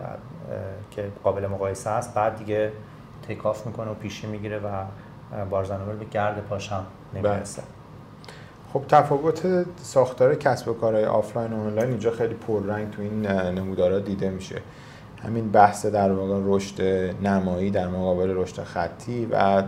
که 0.91 1.12
قابل 1.23 1.47
مقایسه 1.47 1.89
است 1.89 2.13
بعد 2.13 2.36
دیگه 2.36 2.71
takeoff 3.28 3.68
می‌کنه 3.67 3.91
و 3.91 3.93
پیشی 3.93 4.28
می‌گیره 4.28 4.60
و 4.60 4.84
بارنز 5.50 5.73
نوبل 5.73 5.96
به 5.95 6.06
گرد 6.06 6.41
پاش 6.41 6.71
هم 6.71 6.86
نمی‌رسه. 7.13 7.62
بله. 7.62 7.79
خب 8.74 8.82
تفاوت 8.90 9.66
ساختار 9.82 10.36
کسب 10.36 10.68
و 10.68 10.74
کارهای 10.74 11.06
آفلاین 11.06 11.54
و 11.54 11.62
آنلاین 11.62 11.90
اینجا 11.90 12.12
خیلی 12.12 12.34
پررنگ 12.34 12.92
تو 12.92 13.02
این 13.02 13.28
نمودارها 13.28 14.00
دیده 14.00 14.30
میشه. 14.30 14.62
همین 15.24 15.52
بحث 15.52 15.86
در 15.86 16.12
واقع 16.12 16.42
رشد 16.46 16.82
نمایی 17.24 17.72
در 17.72 17.88
مقابل 17.88 18.34
رشد 18.36 18.64
خطی 18.64 19.28
و 19.32 19.64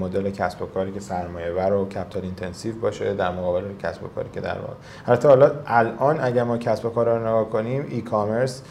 مدل 0.00 0.30
کسب 0.30 0.62
و 0.62 0.66
کاری 0.66 0.92
که 0.92 1.00
سرمایه 1.00 1.50
ور 1.50 1.72
و 1.72 1.88
capital 1.88 2.22
intensive 2.22 2.74
باشه 2.74 3.14
در 3.14 3.30
مقابل 3.30 3.62
کسب 3.82 4.04
و 4.04 4.08
کاری 4.08 4.28
که 4.32 4.40
در 4.40 4.58
واقع. 4.58 4.74
حتی 5.06 5.28
حالا 5.28 5.50
الان 5.66 6.20
اگر 6.20 6.44
ما 6.44 6.58
کسب 6.58 6.84
و 6.86 6.90
کار 6.90 7.08
رو 7.08 7.20
نگاه 7.20 7.50
کنیم 7.50 7.86
e-commerce 7.88 8.62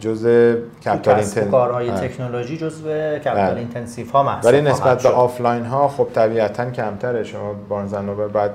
جزء 0.00 0.54
capital 0.84 1.14
intensive 1.14 1.50
کارهای 1.50 1.90
تکنولوژی 1.90 2.56
جزء 2.56 3.18
capital 3.18 3.58
intensive 3.58 4.10
ها 4.10 4.22
محسوب 4.22 4.52
ولی 4.52 4.62
نسبت 4.62 5.02
به 5.02 5.08
آفلاین 5.08 5.64
ها 5.64 5.88
خب 5.88 6.08
طبیعتا 6.14 6.70
کمتره. 6.70 7.24
شما 7.24 7.54
بارنز 7.68 7.94
بعد 8.32 8.54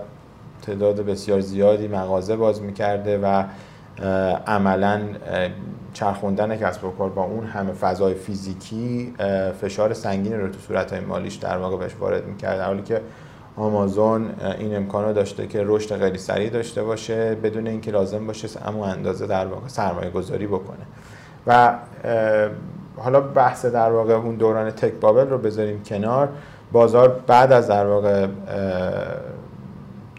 تعداد 0.66 1.06
بسیار 1.06 1.40
زیادی 1.40 1.88
مغازه 1.88 2.36
باز 2.36 2.62
می‌کرده 2.62 3.18
و 3.18 3.44
عملا 4.48 5.02
چرخوندن 5.94 6.58
کسب 6.58 6.86
و 6.86 6.92
کار 6.92 7.10
با 7.10 7.24
اون 7.24 7.46
همه 7.46 7.72
فضای 7.74 8.14
فیزیکی 8.14 9.14
فشار 9.62 9.94
سنگین 9.94 10.40
رو 10.40 10.50
تو 10.50 10.60
صورت 10.60 10.94
مالیش 10.94 11.36
در 11.36 11.58
واقع 11.58 11.78
بهش 11.78 11.92
وارد 12.00 12.26
می‌کرد. 12.26 12.58
در 12.58 12.66
حالی 12.66 12.82
که 12.82 13.02
آمازون 13.58 14.30
این 14.60 14.76
امکانو 14.76 15.14
داشته 15.14 15.48
که 15.48 15.64
رشد 15.66 15.98
خیلی 15.98 16.18
سریع 16.18 16.50
داشته 16.50 16.84
باشه 16.84 17.36
بدون 17.36 17.68
اینکه 17.68 17.92
لازم 17.92 18.28
باشه 18.28 18.48
اما 18.68 18.86
اندازه 18.86 19.28
در 19.28 19.46
واقع 19.46 19.68
سرمایه 19.68 20.10
گذاری 20.10 20.48
بکنه. 20.48 20.86
و 21.48 21.74
حالا 22.98 23.22
بحث 23.22 23.66
در 23.66 23.92
واقع 23.92 24.14
اون 24.14 24.36
دوران 24.36 24.72
تک 24.72 24.94
بابل 24.94 25.30
رو 25.30 25.38
بذاریم 25.38 25.84
کنار. 25.84 26.30
بازار 26.72 27.22
بعد 27.28 27.52
از 27.52 27.68
در 27.68 27.88
واقع 27.88 28.28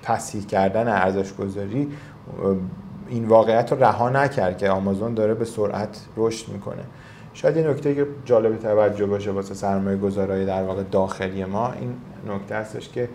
تصحیح 0.05 0.47
کردن 0.47 0.88
ارزش 0.88 1.35
گذاری 1.35 1.88
این 3.09 3.25
واقعیت 3.25 3.73
رو 3.73 3.85
رها 3.85 4.11
نکرد 4.11 4.59
که 4.59 4.71
آمازون 4.71 5.14
داره 5.14 5.35
به 5.35 5.45
سرعت 5.45 6.07
رشد 6.17 6.49
می‌کنه. 6.49 6.83
شاید 7.35 7.57
یه 7.57 7.69
نکته 7.69 7.95
که 7.95 8.07
جالب 8.25 8.57
توجه 8.57 9.07
باشه 9.07 9.31
واسه 9.31 9.55
سرمایه 9.55 9.97
گذارای 9.97 10.47
در 10.47 10.62
واقع 10.62 10.83
داخلی 10.83 11.45
ما 11.45 11.73
این 11.73 11.95
نکته 12.29 12.55
هستش 12.55 12.88
که 12.88 13.09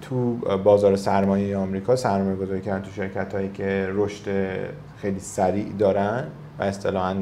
تو 0.00 0.34
بازار 0.64 0.96
سرمایه 0.96 1.56
آمریکا 1.56 1.96
سرمایه 1.96 2.36
گذاری 2.36 2.60
کردن 2.60 2.82
تو 2.82 2.90
شرکت 2.90 3.34
هایی 3.34 3.50
که 3.54 3.88
رشد 3.92 4.56
خیلی 4.98 5.20
سریع 5.20 5.72
دارن 5.78 6.24
و 6.58 6.62
اصطلاحا 6.62 7.16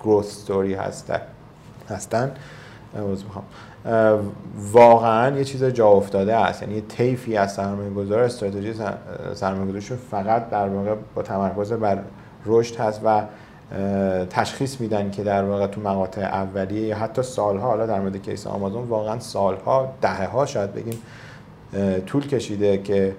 گروث 0.00 0.26
ستوری 0.26 0.74
هستن 0.74 1.20
هستن. 1.88 2.32
واقعا 4.72 5.36
یه 5.36 5.44
چیز 5.44 5.64
جا 5.64 5.88
افتاده 5.88 6.36
است. 6.36 6.62
یعنی 6.62 6.80
طیفی 6.80 7.36
از 7.36 7.52
سرمایه 7.52 7.90
گذار 7.90 8.22
استراتژی 8.22 8.74
سرمایه 9.34 9.80
فقط 10.10 10.50
در 10.50 10.68
واقع 10.68 10.94
با 11.14 11.22
تمرکز 11.22 11.72
بر 11.72 11.98
رشد 12.46 12.76
هست 12.76 13.00
و 13.04 13.22
تشخیص 14.30 14.80
میدن 14.80 15.10
که 15.10 15.22
در 15.22 15.44
واقع 15.44 15.66
تو 15.66 15.80
مقاطع 15.80 16.20
اولیه 16.20 16.86
یا 16.86 16.96
حتی 16.96 17.22
سالها 17.22 17.68
حالا 17.68 17.86
در 17.86 18.00
مورد 18.00 18.22
کیس 18.22 18.46
آمازون 18.46 18.84
واقعا 18.84 19.18
سالها 19.18 19.92
دهه 20.00 20.26
ها 20.26 20.46
شاید 20.46 20.74
بگیم 20.74 20.98
طول 22.06 22.26
کشیده 22.26 22.78
که 22.78 23.16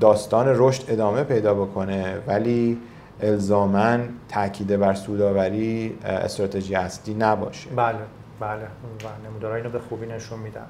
داستان 0.00 0.46
رشد 0.48 0.84
ادامه 0.88 1.22
پیدا 1.22 1.54
بکنه. 1.54 2.14
ولی 2.26 2.78
الزاما 3.22 3.98
تاکید 4.28 4.76
بر 4.76 4.94
سوداوری 4.94 5.98
استراتژی 6.04 6.74
اصلی 6.74 7.14
نباشه. 7.14 7.70
بله. 7.76 7.98
بله 8.40 8.62
و 9.04 9.28
نمودارها 9.28 9.56
اینو 9.56 9.68
به 9.68 9.78
خوبی 9.78 10.06
نشون 10.06 10.38
میدن. 10.38 10.66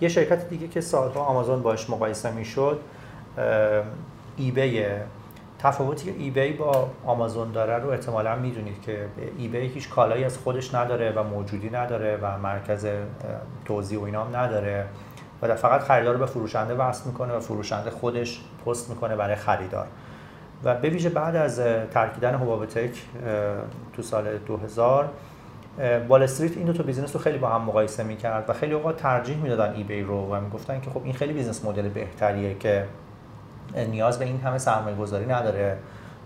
یه 0.00 0.08
شرکت 0.08 0.48
دیگه 0.48 0.68
که 0.68 0.80
سالها 0.80 1.20
آمازون 1.20 1.62
باش 1.62 1.90
مقایسه 1.90 2.32
می‌شد 2.32 2.80
ایبی 4.36 4.84
تفاوتی 5.58 6.12
که 6.12 6.18
ایبی 6.18 6.52
با 6.52 6.90
آمازون 7.06 7.52
داره 7.52 7.78
رو 7.78 7.90
احتمالا 7.90 8.36
می‌دونید 8.36 8.82
که 8.82 9.06
ایبی 9.38 9.58
هیچ 9.58 9.90
کالایی 9.90 10.24
از 10.24 10.38
خودش 10.38 10.74
نداره 10.74 11.12
و 11.12 11.22
موجودی 11.22 11.70
نداره 11.70 12.18
و 12.22 12.38
مرکز 12.38 12.86
توزیع 13.64 14.00
و 14.00 14.02
اینام 14.02 14.36
نداره 14.36 14.86
و 15.42 15.56
فقط 15.56 15.80
خریدار 15.80 16.14
رو 16.14 16.20
به 16.20 16.26
فروشنده 16.26 16.74
وصل 16.74 17.06
می‌کنه 17.06 17.34
و 17.34 17.40
فروشنده 17.40 17.90
خودش 17.90 18.40
پست 18.66 18.90
می‌کنه 18.90 19.16
برای 19.16 19.36
خریدار. 19.36 19.86
و 20.64 20.74
به 20.74 20.90
ویژه 20.90 21.08
بعد 21.08 21.36
از 21.36 21.60
ترکیدن 21.90 22.34
حباب 22.34 22.66
tech 22.66 23.02
تو 23.92 24.02
سال 24.02 24.38
2000 24.38 25.08
وال 26.08 26.22
استریت 26.22 26.56
این 26.56 26.66
دو 26.66 26.72
تا 26.72 26.82
business 26.82 27.16
رو 27.16 27.22
خیلی 27.22 27.38
با 27.38 27.48
هم 27.48 27.62
مقایسه 27.62 28.02
می‌کرد 28.02 28.50
و 28.50 28.52
خیلی 28.52 28.74
اوقات 28.74 28.96
ترجیح 28.96 29.36
می‌دادن 29.36 29.74
ای 29.88 30.02
رو 30.02 30.34
و 30.34 30.40
می‌گفتن 30.40 30.80
که 30.80 30.90
خب 30.90 31.00
این 31.04 31.14
خیلی 31.14 31.32
business 31.32 31.64
model 31.64 31.88
بهتریه 31.88 32.54
که 32.54 32.84
نیاز 33.90 34.18
به 34.18 34.24
این 34.24 34.40
همه 34.40 34.58
سرمایه 34.58 34.96
گذاری 34.96 35.26
نداره 35.26 35.78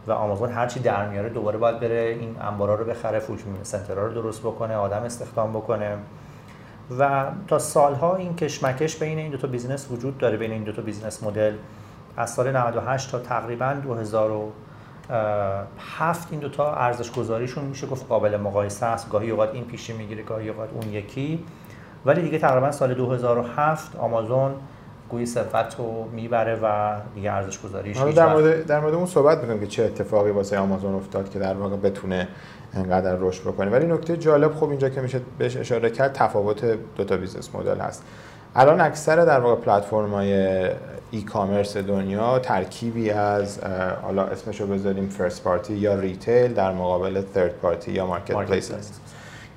و 0.07 0.13
آمازون 0.13 0.51
هرچی 0.51 0.81
در 0.81 1.09
میاره 1.09 1.29
دوباره 1.29 1.59
باید 1.59 1.81
بره 1.81 2.17
این 2.21 2.37
انبارا 2.41 2.75
رو 2.75 2.85
بخره 2.85 3.19
fulfillment 3.19 3.65
center 3.65 4.01
ها 4.01 4.07
رو 4.07 4.15
درست 4.15 4.41
بکنه 4.41 4.77
آدم 4.77 5.03
استخدام 5.03 5.53
بکنه. 5.53 5.97
و 6.99 7.27
تا 7.49 7.59
سالها 7.59 8.17
این 8.17 8.37
کشمکش 8.37 8.97
بین 8.97 9.19
این 9.19 9.31
دو 9.31 9.39
تا 9.39 9.49
business 9.49 9.91
وجود 9.91 10.19
داره 10.19 10.37
بین 10.37 10.51
این 10.51 10.65
دو 10.65 10.73
تا 10.73 10.83
business 10.83 11.23
model. 11.23 11.53
از 12.17 12.31
سال 12.31 12.57
98 12.57 13.11
تا 13.11 13.19
تقریبا 13.19 13.75
2007 15.09 16.29
این 16.31 16.41
دوتا 16.41 16.75
ارزش 16.75 17.13
گذاریشون 17.13 17.65
میشه 17.65 17.87
گفت 17.87 18.09
قابل 18.09 18.37
مقایسه 18.37 18.87
است. 18.87 19.11
گاهی 19.11 19.31
اوقات 19.31 19.51
این 19.55 19.65
پیشی 19.65 19.93
می‌گیره 19.93 20.23
گاهی 20.23 20.49
اوقات 20.49 20.69
اون 20.73 20.93
یکی. 20.93 21.45
ولی 22.07 22.23
دیگه 22.23 22.39
تقریبا 22.39 22.73
سال 22.73 22.95
2007 22.95 23.97
آمازون 23.97 24.55
گوی 25.09 25.27
سبقت 25.27 25.75
رو 25.79 26.09
می‌بره 26.13 26.59
و 26.63 26.97
دیگه 27.15 27.33
ارزش 27.33 27.61
گذاریش 27.61 27.99
در 27.99 28.33
مورد 28.33 28.67
در 28.67 28.81
مورد 28.81 28.95
اون 28.95 29.07
صحبت 29.07 29.39
می‌کنیم 29.39 29.61
که 29.61 29.67
چه 29.67 29.85
اتفاقی 29.85 30.31
واسه 30.31 30.59
آمازون 30.59 30.95
افتاد 30.95 31.31
که 31.31 31.39
در 31.39 31.55
واقع 31.55 31.77
بتونه 31.77 32.29
انقدر 32.75 33.17
رشد 33.21 33.43
بکنه. 33.43 33.71
ولی 33.71 33.87
نکته 33.87 34.17
جالب 34.17 34.55
خب 34.55 34.69
اینجا 34.69 34.89
که 34.89 35.01
میشه 35.01 35.21
بهش 35.39 35.57
اشاره 35.57 35.91
کرد 35.91 36.13
تفاوت 36.13 36.65
دو 36.97 37.05
تا 37.05 37.17
business 37.17 37.55
model 37.55 37.81
هست. 37.81 38.05
الان 38.59 38.81
اکثر 38.81 39.25
در 39.25 39.41
واقع 39.41 39.61
پلتفرم 39.61 40.15
های 40.15 40.69
e-commerce 41.11 41.77
دنیا 41.77 42.39
ترکیبی 42.39 43.11
از 43.11 43.61
حالا 44.03 44.25
اسمشو 44.25 44.67
بذاریم 44.67 45.09
first 45.09 45.43
party 45.43 45.75
یا 45.75 45.95
retail 45.95 46.55
در 46.55 46.73
مقابل 46.73 47.23
third 47.35 47.53
party 47.53 47.93
یا 47.93 48.07
marketplace 48.07 48.73
هست. 48.73 49.01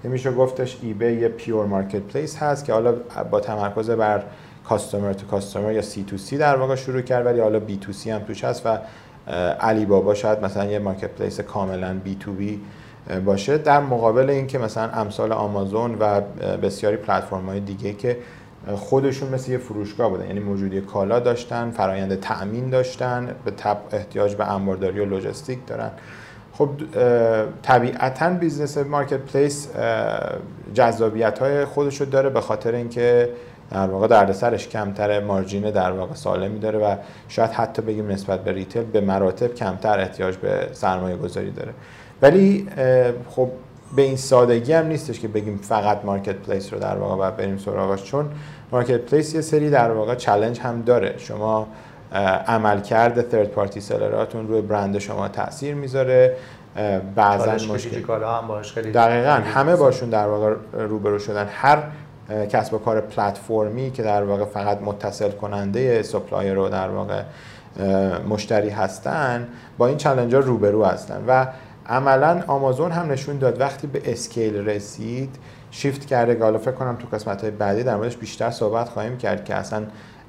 میشه 0.04 0.32
گفتش 0.32 0.78
eBay 0.82 1.12
یه 1.12 1.28
pure 1.28 1.65
marketplace 1.65 2.38
هست 2.38 2.66
که 2.66 2.74
حالا 2.74 2.94
با 3.32 3.40
تمرکز 3.40 3.90
بر 3.90 4.24
customer 4.70 5.13
to 5.13 5.28
customer 5.28 5.72
یا 5.72 5.82
سی 5.82 6.04
تو 6.04 6.18
سی 6.18 6.38
در 6.38 6.56
واقع 6.56 6.76
شروع 6.76 7.02
کرد 7.02 7.26
ولی 7.26 7.40
حالا 7.40 7.60
B 7.60 7.78
to 7.78 7.94
C 7.94 8.12
هم 8.12 8.20
توش 8.20 8.44
هست 8.44 8.66
و 8.66 8.78
علی 9.62 9.86
بابا 9.86 10.14
شاید 10.14 10.44
مثلا 10.44 10.66
یه 10.66 10.80
marketplace 10.80 11.39
کاملا 11.40 12.00
B 12.04 12.15
to 12.15 12.34
B 12.34 12.62
باشه. 13.26 13.58
در 13.58 13.80
مقابل 13.80 14.30
اینکه 14.30 14.58
مثلا 14.58 14.90
امثال 14.90 15.32
آمازون 15.32 15.98
و 16.00 16.22
بسیاری 16.58 16.98
پلتفرم 16.98 17.46
های 17.46 17.60
دیگه 17.60 17.94
که 17.94 18.18
خودشون 18.76 19.30
مثل 19.30 19.52
یه 19.52 19.58
فروشگاه 19.58 20.10
بودن. 20.10 20.26
یعنی 20.26 20.39
موجودی 20.39 20.82
کالا 20.82 21.19
داشتن 21.19 21.71
فرایند 21.71 22.19
تأمین 22.19 22.69
داشتن 22.69 23.36
به 23.45 23.52
تبع 23.52 23.78
احتیاج 23.91 24.36
به 24.36 24.52
انبارداری 24.52 25.00
و 25.00 25.06
لوجستیک 25.06 25.60
دارن. 25.67 25.91
خب 26.54 26.69
طبیعتا 27.62 28.30
business 28.30 28.78
marketplace 28.78 29.70
جذابیت 30.74 31.39
های 31.39 31.65
خودش 31.65 32.02
رو 32.02 32.06
داره 32.06 32.30
به 32.30 32.41
خاطر 32.41 32.76
اینکه 32.76 33.30
در 33.71 33.88
واقع 33.88 34.08
دردسرش 34.08 34.67
کمتر 34.67 35.19
margin 35.20 35.72
در 35.71 35.91
واقع 35.91 36.13
سالمی 36.13 36.60
داره 36.60 36.80
و 36.80 36.95
شاید 37.28 37.52
حتی 37.52 37.82
بگیم 37.82 38.08
نسبت 38.08 38.43
به 38.43 38.52
retail 38.52 38.84
به 38.84 39.02
مراتب 39.02 39.54
کمتر 39.54 40.00
احتیاج 40.00 40.36
به 40.38 40.67
سرمایه 40.71 41.17
گذاری 41.17 41.52
داره. 41.52 41.74
ولی 42.21 42.67
خب 43.30 43.50
به 43.95 44.01
این 44.01 44.17
سادگی 44.17 44.73
هم 44.73 44.86
نیستش 44.86 45.19
که 45.19 45.27
بگیم 45.27 45.58
فقط 45.58 46.06
marketplace 46.06 46.74
رو 46.73 46.80
در 46.80 46.95
واقع 46.95 47.15
باید 47.15 47.38
بریم 47.38 47.58
سراغش 47.58 48.04
چون 48.04 48.30
marketplace 48.72 49.36
یه 49.36 49.41
سری 49.41 49.69
در 49.69 49.91
واقع 49.91 50.15
challenge 50.15 50.60
هم 50.60 50.82
داره. 50.82 51.15
شما 51.17 51.67
عملکرد 52.47 53.32
third 53.32 53.48
party 53.48 53.82
seller 53.82 54.26
اتون 54.26 54.48
روی 54.47 54.62
برند 54.62 54.97
شما 54.97 55.27
تاثیر 55.27 55.75
می‌ذاره. 55.75 56.36
بعضا 57.15 57.73
مشکل 57.73 58.23
هم 58.23 58.47
باش 58.47 58.73
خیلی 58.73 58.91
دقیقا 58.91 59.32
همه 59.32 59.75
باشون 59.75 60.10
در 60.10 60.27
واقع 60.27 60.56
روبرو 60.73 61.19
شدن. 61.19 61.47
هر 61.51 61.84
کسب 62.30 62.73
و 62.73 62.77
کار 62.77 63.01
پلتفرمی 63.01 63.91
که 63.91 64.04
در 64.04 64.23
واقع 64.23 64.45
فقط 64.45 64.82
متصل 64.82 65.32
کننده 65.32 66.04
supplier 66.04 66.54
و 66.54 66.70
در 66.69 66.89
واقع 66.89 67.21
مشتری 68.30 68.69
هستن 68.69 69.47
با 69.77 69.88
این 69.88 69.97
challenge 69.98 70.36
ها 70.36 70.41
روبرو 70.41 70.86
هستن. 70.86 71.23
و 71.27 71.47
عملا 71.91 72.43
آمازون 72.47 72.91
هم 72.91 73.12
نشون 73.12 73.38
داد 73.38 73.60
وقتی 73.60 73.88
به 73.88 74.12
scale 74.12 74.56
رسید 74.56 75.36
شیفت 75.71 76.06
کرده 76.06 76.36
که 76.36 76.58
فکر 76.58 76.71
کنم 76.71 76.95
تو 76.95 77.08
قسمت 77.08 77.41
های 77.41 77.51
بعدی 77.51 77.84
در 77.84 77.95
موردش 77.95 78.17
بیشتر 78.17 78.49
صحبت 78.51 78.89
خواهیم 78.89 79.17
کرد 79.17 79.45
که 79.45 79.56
اصلا 79.56 79.84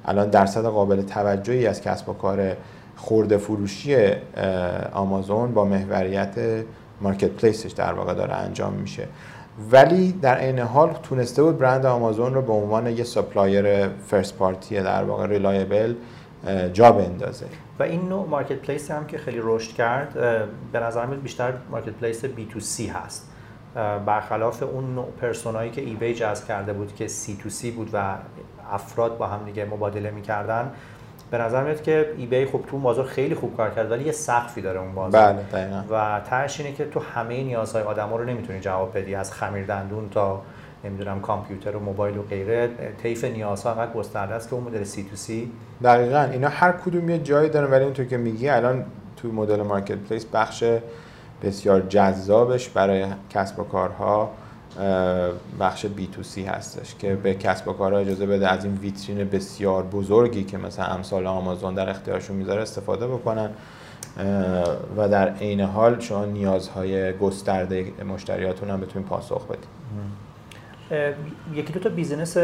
الان 0.05 0.29
درصد 0.29 0.65
قابل 0.65 1.01
توجهی 1.01 1.67
از 1.67 1.81
کسب 1.81 2.09
و 2.09 2.13
کار 2.13 2.55
خورده 2.95 3.37
فروشی 3.37 3.95
آمازون 4.93 5.53
با 5.53 5.65
محوریت 5.65 6.35
marketplace 7.01 7.29
ش 7.29 7.71
در 7.71 7.93
واقع 7.93 8.13
داره 8.13 8.33
انجام 8.33 8.73
میشه. 8.73 9.07
ولی 9.71 10.11
در 10.11 10.35
عین 10.35 10.59
حال 10.59 10.95
تونسته 11.03 11.43
بود 11.43 11.57
برند 11.57 11.85
آمازون 11.85 12.33
رو 12.33 12.41
به 12.41 12.53
عنوان 12.53 12.87
یه 12.87 13.03
supplier 13.03 13.87
first 13.87 14.35
party 14.35 14.81
در 14.81 15.03
واقع 15.03 15.27
reliable 15.27 15.93
جا 16.73 16.91
بندازه. 16.91 17.45
و 17.79 17.83
این 17.83 18.09
نوع 18.09 18.27
marketplace 18.27 18.91
هم 18.91 19.07
که 19.07 19.17
خیلی 19.17 19.39
رشد 19.43 19.73
کرد 19.73 20.13
به 20.71 20.79
نظر 20.79 21.05
میاد 21.05 21.21
بیشتر 21.21 21.53
marketplace 21.71 22.25
B 22.25 22.45
to 22.45 22.59
C 22.59 22.87
هست. 22.87 23.29
برخلاف 24.05 24.63
اون 24.63 24.95
نوع 24.95 25.11
persona 25.21 25.60
یی 25.60 25.71
که 25.71 25.81
eBay 25.81 26.13
جذب 26.13 26.47
کرده 26.47 26.73
بود 26.73 26.95
که 26.95 27.07
سی 27.07 27.37
تو 27.43 27.49
سی 27.49 27.71
بود 27.71 27.89
و 27.93 28.15
افراد 28.71 29.17
با 29.17 29.27
هم 29.27 29.45
دیگه 29.45 29.65
مبادله 29.65 30.11
می‌کردن 30.11 30.71
به 31.31 31.37
نظر 31.37 31.63
میاد 31.63 31.81
که 31.81 32.13
eBay 32.17 32.45
خب 32.45 32.61
تو 32.67 32.77
بازار 32.77 33.05
خیلی 33.05 33.35
خوب 33.35 33.57
کار 33.57 33.69
کرد 33.69 33.91
ولی 33.91 34.03
یه 34.03 34.11
سقفی 34.11 34.61
داره 34.61 34.79
اون 34.79 34.95
بازار. 34.95 35.33
بله. 35.33 35.83
و 35.91 36.19
تهش 36.19 36.59
اینه 36.59 36.73
که 36.73 36.85
تو 36.85 36.99
همه 36.99 37.43
نیازهای 37.43 37.83
آدما 37.83 38.15
رو 38.15 38.23
نمی‌تونی 38.23 38.59
جواب 38.59 38.97
بدی 38.97 39.15
از 39.15 39.31
خمیر 39.31 39.65
دندون 39.65 40.09
تا 40.09 40.41
نمی‌دونم 40.83 41.21
کامپیوتر 41.21 41.75
و 41.75 41.79
موبایل 41.79 42.17
و 42.17 42.21
غیره 42.21 42.69
طیف 43.03 43.23
نیازها 43.23 43.71
انقدر 43.71 43.93
گسترده 43.93 44.33
است 44.33 44.49
که 44.49 44.55
اون 44.55 44.63
مدل 44.63 44.83
سی 44.83 45.03
تو 45.03 45.15
سی 45.15 45.51
دقیقا. 45.83 46.21
اینا 46.21 46.47
هر 46.49 46.71
کدوم 46.71 47.09
یه 47.09 47.19
جایی 47.19 47.49
دارن 47.49 47.71
ولی 47.71 47.83
اونطور 47.83 48.05
که 48.05 48.17
میگی 48.17 48.49
الان 48.49 48.85
تو 49.17 49.27
مدل 49.27 49.61
مارکت 49.61 49.97
پلیس 49.97 50.25
بخش 50.25 50.63
بسیار 51.43 51.81
جذابش 51.81 52.69
برای 52.69 53.05
کسب 53.29 53.59
و 53.59 53.63
کارها 53.63 54.31
بخش 55.59 55.85
بی 55.85 56.07
تو 56.07 56.23
سی 56.23 56.43
هستش 56.43 56.95
که 56.95 57.15
به 57.15 57.33
کسب 57.33 57.67
و 57.67 57.73
کارها 57.73 57.99
اجازه 57.99 58.25
بده 58.25 58.47
از 58.47 58.65
این 58.65 58.73
ویترین 58.73 59.29
بسیار 59.29 59.83
بزرگی 59.83 60.43
که 60.43 60.57
مثلا 60.57 60.85
امثال 60.85 61.27
آمازون 61.27 61.73
در 61.73 61.89
اختیارشون 61.89 62.35
می‌ذاره 62.35 62.61
استفاده 62.61 63.07
بکنن. 63.07 63.49
و 64.97 65.09
در 65.09 65.29
عین 65.29 65.61
حال 65.61 65.99
شما 65.99 66.25
نیازهای 66.25 67.13
گسترده 67.13 67.85
مشتریاتون 68.13 68.69
هم 68.69 68.81
بتونید 68.81 69.07
پاسخ 69.07 69.45
بدید. 69.45 69.65
یکی 71.53 71.73
دو 71.73 71.79
تا 71.79 71.89
بیزینس 71.89 72.37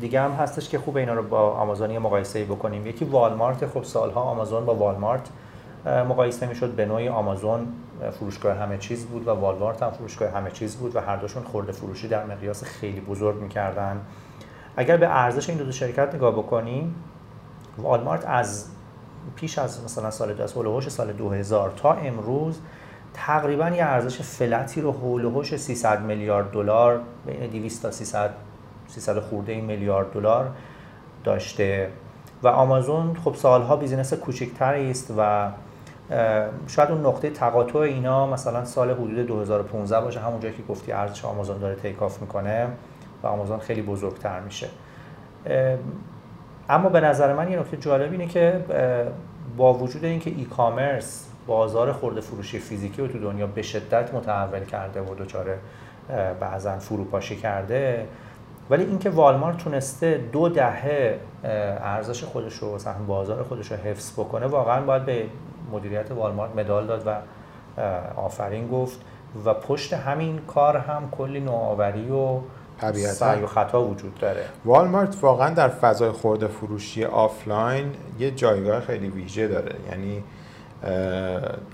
دیگه 0.00 0.20
هم 0.20 0.30
هستش 0.30 0.68
که 0.68 0.78
خوب 0.78 0.96
اینا 0.96 1.14
رو 1.14 1.22
با 1.22 1.50
آمازون 1.50 1.98
مقایسه 1.98 2.44
بکنیم. 2.44 2.86
یکی 2.86 3.04
والمارت 3.04 3.66
خب 3.66 3.82
سالها 3.82 4.20
آمازون 4.20 4.64
با 4.64 4.74
والمارت 4.74 5.28
مقایسه 5.86 6.46
می‌شد 6.46 6.70
به 6.70 6.86
نوعی 6.86 7.08
آمازون 7.08 7.66
فروشگاه 8.12 8.56
همه 8.56 8.78
چیز 8.78 9.06
بود 9.06 9.28
و 9.28 9.30
والمارت 9.30 9.82
هم 9.82 9.90
فروشگاه 9.90 10.30
همه 10.30 10.50
چیز 10.50 10.76
بود 10.76 10.96
و 10.96 11.00
هر 11.00 11.16
دوشون 11.16 11.42
خورده 11.42 11.72
فروشی 11.72 12.08
در 12.08 12.26
مقیاس 12.26 12.64
خیلی 12.64 13.00
بزرگ 13.00 13.36
می‌کردن. 13.36 14.00
اگر 14.76 14.96
به 14.96 15.08
ارزش 15.08 15.48
این 15.48 15.58
دو, 15.58 15.72
شرکت 15.72 16.14
نگاه 16.14 16.32
بکنیم 16.32 16.94
والمارت 17.78 18.24
از 18.26 18.66
پیش 19.36 19.58
از 19.58 19.84
مثلا 19.84 20.10
سال 20.10 20.42
از 20.42 20.50
سال 20.92 21.12
2000 21.12 21.72
تا 21.76 21.92
امروز 21.92 22.58
تقریبا 23.14 23.68
یه 23.68 23.84
ارزش 23.84 24.20
flat 24.22 24.68
ی 24.68 24.80
رو 24.80 24.92
حول 24.92 25.42
300 25.42 26.02
میلیارد 26.02 26.50
دلار 26.50 27.00
بین 27.26 27.50
200 27.50 27.82
تا 27.82 27.90
300 27.90 28.30
300 28.88 29.18
خورده 29.18 29.60
میلیارد 29.60 30.12
دلار 30.12 30.50
داشته. 31.24 31.90
و 32.42 32.48
آمازون 32.48 33.16
خب 33.24 33.34
سالها 33.34 33.76
business 33.76 34.14
کوچکتری 34.14 34.90
است 34.90 35.14
و 35.18 35.50
شاید 36.66 36.90
اون 36.90 37.06
نقطه 37.06 37.30
تقاطع 37.30 37.78
اینا 37.78 38.26
مثلا 38.26 38.64
سال 38.64 38.90
حدود 38.90 39.26
2015 39.26 40.00
باشه 40.00 40.20
همون 40.20 40.40
جایی 40.40 40.54
که 40.54 40.62
گفتی 40.68 40.92
ارزش 40.92 41.24
آمازون 41.24 41.58
داره 41.58 41.74
take 41.74 42.02
off 42.02 42.20
می‌کنه 42.20 42.66
و 43.22 43.26
آمازون 43.26 43.58
خیلی 43.58 43.82
بزرگتر 43.82 44.40
میشه. 44.40 44.68
اما 46.68 46.88
به 46.88 47.00
نظر 47.00 47.34
من 47.34 47.50
یه 47.50 47.58
نکته 47.58 47.76
جالب 47.76 48.12
اینه 48.12 48.26
که 48.26 48.64
با 49.56 49.74
وجود 49.74 50.04
اینکه 50.04 50.30
ای 50.30 50.44
کامرس 50.44 51.29
بازار 51.50 51.92
خورده 51.92 52.20
فروشی 52.20 52.58
فیزیکی 52.58 53.02
رو 53.02 53.08
تو 53.08 53.18
دنیا 53.18 53.46
به 53.46 53.62
شدت 53.62 54.14
متحول 54.14 54.64
کرده 54.64 55.00
و 55.00 55.14
دچار 55.14 55.46
بعضا 56.40 56.78
فروپاشی 56.78 57.36
کرده. 57.36 58.06
ولی 58.70 58.84
اینکه 58.84 59.10
والمارت 59.10 59.56
تونسته 59.56 60.20
دو 60.32 60.48
دهه 60.48 61.20
ارزش 61.44 62.24
خودش 62.24 62.54
رو 62.54 62.78
سهم 62.78 63.06
بازار 63.06 63.42
خودش 63.42 63.72
رو 63.72 63.76
حفظ 63.76 64.12
بکنه 64.12 64.46
واقعا 64.46 64.80
باید 64.80 65.04
به 65.04 65.24
مدیریت 65.72 66.10
والمارت 66.10 66.56
مدال 66.56 66.86
داد 66.86 67.02
و 67.06 67.16
آفرین 68.16 68.68
گفت. 68.68 69.00
و 69.44 69.54
پشت 69.54 69.92
همین 69.92 70.38
کار 70.38 70.76
هم 70.76 71.10
کلی 71.10 71.40
نوآوری 71.40 72.10
و 72.10 72.40
سعی 72.96 73.42
و 73.42 73.46
خطا 73.46 73.84
وجود 73.84 74.14
داره. 74.14 74.44
والمارت 74.64 75.16
واقعا 75.22 75.54
در 75.54 75.68
فضای 75.68 76.10
خورده 76.10 76.46
فروشی 76.46 77.04
آفلاین 77.04 77.92
یه 78.18 78.30
جایگاه 78.30 78.80
خیلی 78.80 79.08
ویژه 79.08 79.48
داره. 79.48 79.74
یعنی 79.90 80.24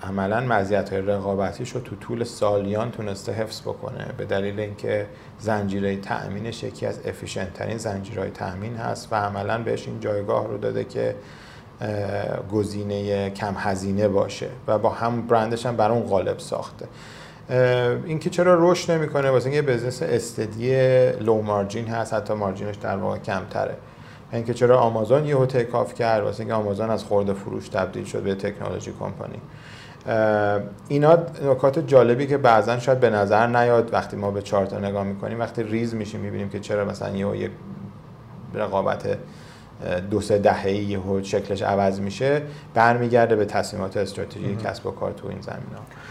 عملا 0.03 0.41
مزیت 0.41 0.93
های 0.93 1.03
رقابتیش 1.03 1.71
رو 1.71 1.81
تو 1.81 1.97
طول 1.97 2.25
سالیان 2.25 2.91
تونسته 2.91 3.33
حفظ 3.33 3.61
بکنه. 3.61 4.07
به 4.19 4.25
دلیل 4.25 4.61
اینکه 4.61 5.07
زنجیره 5.39 5.97
تأمینش 5.97 6.63
یکی 6.63 6.87
از 6.87 7.01
efficient 7.07 7.55
ترین 7.55 7.79
زنجیرهای 7.79 8.31
تأمین 8.31 8.77
هست 8.77 9.09
و 9.13 9.15
عملا 9.15 9.59
بهش 9.59 9.87
این 9.87 10.01
جایگاه 10.01 10.47
رو 10.47 10.59
داده 10.59 10.85
که 10.85 11.15
گزینه 12.53 13.31
کم 13.31 13.55
هزینه 13.57 14.09
باشه 14.09 14.49
و 14.67 14.79
با 14.79 14.91
هم 14.91 15.27
برندش 15.27 15.67
هم 15.67 15.77
بر 15.77 15.91
اون 15.91 16.03
غالب 16.03 16.39
ساخته. 16.39 16.87
اینکه 18.05 18.31
چرا 18.31 18.71
رشد 18.71 18.93
نمی‌کنه؟ 18.93 19.31
واسه 19.31 19.51
اینکه 19.51 19.73
business 19.73 20.03
steady 20.03 21.11
low 21.13 21.43
margin 21.43 21.89
هست 21.89 22.15
حتی 22.15 22.35
margin 22.35 22.66
ش 22.66 22.77
در 22.77 22.97
واقع 22.97 23.19
کمتره. 23.19 23.75
اینکه 24.33 24.55
چرا 24.55 24.79
آمازون 24.79 25.27
یهو 25.27 25.47
take 25.47 25.75
off 25.75 25.95
کرد 25.95 26.23
واسه 26.25 26.41
اینکه 26.41 26.55
آمازون 26.55 26.91
از 26.91 27.05
خورده 27.05 27.33
فروش 27.33 27.69
تبدیل 27.69 28.05
شد 28.05 28.23
به 28.23 28.35
technology 28.35 28.93
company. 29.01 29.41
اینا 30.89 31.19
نکات 31.45 31.79
جالبی 31.79 32.27
که 32.27 32.39
بعضا 32.39 32.79
شاید 32.79 33.01
به 33.01 33.11
نظر 33.11 33.47
نیاد 33.47 33.93
وقتی 33.93 34.17
ما 34.17 34.31
به 34.31 34.43
چارت 34.43 34.75
نگاه 34.75 35.05
می‌کنیم 35.05 35.41
وقتی 35.41 35.63
ریز 35.63 35.95
میشیم 35.95 36.21
می‌بینیم 36.21 36.49
که 36.49 36.61
چرا 36.61 36.85
مثلا 36.85 37.17
یه 37.17 37.37
یک 37.37 37.51
رقابت 38.55 39.19
دو 40.11 40.21
سه 40.21 40.39
دهه 40.39 40.71
یهو 40.71 41.23
شکلش 41.23 41.63
عوض 41.63 42.01
میشه 42.01 42.43
برمیگرده 42.75 43.37
به 43.37 43.45
تصمیمات 43.45 43.97
استراتژی 43.97 44.57
کسب 44.57 44.87
و 44.87 44.91
کار 44.91 45.13
تو 45.13 45.29
این 45.29 45.41
زمین 45.41 45.59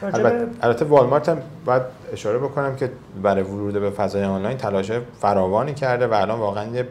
ها 0.02 0.08
البته, 0.08 0.48
البته 0.62 0.86
والمارت 0.86 1.30
هم 1.30 1.38
باید 1.66 1.82
اشاره 2.14 2.38
بکنم 2.38 2.76
که 2.76 2.92
برای 3.24 3.44
ورود 3.44 3.74
به 3.74 3.90
فضای 3.90 4.24
آنلاین 4.24 4.58
تلاش 4.58 4.92
فراوانی 5.20 5.74
کرده 5.74 6.08
و 6.08 6.14
الان 6.14 6.40
واقعا 6.40 6.66
یه 6.66 6.88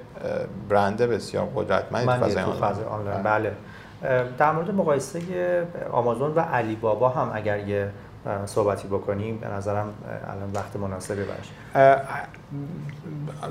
برند 0.69 1.03
بسیار 1.03 1.49
قدرتمند 1.57 2.21
تو 2.21 2.53
فضای 2.53 2.85
آنلاین. 2.85 3.23
بله. 3.23 3.53
در 4.39 4.53
مورد 4.53 4.71
مقایسه 4.71 5.21
آمازون 5.93 6.35
و 6.35 6.41
علی 6.41 6.77
بابا 6.77 7.09
هم 7.09 7.31
اگر 7.35 7.59
یه 7.59 7.91
صحبتی 8.47 8.89
بکنیم 8.89 9.39
به 9.39 9.49
نظرم 9.49 9.95
الان 10.27 10.53
وقت 10.55 10.77
مناسبی 10.77 11.23
باشه 11.23 11.51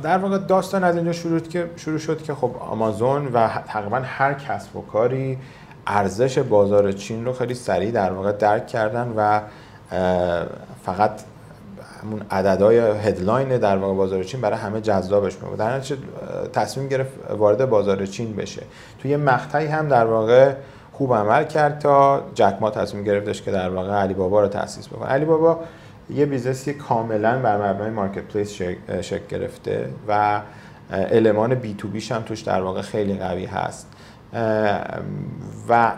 در 0.04 0.18
واقع 0.18 0.38
داستان 0.38 0.84
از 0.84 0.96
اینجا 0.96 1.12
شروع 1.12 1.40
که 1.40 1.70
شروع 1.76 1.98
شد 1.98 2.22
که 2.22 2.34
خب 2.34 2.56
آمازون 2.60 3.28
و 3.28 3.48
تقریبا 3.68 4.02
هر 4.04 4.34
کسب 4.34 4.76
و 4.76 4.82
کاری 4.82 5.38
ارزش 5.88 6.38
بازار 6.40 6.92
چین 6.92 7.26
رو 7.26 7.34
خیلی 7.34 7.54
سریع 7.54 7.92
در 7.92 8.12
واقع 8.12 8.32
درک 8.32 8.68
کردن 8.68 9.14
و 9.18 9.42
فقط 10.86 11.12
همون 12.04 12.22
عددهای 12.32 12.80
headline 12.80 13.58
در 13.58 13.78
واقع 13.78 13.94
بازار 13.94 14.24
چین 14.24 14.42
برای 14.42 14.58
همه 14.58 14.82
جذابش 14.82 15.36
بود 15.36 15.58
در 15.58 15.78
نتیجه 15.78 16.02
تصمیم 16.54 16.88
گرفت 16.88 17.32
وارد 17.32 17.70
بازار 17.70 18.06
چین 18.06 18.36
بشه. 18.36 18.64
توی 19.00 19.16
مقطعی 19.16 19.66
هم 19.66 19.88
در 19.88 20.06
واقع 20.06 20.54
خوب 20.94 21.14
عمل 21.14 21.44
کرد 21.44 21.80
تا 21.80 22.24
جک 22.36 22.58
ما 22.62 22.70
تصمیم 22.70 23.04
گرفتش 23.04 23.42
که 23.42 23.52
در 23.52 23.70
واقع 23.70 23.94
علی 23.94 24.14
بابا 24.14 24.42
رو 24.42 24.48
تاسیس 24.48 24.88
بکنه. 24.88 25.08
علی 25.08 25.26
بابا 25.26 25.60
یه 26.10 26.26
business 26.26 26.68
ی 26.68 26.74
کاملا 26.74 27.40
بر 27.40 27.72
مبنای 27.72 27.90
marketplace 27.90 28.52
شکل 29.02 29.26
گرفته 29.30 29.90
و 30.08 30.42
المان 30.92 31.56
بی 31.56 31.74
تو 31.74 31.88
بیش 31.88 32.12
هم 32.12 32.22
توش 32.22 32.42
در 32.42 32.62
واقع 32.62 32.82
خیلی 32.82 33.14
قوی 33.14 33.46
هست. 33.46 33.88
و 35.70 35.92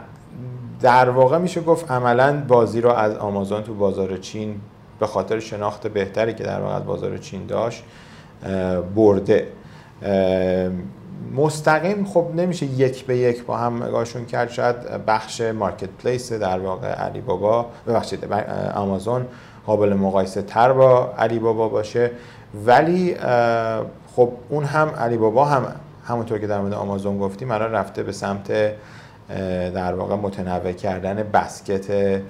در 0.81 1.09
واقع 1.09 1.37
میشه 1.37 1.61
گفت 1.61 1.91
عملا 1.91 2.43
بازی 2.47 2.81
رو 2.81 2.89
از 2.89 3.15
آمازون 3.15 3.63
تو 3.63 3.73
بازار 3.73 4.17
چین 4.17 4.61
به 4.99 5.07
خاطر 5.07 5.39
شناخت 5.39 5.87
بهتری 5.87 6.33
که 6.33 6.43
در 6.43 6.61
واقع 6.61 6.75
از 6.75 6.85
بازار 6.85 7.17
چین 7.17 7.45
داشت 7.45 7.83
برده. 8.95 9.47
مستقیم 11.35 12.05
خب 12.05 12.27
نمیشه 12.35 12.65
یک 12.65 13.05
به 13.05 13.17
یک 13.17 13.45
با 13.45 13.57
هم 13.57 13.83
نگاهشون 13.83 14.25
کرد. 14.25 14.49
شاید 14.49 15.05
بخش 15.05 15.41
مارکت 15.41 15.89
پلیس 16.03 16.33
در 16.33 16.59
واقع 16.59 16.87
علی 16.87 17.21
بابا 17.21 17.65
ببخشید 17.87 18.33
آمازون 18.75 19.25
قابل 19.65 19.93
مقایسه 19.93 20.41
تر 20.41 20.73
با 20.73 21.13
علی 21.17 21.39
بابا 21.39 21.69
باشه. 21.69 22.11
ولی 22.65 23.15
خب 24.15 24.31
اون 24.49 24.63
هم 24.63 24.89
علی 24.89 25.17
بابا 25.17 25.45
هم 25.45 25.65
همونطور 26.05 26.39
که 26.39 26.47
در 26.47 26.59
مورد 26.59 26.73
آمازون 26.73 27.19
گفتیم 27.19 27.51
الان 27.51 27.71
رفته 27.71 28.03
به 28.03 28.11
سمت 28.11 28.51
در 29.73 29.93
واقع 29.93 30.15
متنوع 30.15 30.71
کردن 30.71 31.15
basket 31.33 32.21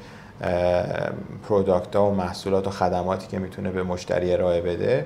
product 1.47 1.95
ها 1.95 2.11
و 2.11 2.15
محصولات 2.15 2.67
و 2.67 2.69
خدماتی 2.69 3.27
که 3.27 3.39
می‌تونه 3.39 3.69
به 3.69 3.83
مشتری 3.83 4.33
ارائه 4.33 4.61
بده. 4.61 5.05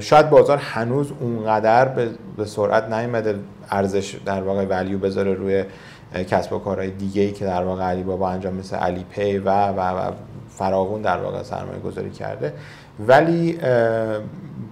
شاید 0.00 0.30
بازار 0.30 0.58
هنوز 0.58 1.12
اونقدر 1.20 1.88
به 2.36 2.44
سرعت 2.44 2.92
نیومده 2.92 3.38
ارزش 3.70 4.16
در 4.24 4.42
واقع 4.42 4.64
value 4.64 4.98
بذاره 4.98 5.34
روی 5.34 5.64
کسب 6.30 6.52
و 6.52 6.58
کارهای 6.58 6.90
دیگه 6.90 7.22
ای 7.22 7.32
که 7.32 7.44
در 7.44 7.64
واقع 7.64 7.84
علی 7.84 8.02
بابا 8.02 8.30
انجام 8.30 8.54
مثل 8.54 8.76
Alipay 8.76 9.38
و 9.38 9.68
و, 9.68 9.80
و 9.80 10.12
فراوان 10.48 11.02
در 11.02 11.16
واقع 11.16 11.42
سرمایه 11.42 11.78
گذاری 11.78 12.10
کرده. 12.10 12.52
ولی 13.06 13.58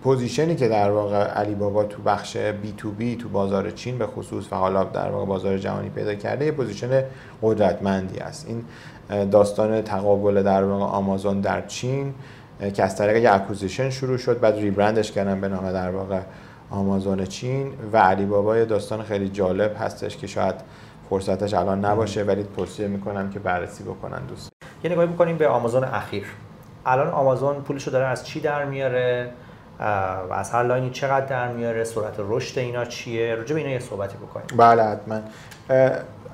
position 0.02 0.50
ی 0.50 0.56
که 0.56 0.68
در 0.68 0.90
واقع 0.90 1.24
علی 1.24 1.54
بابا 1.54 1.84
تو 1.84 2.02
بخش 2.02 2.36
B 2.36 2.74
to 2.76 2.90
B 2.90 3.16
تو 3.16 3.28
بازار 3.28 3.70
چین 3.70 3.98
به 3.98 4.06
خصوص 4.06 4.52
و 4.52 4.56
حالا 4.56 4.84
در 4.84 5.10
واقع 5.10 5.26
بازار 5.26 5.58
جهانی 5.58 5.88
پیدا 5.88 6.14
کرده 6.14 6.44
یه 6.44 6.52
position 6.52 7.02
قدرتمندی 7.42 8.18
است. 8.18 8.46
این 8.48 8.64
داستان 9.26 9.82
تقابل 9.82 10.42
در 10.42 10.64
واقع 10.64 10.84
آمازون 10.84 11.40
در 11.40 11.66
چین 11.66 12.14
که 12.74 12.82
از 12.82 12.96
طریق 12.96 13.16
یه 13.16 13.34
acquisition 13.34 13.90
شروع 13.90 14.16
شد 14.16 14.40
بعد 14.40 14.54
rebrand 14.54 15.00
ش 15.00 15.12
کردن 15.12 15.40
به 15.40 15.48
نام 15.48 15.72
در 15.72 15.90
واقع 15.90 16.20
آمازون 16.70 17.24
چین 17.24 17.72
و 17.92 17.96
علی 17.98 18.24
بابا 18.24 18.64
داستان 18.64 19.02
خیلی 19.02 19.28
جالب 19.28 19.76
هستش 19.80 20.16
که 20.16 20.26
شاید 20.26 20.54
فرصتش 21.10 21.54
الان 21.54 21.84
نباشه 21.84 22.22
ولی 22.22 22.46
توصیه 22.56 22.88
می‌کنم 22.88 23.30
که 23.30 23.38
بررسی 23.38 23.84
بکنن 23.84 24.26
دوست. 24.26 24.52
یه 24.84 24.90
نگاهی 24.90 25.08
بکنیم 25.08 25.36
به 25.36 25.48
آمازون 25.48 25.84
اخیر. 25.84 26.26
الان 26.86 27.08
آمازون 27.08 27.56
پولشو 27.62 27.90
داره 27.90 28.06
از 28.06 28.26
چی 28.26 28.40
در 28.40 28.64
میاره؟ 28.64 29.30
و 29.80 30.32
از 30.32 30.50
هر 30.50 30.62
line 30.62 30.85
ی 30.85 30.90
چقدر 30.90 31.26
در 31.26 31.52
میاره؟ 31.52 31.84
سرعت 31.84 32.14
رشد 32.18 32.58
اینا 32.58 32.84
چیه؟ 32.84 33.34
راجع 33.34 33.54
به 33.54 33.60
اینا 33.60 33.72
یه 33.72 33.78
صحبتی 33.78 34.16
بکنیم. 34.16 34.46
بله 34.56 34.82
حتما. 34.82 35.20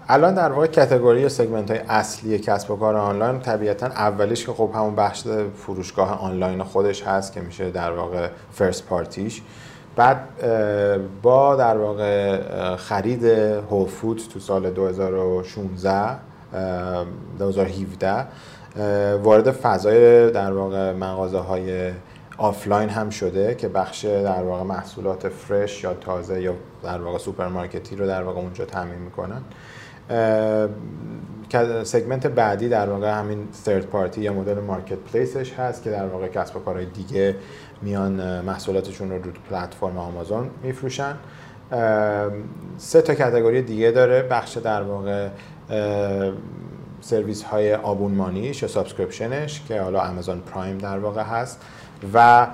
الان 0.08 0.34
در 0.34 0.52
واقع 0.52 0.66
category 0.66 1.20
یا 1.20 1.28
segment 1.28 1.70
های 1.70 1.80
اصلی 1.88 2.38
کسب 2.38 2.70
و 2.70 2.76
کار 2.76 2.96
آنلاین 2.96 3.40
طبیعتا 3.40 3.86
اولیش 3.86 4.46
که 4.46 4.52
خب 4.52 4.70
همون 4.74 4.94
بخش 4.94 5.22
فروشگاه 5.56 6.20
آنلاین 6.20 6.62
خودش 6.62 7.02
هست 7.02 7.32
که 7.32 7.40
میشه 7.40 7.70
در 7.70 7.92
واقع 7.92 8.28
first 8.52 8.86
party 8.86 9.26
ش 9.26 9.42
بعد 9.96 10.18
با 11.22 11.56
در 11.56 11.76
واقع 11.76 12.76
خرید 12.76 13.24
هول 13.24 13.88
فود 13.88 14.22
تو 14.32 14.40
سال 14.40 14.70
2016 14.70 16.16
2017 17.38 18.26
وارد 19.22 19.50
فضای 19.50 20.30
در 20.30 20.52
واقع 20.52 20.92
مغازه 20.92 21.38
های 21.38 21.92
آفلاین 22.38 22.88
هم 22.88 23.10
شده 23.10 23.54
که 23.54 23.68
بخش 23.68 24.04
در 24.04 24.42
واقع 24.42 24.62
محصولات 24.62 25.28
fresh 25.28 25.84
یا 25.84 25.94
تازه 25.94 26.42
یا 26.42 26.54
در 26.82 27.02
واقع 27.02 27.18
سوپرمارکتی 27.18 27.96
رو 27.96 28.06
در 28.06 28.22
واقع 28.22 28.40
اونجا 28.40 28.64
تامین 28.64 28.98
می‌کنن. 28.98 29.42
segment 31.84 32.26
بعدی 32.26 32.68
در 32.68 32.90
واقع 32.90 33.18
همین 33.18 33.48
third 33.52 33.86
party 33.86 34.20
یا 34.20 34.32
مدل 34.32 34.60
marketplace 34.60 34.98
ش 35.12 35.52
هست 35.52 35.82
که 35.82 35.90
در 35.90 36.06
واقع 36.06 36.28
کسب 36.28 36.56
و 36.56 36.60
کارهای 36.60 36.86
دیگه 36.86 37.36
میان 37.82 38.40
محصولاتشون 38.40 39.10
رو 39.10 39.22
رو 39.22 39.30
پلتفرم 39.50 39.98
آمازون 39.98 40.50
میفروشن. 40.62 41.16
سه 42.78 43.02
تا 43.02 43.14
category 43.14 43.62
دیگه 43.62 43.90
داره. 43.90 44.22
بخش 44.22 44.56
در 44.56 44.82
واقع 44.82 45.28
سرویس 47.00 47.42
های 47.42 47.74
آبونمانیش 47.74 48.62
یا 48.62 48.68
subscription 48.68 49.49
ش 49.49 49.62
که 49.68 49.80
حالا 49.80 50.00
Amazon 50.00 50.40
Prime 50.40 50.78
در 50.78 50.98
واقع 50.98 51.22
هست 51.22 51.60
و 52.14 52.46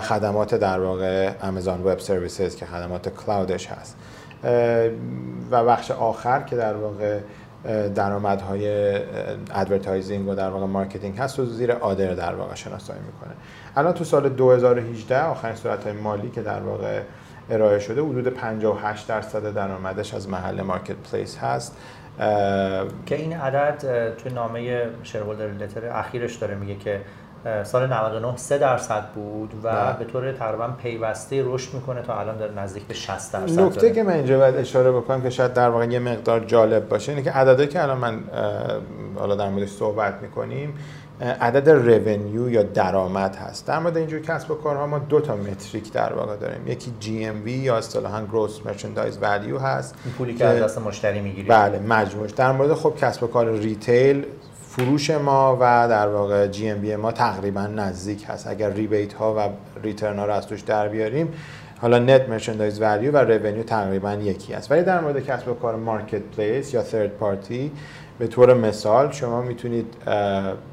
خدمات 0.00 0.54
در 0.54 0.80
واقع 0.80 1.32
Amazon 1.42 1.82
Web 1.84 1.98
Services 1.98 2.56
که 2.56 2.66
خدمات 2.66 3.08
cloud 3.08 3.49
ش 3.49 3.66
هست. 3.66 3.96
و 5.50 5.64
بخش 5.64 5.90
آخر 5.90 6.42
که 6.42 6.56
در 6.56 6.74
واقع 6.76 7.20
درآمدهای 7.94 8.94
advertising 9.54 10.28
و 10.28 10.34
در 10.34 10.50
واقع 10.50 10.66
marketing 10.66 11.18
هست 11.18 11.38
و 11.38 11.44
زیر 11.46 11.72
other 11.72 12.14
در 12.14 12.34
واقع 12.34 12.54
شناسایی 12.54 13.00
می‌کنه. 13.00 13.32
الان 13.76 13.92
تو 13.92 14.04
سال 14.04 14.28
2018 14.28 15.22
آخرین 15.22 15.56
صورت 15.56 15.84
های 15.84 15.92
مالی 15.92 16.30
که 16.30 16.42
در 16.42 16.60
واقع 16.60 17.00
ارائه 17.50 17.78
شده 17.78 18.02
حدود 18.02 18.28
58 18.28 19.08
درصد 19.08 19.54
درآمدش 19.54 20.14
از 20.14 20.28
محل 20.28 20.62
مارکت 20.62 20.96
پلیس 21.12 21.38
هست 21.38 21.76
که 23.06 23.14
این 23.16 23.32
عدد 23.32 24.14
توی 24.16 24.32
نامه 24.32 24.86
شیرهولدر 25.02 25.46
لتر 25.46 25.86
اخیرش 25.86 26.36
داره 26.36 26.54
میگه 26.54 26.74
که 26.74 27.00
سال 27.64 27.86
99 27.86 28.36
3 28.36 28.58
درصد 28.58 29.04
بود 29.14 29.54
و 29.62 29.68
نه. 29.68 29.96
به 29.98 30.04
طور 30.04 30.32
تقریبا 30.32 30.68
پیوسته 30.82 31.42
رشد 31.46 31.74
می‌کنه 31.74 32.02
تا 32.02 32.20
الان 32.20 32.36
داره 32.36 32.58
نزدیک 32.58 32.82
به 32.82 32.94
60 32.94 33.32
درصد 33.32 33.60
نکته 33.60 33.92
که 33.92 34.02
من 34.02 34.12
اینجا 34.12 34.38
باید 34.38 34.56
اشاره 34.56 34.92
بکنم 34.92 35.22
که 35.22 35.30
شاید 35.30 35.52
در 35.52 35.68
واقع 35.68 35.86
یه 35.86 35.98
مقدار 35.98 36.40
جالب 36.40 36.88
باشه 36.88 37.12
اینه 37.12 37.24
که 37.24 37.30
عددی 37.30 37.66
که 37.66 37.82
الان 37.82 37.98
من 37.98 38.20
حالا 39.16 39.36
در 39.36 39.48
موردش 39.48 39.68
صحبت 39.68 40.14
می‌کنیم 40.22 40.74
عدد 41.40 41.70
revenue 41.70 42.50
یا 42.50 42.62
درآمد 42.62 43.36
هست. 43.36 43.66
در 43.66 43.78
مورد 43.78 43.96
اینجور 43.96 44.20
کسب 44.20 44.50
و 44.50 44.54
کارها 44.54 44.86
ما 44.86 44.98
دو 44.98 45.20
تا 45.20 45.36
metric 45.36 45.92
در 45.92 46.12
واقع 46.12 46.36
داریم. 46.36 46.66
یکی 46.66 46.92
GMV 47.00 47.52
یا 47.52 47.76
اصطلاحا 47.76 48.24
gross 48.24 48.66
merchandise 48.66 49.18
value 49.22 49.58
هست. 49.58 49.94
پولی 50.18 50.34
که 50.34 50.44
از 50.44 50.62
دست 50.62 50.78
مشتری 50.78 51.20
می‌گیریم 51.20 51.48
بله 51.48 51.78
مجموعش. 51.78 52.30
در 52.30 52.52
مورد 52.52 52.74
خب 52.74 52.94
کسب 53.00 53.22
و 53.22 53.26
کار 53.26 53.52
retail 53.52 54.26
فروش 54.76 55.10
ما 55.10 55.56
و 55.60 55.88
در 55.88 56.08
واقع 56.08 56.46
GMV 56.46 56.96
ما 56.96 57.12
تقریبا 57.12 57.66
نزدیک 57.66 58.24
هست. 58.28 58.46
اگر 58.46 58.70
rebate 58.70 59.12
ها 59.12 59.34
و 59.34 59.40
return 59.82 60.18
ها 60.18 60.26
رو 60.26 60.32
از 60.32 60.46
توش 60.46 60.60
در 60.60 60.88
بیاریم 60.88 61.28
حالا 61.80 61.98
net 61.98 62.28
merchandise 62.28 62.80
value 62.80 63.12
و 63.12 63.16
revenue 63.16 63.62
تقریبا 63.62 64.12
یکی 64.12 64.54
است 64.54 64.70
ولی 64.70 64.82
در 64.82 65.00
مورد 65.00 65.24
کسب 65.24 65.48
و 65.48 65.54
کار 65.54 65.76
marketplace 65.76 66.74
یا 66.74 66.82
third 66.82 67.10
party 67.10 67.72
به 68.18 68.26
طور 68.26 68.54
مثال 68.54 69.10
شما 69.10 69.42
می‌تونید 69.42 69.86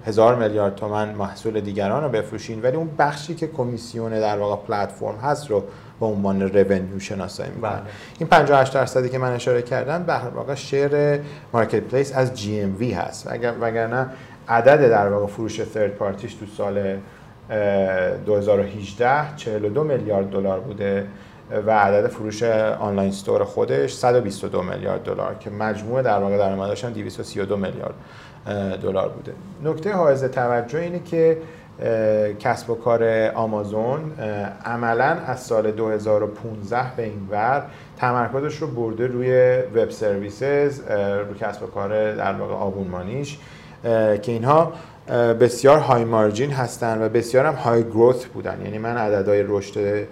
هزار 0.06 0.36
میلیارد 0.36 0.76
تومن 0.76 1.10
محصول 1.10 1.62
دیگران 1.62 2.04
رو 2.04 2.10
بفروشین 2.10 2.62
ولی 2.62 2.78
اون 2.78 2.90
بخشی 3.00 3.36
که 3.36 3.48
کمیسیون 3.48 4.20
در 4.20 4.38
واقع 4.38 4.68
پلتفرم 4.68 5.16
هست 5.16 5.52
رو 5.52 5.64
به 6.00 6.06
عنوان 6.06 6.42
revenue 6.42 7.00
شناسایی 7.00 7.52
می‌کنن 7.56 7.70
بله. 7.70 7.82
این 8.20 8.30
58 8.30 8.74
درصدی 8.74 9.10
که 9.10 9.18
من 9.18 9.32
اشاره 9.32 9.62
کردم 9.62 10.04
به 10.04 10.20
واقع 10.36 10.56
share 10.56 11.20
marketplace 11.54 12.16
از 12.16 12.34
GMV 12.34 12.92
هست. 12.92 13.28
اگر 13.32 13.54
وگرنه 13.62 14.08
عدد 14.48 14.90
در 14.90 15.08
واقع 15.08 15.28
فروش 15.28 15.64
third 15.64 15.92
party 15.92 16.22
ش 16.22 16.34
تو 16.34 16.46
سال 16.58 16.98
2018 18.26 19.36
42 19.36 19.84
میلیارد 19.84 20.30
دلار 20.30 20.60
بوده 20.60 21.08
و 21.68 21.80
عدد 21.80 22.08
فروش 22.08 22.44
online 22.44 23.12
store 23.12 23.44
خودش 23.44 23.94
122 23.94 24.62
میلیارد 24.62 25.04
دلار 25.04 25.36
که 25.40 25.50
مجموع 25.50 26.02
در 26.02 26.20
واقع 26.20 26.38
درآمدش 26.38 26.86
هم 26.86 26.94
232 26.94 27.58
میلیارد 27.58 27.94
دلار 28.82 29.10
بوده. 29.10 29.34
نکته 29.64 29.94
حائز 29.94 30.24
توجه 30.24 30.80
اینه 30.80 31.00
که 31.00 31.38
کسب 32.40 32.70
و 32.70 32.76
کار 32.76 33.32
آمازون 33.36 34.12
عملا 34.66 35.06
از 35.06 35.40
سال 35.40 35.72
2015 35.72 36.96
به 36.98 37.04
این 37.04 37.28
ور 37.32 37.66
تمرکزش 37.98 38.58
رو 38.58 38.68
برده 38.68 39.08
روی 39.08 39.60
وب 39.76 39.90
سرویسز 39.90 40.82
روی 40.90 41.40
کسب 41.40 41.64
و 41.64 41.68
کار 41.68 42.16
در 42.16 42.34
واقع 42.34 42.54
آبونمانیش 42.54 43.38
که 44.22 44.32
اینها 44.32 44.74
بسیار 45.40 45.80
های 45.80 46.04
مارجین 46.04 46.52
هستن 46.52 47.02
و 47.02 47.10
بسیار 47.10 47.46
هم 47.46 47.54
های 47.54 47.84
گروث 47.84 48.26
بودن. 48.26 48.62
یعنی 48.64 48.78
من 48.78 48.98
عددهای 48.98 49.44
رشد 49.48 50.08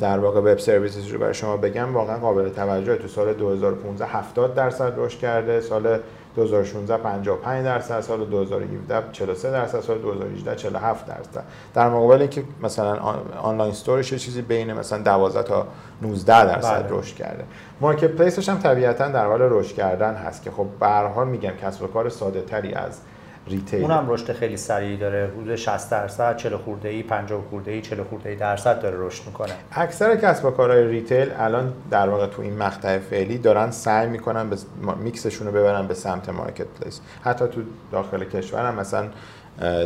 در 0.00 0.18
واقع 0.18 0.40
وب 0.40 0.58
سرویسز 0.58 1.06
رو 1.06 1.18
برای 1.18 1.34
شما 1.34 1.56
بگم 1.56 1.94
واقعا 1.94 2.18
قابل 2.18 2.48
توجه 2.48 2.96
تو 2.96 3.08
سال 3.08 3.32
2015 3.32 4.06
70 4.06 4.54
درصد 4.54 4.92
رشد 4.96 5.18
کرده 5.18 5.60
سال 5.60 5.98
2016 6.36 6.96
55 6.96 7.64
درصد 7.64 8.00
سال 8.00 8.24
2017 8.24 9.12
43 9.12 9.50
درصد 9.50 9.80
سال 9.80 9.98
2018 9.98 10.56
47 10.56 11.06
درصد 11.06 11.44
در 11.74 11.88
مقابل 11.88 12.20
اینکه 12.20 12.44
مثلا 12.62 12.96
online 13.42 13.70
store 13.70 14.01
ش 14.01 14.14
چیزی 14.14 14.42
بین 14.42 14.72
مثلا 14.72 14.98
12 14.98 15.42
تا 15.42 15.66
19 16.02 16.46
درصد 16.46 16.88
بله. 16.88 16.98
رشد 16.98 17.14
کرده 17.14 17.44
marketplace 17.80 18.10
ش 18.10 18.48
هم 18.48 18.58
طبیعتا 18.58 19.08
در 19.08 19.26
حال 19.26 19.42
رشد 19.42 19.74
کردن 19.74 20.14
هست 20.14 20.42
که 20.42 20.50
خب 20.50 20.66
به 20.80 20.86
هر 20.86 21.06
حال 21.06 21.28
میگم 21.28 21.52
کسب 21.62 21.82
و 21.82 21.86
کار 21.86 22.08
ساده 22.08 22.42
تری 22.42 22.72
از 22.74 23.00
retail 23.48 23.82
اونم 23.82 24.04
رشد 24.08 24.32
خیلی 24.32 24.56
سریعی 24.56 24.96
داره. 24.96 25.30
حدود 25.36 25.56
60 25.56 25.90
درصد 25.90 26.36
40 26.36 26.56
خورده 26.56 26.88
ای 26.88 27.02
50 27.02 27.42
خورده 27.50 27.70
ای 27.70 27.80
40 27.80 28.02
خورده 28.02 28.30
ای 28.30 28.36
درصد 28.36 28.80
داره 28.80 28.96
رشد 28.98 29.26
می‌کنه. 29.26 29.52
اکثر 29.72 30.16
کسب 30.16 30.44
و 30.44 30.50
کارهای 30.50 30.86
retail 30.86 31.30
الان 31.38 31.72
در 31.90 32.08
واقع 32.08 32.26
تو 32.26 32.42
این 32.42 32.58
مقطع 32.58 32.98
فعلی 32.98 33.38
دارن 33.38 33.70
سعی 33.70 34.06
می‌کنن 34.06 34.50
به 34.50 34.56
میکسشون 34.96 35.46
رو 35.46 35.52
ببرن 35.52 35.86
به 35.86 35.94
سمت 35.94 36.28
marketplace 36.28 37.00
حتی 37.24 37.46
تو 37.48 37.60
داخل 37.92 38.24
کشور 38.24 38.66
هم 38.66 38.74
مثلا 38.74 39.08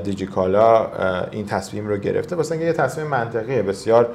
دیجیکالا 0.05 0.87
این 1.31 1.47
تصمیم 1.47 1.89
رو 1.89 1.97
گرفته. 1.97 2.37
واسه 2.37 2.53
اینکه 2.53 2.67
یه 2.67 2.73
تصمیم 2.73 3.07
منطقیه. 3.07 3.63
بسیار 3.63 4.09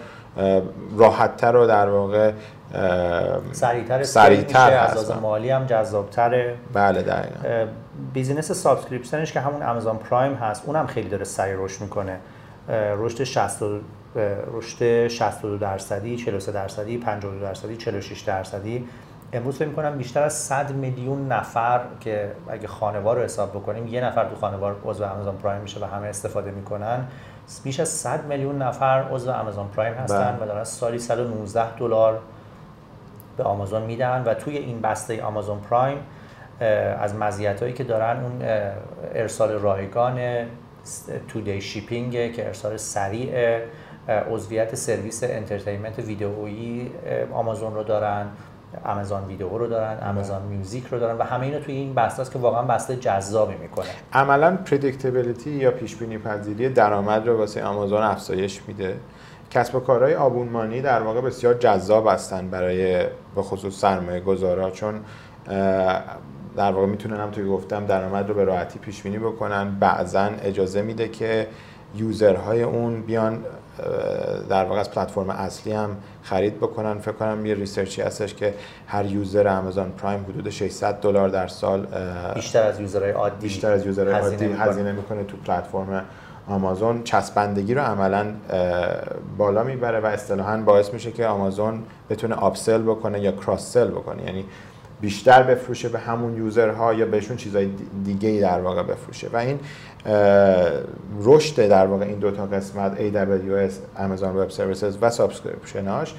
راحتتر 0.97 1.55
و 1.55 1.67
در 1.67 1.89
واقع 1.89 2.31
سریعتر 3.51 4.03
سریعتر 4.03 4.73
از 4.73 5.11
مالی 5.11 5.49
هم 5.49 5.65
جذابتره. 5.65 6.55
بله 6.73 7.01
دقیقا. 7.01 7.65
business 8.13 8.51
subscription 8.51 9.22
ش 9.22 9.33
که 9.33 9.39
همون 9.39 9.63
Amazon 9.63 9.97
Prime 9.97 10.33
هست 10.33 10.63
اونم 10.65 10.87
خیلی 10.87 11.09
داره 11.09 11.23
سریع 11.23 11.55
رشد 11.57 11.81
می‌کنه. 11.81 12.19
رشد 12.69 13.23
60 13.23 13.63
رشد 14.53 15.07
62 15.07 15.57
درصدی 15.57 16.17
43 16.17 16.51
درصدی 16.51 16.97
52 16.97 17.39
درصدی 17.39 17.77
46 17.77 18.21
درصدی. 18.21 18.87
امروز 19.33 19.57
فکر 19.57 19.67
می‌کنم 19.67 19.97
بیشتر 19.97 20.23
از 20.23 20.33
100 20.33 20.71
میلیون 20.71 21.27
نفر 21.27 21.81
که 21.99 22.31
اگه 22.47 22.67
خانوار 22.67 23.15
رو 23.15 23.23
حساب 23.23 23.49
بکنیم 23.49 23.87
یه 23.87 24.05
نفر 24.05 24.29
تو 24.29 24.35
خانوار 24.35 24.75
عضو 24.85 25.05
Amazon 25.05 25.35
Prime 25.35 25.61
میشه 25.61 25.79
و 25.79 25.83
همه 25.83 26.07
استفاده 26.07 26.51
می‌کنن. 26.51 27.07
بیش 27.63 27.79
از 27.79 27.89
100 27.89 28.25
میلیون 28.25 28.61
نفر 28.61 29.03
عضو 29.11 29.31
Amazon 29.31 29.67
Prime 29.67 29.93
هستن 29.93 30.31
بله. 30.31 30.43
و 30.43 30.45
دارن 30.45 30.63
سالی 30.63 30.99
119 30.99 31.75
دلار 31.75 32.19
به 33.37 33.43
آمازون 33.43 33.81
میدن 33.81 34.23
و 34.25 34.33
توی 34.33 34.57
این 34.57 34.81
بسته 34.81 35.23
Amazon 35.23 35.59
Prime 35.59 35.97
از 36.99 37.15
مزیتایی 37.15 37.73
که 37.73 37.83
دارن 37.83 38.23
اون 38.23 38.41
ارسال 39.15 39.51
رایگان 39.51 40.19
two-day 41.27 41.61
shipping 41.61 42.33
که 42.33 42.47
ارسال 42.47 42.77
سریع 42.77 43.59
عضویت 44.31 44.75
سرویس 44.75 45.23
entertainment 45.23 45.99
ویدئویی 45.99 46.91
آمازون 47.33 47.75
رو 47.75 47.83
دارن 47.83 48.25
آمازون 48.85 49.25
ویدیو 49.27 49.57
رو 49.57 49.67
دارن 49.67 50.09
آمازون 50.09 50.41
میوزیک 50.41 50.87
رو 50.87 50.99
دارن 50.99 51.17
و 51.17 51.23
همه 51.23 51.45
اینا 51.45 51.59
توی 51.59 51.73
این 51.73 51.93
بسته 51.93 52.21
است 52.21 52.31
که 52.31 52.39
واقعا 52.39 52.61
بسته 52.63 52.95
جذابی 52.95 53.55
می‌کنه. 53.55 53.85
عملا 54.13 54.57
پردیکتبیلیتی 54.57 55.49
یا 55.49 55.71
پیش 55.71 55.95
بینی 55.95 56.17
پذیری 56.17 56.69
درآمد 56.69 57.27
رو 57.27 57.37
واسه 57.37 57.63
آمازون 57.63 58.01
افزایش 58.01 58.61
میده. 58.67 58.95
کسب 59.51 59.75
و 59.75 59.79
کارهای 59.79 60.15
آبونمانی 60.15 60.81
در 60.81 61.01
واقع 61.01 61.21
بسیار 61.21 61.53
جذاب 61.53 62.07
هستن 62.07 62.49
برای 62.49 63.03
به 63.35 63.41
خصوص 63.41 63.79
سرمایه 63.79 64.19
گذارا 64.19 64.71
چون 64.71 64.99
در 66.57 66.71
واقع 66.71 66.85
می‌تونن 66.85 67.17
هم 67.17 67.31
توی 67.31 67.45
گفتم 67.45 67.85
درآمد 67.85 68.29
رو 68.29 68.35
به 68.35 68.43
راحتی 68.43 68.79
پیش 68.79 69.01
بینی 69.01 69.17
بکنن. 69.17 69.79
بعضا 69.79 70.29
اجازه 70.43 70.81
میده 70.81 71.07
که 71.07 71.47
یوزرهای 71.95 72.63
اون 72.63 73.01
بیان 73.01 73.43
در 74.49 74.65
واقع 74.65 74.79
از 74.79 74.91
پلتفرم 74.91 75.29
اصلی 75.29 75.73
هم 75.73 75.97
خرید 76.23 76.57
بکنن. 76.57 76.99
فکر 76.99 77.11
کنم 77.11 77.45
یه 77.45 77.55
research 77.55 77.96
ی 77.96 78.01
هستش 78.01 78.33
که 78.33 78.53
هر 78.87 79.05
user 79.05 79.47
Amazon 79.47 79.89
Prime 79.89 80.25
حدود 80.29 80.49
600 80.49 80.93
دلار 80.93 81.29
در 81.29 81.47
سال 81.47 81.87
بیشتر 82.35 82.63
از 82.63 82.79
user 82.79 83.01
های 83.01 83.11
عادی 83.11 83.35
بیشتر 83.47 83.71
از 83.71 83.85
user 83.85 84.09
های 84.09 84.21
عادی 84.21 84.45
هزینه 84.45 84.91
می‌کنه 84.91 85.23
تو 85.23 85.37
پلتفرم 85.37 86.05
آمازون 86.47 87.03
چسبندگی 87.03 87.73
رو 87.73 87.81
عملا 87.81 88.25
بالا 89.37 89.63
می‌بره 89.63 89.99
و 89.99 90.05
اصطلاحا 90.05 90.57
باعث 90.57 90.93
میشه 90.93 91.11
که 91.11 91.27
آمازون 91.27 91.83
بتونه 92.09 92.35
upsell 92.35 92.81
بکنه 92.81 93.19
یا 93.19 93.31
cross-sell 93.31 93.87
بکنه. 93.87 94.23
یعنی 94.23 94.45
بیشتر 95.05 95.43
بفروشه 95.43 95.89
به 95.89 95.99
همون 95.99 96.37
user 96.37 96.82
ها 96.82 96.93
یا 96.93 97.05
بهشون 97.05 97.37
چیزای 97.37 97.69
دیگه 98.03 98.29
ای 98.29 98.41
در 98.41 98.61
واقع 98.61 98.83
بفروشه. 98.83 99.29
و 99.33 99.37
این 99.37 99.59
رشد 101.21 101.67
در 101.67 101.87
واقع 101.87 102.05
این 102.05 102.19
دو 102.19 102.31
تا 102.31 102.45
قسمت 102.45 102.97
AWS 102.97 103.73
Amazon 103.97 104.49
Web 104.49 104.55
Services 104.55 104.97
و 105.01 105.09
subscription 105.09 106.00
اش 106.00 106.15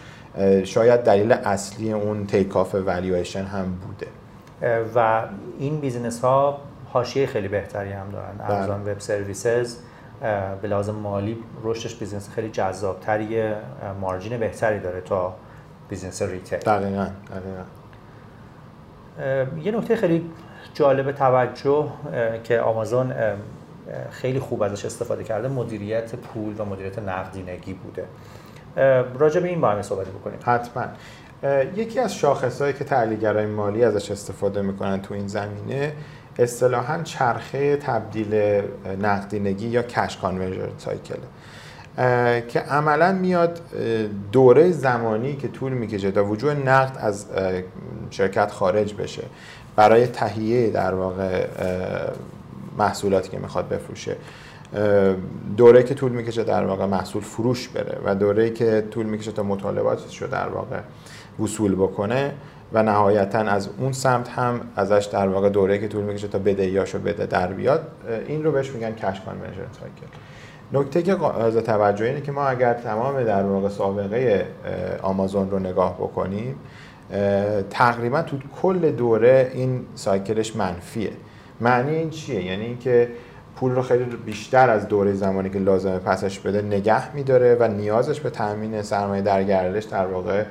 شاید 0.64 1.01
دلیل 1.01 1.32
اصلی 1.32 1.93
اون 1.93 2.26
take 2.27 2.57
off 2.57 2.74
valuation 2.74 3.45
هم 3.45 3.66
بوده. 3.87 4.07
و 4.95 5.22
این 5.59 5.80
business 5.81 6.20
ها 6.20 6.59
حاشیه 6.93 7.26
خیلی 7.26 7.49
بهتری 7.49 7.93
هم 7.93 8.07
دارن. 8.11 8.34
Amazon 8.39 8.84
بله. 8.84 8.95
Web 8.95 9.03
Services 9.03 9.68
به 10.62 10.68
لحاظ 10.68 10.95
مالی 10.95 11.39
رشدش 11.64 11.95
business 11.95 12.29
خیلی 12.28 12.49
جذابتری 12.49 13.53
margin 14.01 14.39
بهتری 14.39 14.80
داره 14.80 15.01
تا 15.01 15.34
business 15.89 16.22
retail. 16.22 16.59
دقیقاً. 16.59 17.07
یه 19.62 19.73
نکته 19.73 19.97
خیلی 19.97 20.31
جالب 20.75 21.12
توجه 21.12 21.89
که 22.45 22.61
آمازون 22.61 23.12
خیلی 24.11 24.39
خوب 24.39 24.62
ازش 24.62 24.85
استفاده 24.85 25.25
کرده 25.25 25.49
مدیریت 25.49 26.14
پول 26.14 26.55
و 26.59 26.64
مدیریت 26.64 26.99
نقدینگی 26.99 27.75
بوده. 27.75 28.05
راجع 29.19 29.41
به 29.41 29.49
این 29.49 29.61
با 29.61 29.83
صحبت 29.83 30.07
بکنیم 30.07 30.39
حتما. 30.45 30.85
یکی 31.77 32.01
از 32.01 32.14
شاخصهایی 32.14 32.73
که 32.73 32.85
تحلیلگرای 32.85 33.47
مالی 33.47 33.85
ازش 33.85 34.11
استفاده 34.11 34.62
می‌کنن 34.62 35.03
تو 35.03 35.14
این 35.14 35.29
زمینه 35.29 35.93
اصطلاحا 36.39 37.03
چرخه 37.03 37.77
تبدیل 37.77 38.62
نقدینگی 39.03 39.67
یا 39.67 39.83
کش 39.83 40.17
کانورژن 40.17 40.69
سایکل 40.79 41.19
که 42.49 42.61
عملا 42.61 43.12
میاد 43.12 43.61
دوره 44.32 44.70
زمانی 44.70 45.36
که 45.36 45.49
طول 45.49 45.72
می‌کشه 45.72 46.11
تا 46.11 46.24
وجود 46.24 46.68
نقد 46.68 46.97
از 47.01 47.26
شرکت 48.11 48.51
خارج 48.51 48.94
بشه 48.94 49.22
برای 49.76 50.07
تهیه 50.07 50.70
در 50.70 50.94
واقع 50.94 51.47
محصولاتی 52.78 53.30
که 53.30 53.38
می‌خواد 53.38 53.68
بفروشه. 53.68 54.16
دوره 55.57 55.82
که 55.82 55.94
طول 55.94 56.12
می‌کشه 56.12 56.44
در 56.44 56.64
واقع 56.64 56.86
محصول 56.86 57.22
فروش 57.22 57.68
بره 57.68 57.99
و 58.05 58.14
دوره 58.14 58.51
که 58.51 58.84
طول 58.90 59.07
می‌کشه 59.07 59.32
تا 59.32 59.42
مطالباتش 59.42 60.22
رو 60.22 60.28
در 60.28 60.49
واقع 60.49 60.80
وصول 61.40 61.74
بکنه 61.74 62.34
و 62.72 62.82
نهایتا 62.82 63.38
از 63.38 63.68
اون 63.78 63.92
سمت 63.92 64.28
هم 64.28 64.61
ازش 64.76 65.09
در 65.12 65.28
واقع 65.28 65.49
دوره 65.49 65.78
که 65.78 65.88
طول 65.88 66.05
می‌کشه 66.05 66.28
تا 66.28 66.38
بدهیاشو 66.38 66.99
بده 66.99 67.26
در 67.26 67.53
بیاد. 67.53 67.88
این 68.26 68.44
رو 68.44 68.53
بهش 68.53 68.70
میگن 68.70 68.90
کش 68.90 69.20
کانورژن 69.20 69.66
سایکل 69.80 70.07
نکته 70.73 71.03
که 71.03 71.25
از 71.25 71.57
توجه 71.57 72.05
اینه 72.05 72.21
که 72.21 72.33
ما 72.33 72.47
اگر 72.47 72.75
تمام 72.75 73.25
در 73.25 73.43
واقع 73.43 73.69
سابقه 73.69 74.47
آمازون 75.03 75.51
رو 75.51 75.59
نگاه 75.59 75.95
بکنیم 75.95 76.57
تقریبا 77.71 78.23
تو 78.23 78.37
کل 78.62 78.91
دوره 78.91 79.51
این 79.55 79.81
cycle 79.95 80.39
ش 80.39 80.57
منفیه. 80.57 81.11
معنی 81.61 81.95
این 81.95 82.11
چیه؟ 82.11 82.45
یعنی 82.45 82.64
اینکه 82.64 83.09
پول 83.57 83.75
رو 83.75 83.83
خیلی 83.83 84.05
بیشتر 84.05 84.71
از 84.71 84.89
دوره 84.89 85.12
زمانی 85.12 85.51
که 85.51 85.59
لازمه 85.59 85.99
پسش 85.99 86.39
بده 86.39 86.62
نگه 86.62 87.14
میداره 87.14 87.57
و 87.61 87.69
نیازش 87.69 88.21
به 88.21 88.31
تامین 88.31 88.83
سرمایه 88.83 89.23
در 89.23 89.45
گردش 89.45 89.85
در 89.85 90.07
واقع 90.07 90.45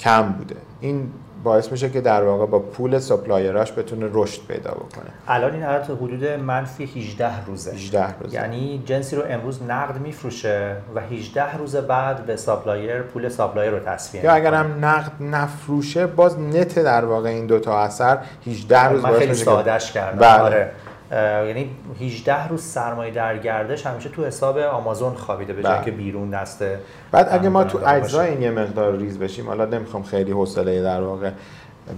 کم 0.00 0.22
بوده. 0.22 0.56
این 0.80 1.10
باعث 1.44 1.72
میشه 1.72 1.90
که 1.90 2.00
در 2.00 2.24
واقع 2.24 2.46
با 2.46 2.58
پول 2.58 2.98
supplier 2.98 3.57
اش 3.57 3.72
بتونه 3.72 4.08
رشد 4.12 4.40
پیدا 4.48 4.70
بکنه. 4.70 5.10
الان 5.28 5.52
این 5.52 5.62
حالت 5.62 5.90
حدود 5.90 6.24
منفی 6.24 6.84
18 6.84 7.44
روزه. 7.46 7.72
18 7.72 8.18
روزه. 8.20 8.34
یعنی 8.34 8.82
جنسی 8.86 9.16
رو 9.16 9.22
امروز 9.28 9.62
نقد 9.62 9.98
میفروشه 9.98 10.76
و 10.94 11.00
18 11.00 11.56
روز 11.56 11.76
بعد 11.76 12.26
به 12.26 12.36
supplier 12.36 13.02
پول 13.02 13.28
supplier 13.28 13.70
رو 13.70 13.78
تسویه 13.78 14.24
یا 14.24 14.32
اگر 14.32 14.54
هم 14.54 14.84
نقد 14.84 15.12
نفروشه 15.20 16.06
باز 16.06 16.38
نت 16.38 16.78
در 16.78 17.04
واقع 17.04 17.28
این 17.28 17.46
دو 17.46 17.58
تا 17.58 17.78
اثر 17.78 18.18
18 18.46 18.84
روز 18.84 19.02
من 19.02 19.12
خیلی 19.12 19.34
سادهش 19.34 19.92
کردم. 19.92 20.18
بله. 20.18 20.42
آره. 20.42 20.70
یعنی 21.12 21.70
18 22.00 22.48
روز 22.48 22.62
سرمایه 22.62 23.12
در 23.12 23.38
گردش 23.38 23.86
همیشه 23.86 24.08
تو 24.08 24.24
حساب 24.24 24.58
آمازون 24.58 25.14
خوابیده 25.14 25.52
به 25.52 25.62
جایی 25.62 25.74
بله. 25.74 25.84
که 25.84 25.90
بیرون 25.90 26.30
دسته 26.30 26.80
بعد 27.12 27.28
اگه 27.30 27.48
ما 27.48 27.64
تو 27.64 27.80
اجزای 27.86 28.28
این 28.28 28.42
یه 28.42 28.50
مقدار 28.50 28.96
ریز 28.96 29.18
بشیم 29.18 29.46
حالا 29.46 29.64
نمی‌خوام 29.64 30.02
خیلی 30.02 30.32
حوصله 30.32 30.82
در 30.82 31.02
واقع 31.02 31.30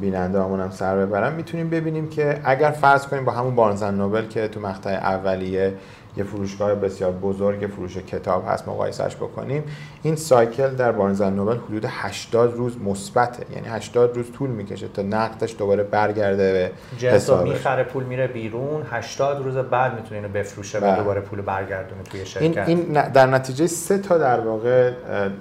بیننده 0.01 0.41
هم 0.41 0.71
سر 0.71 0.97
ببرم 0.97 1.33
می‌تونیم 1.33 1.71
ببینیم 1.71 2.09
که 2.09 2.41
اگر 2.45 2.71
فرض 2.71 3.07
کنیم 3.07 3.25
با 3.25 3.33
همون 3.33 3.55
بارنزن 3.55 3.95
نوبل 3.95 4.27
که 4.27 4.49
تو 4.49 4.61
مقطع 4.61 4.91
اولیه 4.91 5.75
یه 6.17 6.25
فروشگاه 6.25 6.75
بسیار 6.75 7.13
بزرگ 7.13 7.67
فروش 7.67 7.97
کتاب 7.97 8.45
هست 8.49 8.69
مقایسش 8.69 9.17
بکنیم. 9.17 9.65
این 10.03 10.17
سایکل 10.17 10.75
در 10.75 10.93
بارنز 10.93 11.23
نوبل 11.23 11.57
حدود 11.57 11.85
80 11.89 12.55
روز 12.57 12.83
مثبته. 12.83 13.47
یعنی 13.55 13.69
80 13.69 14.17
روز 14.17 14.33
طول 14.33 14.51
می‌کشه 14.51 14.89
تا 14.89 15.03
نقدش 15.03 15.57
دوباره 15.59 15.83
برگرده 15.83 16.53
به 16.53 16.71
جنس 16.99 17.31
می‌خره 17.31 17.85
پول 17.85 18.05
میره 18.05 18.27
بیرون. 18.27 18.83
80 18.91 19.45
روز 19.45 19.57
بعد 19.57 19.95
می‌تونه 19.95 20.21
اینو 20.21 20.29
بفروشه 20.29 20.79
و 20.79 20.81
بله. 20.81 20.97
دوباره 20.97 21.21
پول 21.21 21.41
برگردونه 21.41 22.03
توی 22.03 22.27
شرکت. 22.27 22.69
این, 22.69 22.79
این 22.79 23.11
در 23.11 23.27
نتیجه 23.27 23.67
سه 23.67 23.99
تا 23.99 24.19
در 24.19 24.41
واقع 24.41 24.93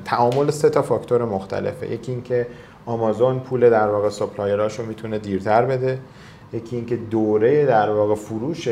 تعامل 0.05 0.51
سه 0.51 0.69
تا 0.69 0.81
فاکتور 0.81 1.25
مختلفه. 1.25 1.91
یکی 1.91 2.11
اینکه 2.11 2.47
آمازون 2.85 3.39
پول 3.39 3.69
در 3.69 3.87
واقع 3.87 4.09
سپلایراشو 4.09 4.85
می‌تونه 4.85 5.19
دیرتر 5.19 5.65
بده. 5.65 5.99
یکی 6.53 6.75
اینکه 6.75 6.95
دوره 6.95 7.65
در 7.65 7.89
واقع 7.89 8.15
فروش 8.15 8.67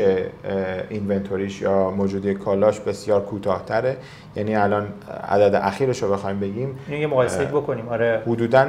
اینونتوریش 0.90 1.60
یا 1.60 1.90
موجودی 1.90 2.34
کالاش 2.34 2.80
بسیار 2.80 3.20
کوتاهتره. 3.20 3.96
یعنی 4.36 4.56
الان 4.56 4.86
عدد 5.28 5.54
اخیرش 5.54 6.02
رو 6.02 6.12
بخوایم 6.12 6.40
بگیم 6.40 6.78
یه 6.90 7.06
مقایسه 7.06 7.44
بکنیم. 7.44 7.88
آره. 7.88 8.22
حدوداً 8.26 8.66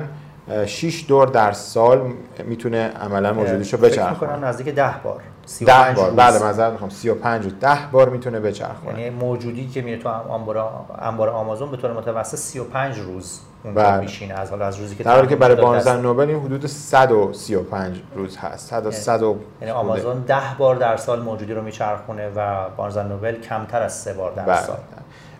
6 0.66 1.06
دور 1.08 1.28
در 1.28 1.52
سال 1.52 2.14
می‌تونه 2.46 2.88
عملا 2.88 3.34
موجودیشو 3.34 3.78
بچرخونه. 3.78 4.14
فکر 4.14 4.26
می‌کنم 4.26 4.46
نزدیک 4.46 4.76
10 4.76 4.94
بار. 5.04 5.22
10 5.66 5.94
بار. 5.96 6.12
بله 6.12 6.40
معذرت 6.40 6.72
می‌خوام. 6.72 6.90
35 6.90 7.46
و 7.46 7.50
10 7.50 7.70
بار 7.92 8.10
می‌تونه 8.10 8.40
بچرخونه. 8.40 9.02
یعنی 9.02 9.16
موجودی 9.16 9.68
که 9.68 9.82
میره 9.82 9.98
تو 9.98 10.10
انبار 10.10 10.58
انبار 11.00 11.30
آمازون 11.30 11.72
به 11.72 11.78
طور 11.78 11.94
متوسط 11.94 12.38
35 12.38 13.00
روز. 13.00 13.40
اون 13.64 13.74
بله. 13.74 14.00
میشینه. 14.00 14.34
از 14.34 14.50
حالا 14.50 14.66
از 14.66 14.80
روزی 14.80 14.96
که 14.96 15.04
در 15.04 15.26
که 15.26 15.36
برای 15.36 15.56
بارنزن 15.56 16.02
نوبل 16.02 16.30
این 16.30 16.40
حدود 16.40 16.66
135 16.66 18.02
روز 18.16 18.38
هست. 18.38 18.70
100 18.70 18.82
یعنی, 18.84 18.92
100 18.96 19.22
یعنی 19.22 19.72
آمازون 19.72 20.20
10 20.20 20.36
بار 20.58 20.76
در 20.76 20.98
سال 20.98 21.22
موجودی 21.22 21.54
رو 21.54 21.62
میچرخونه 21.62 22.30
و 22.36 22.70
بارنزن 22.78 23.08
نوبل 23.08 23.36
کمتر 23.36 23.82
از 23.82 23.94
3 23.94 24.14
بار 24.14 24.32
در 24.32 24.46
بله. 24.46 24.62
سال. 24.62 24.78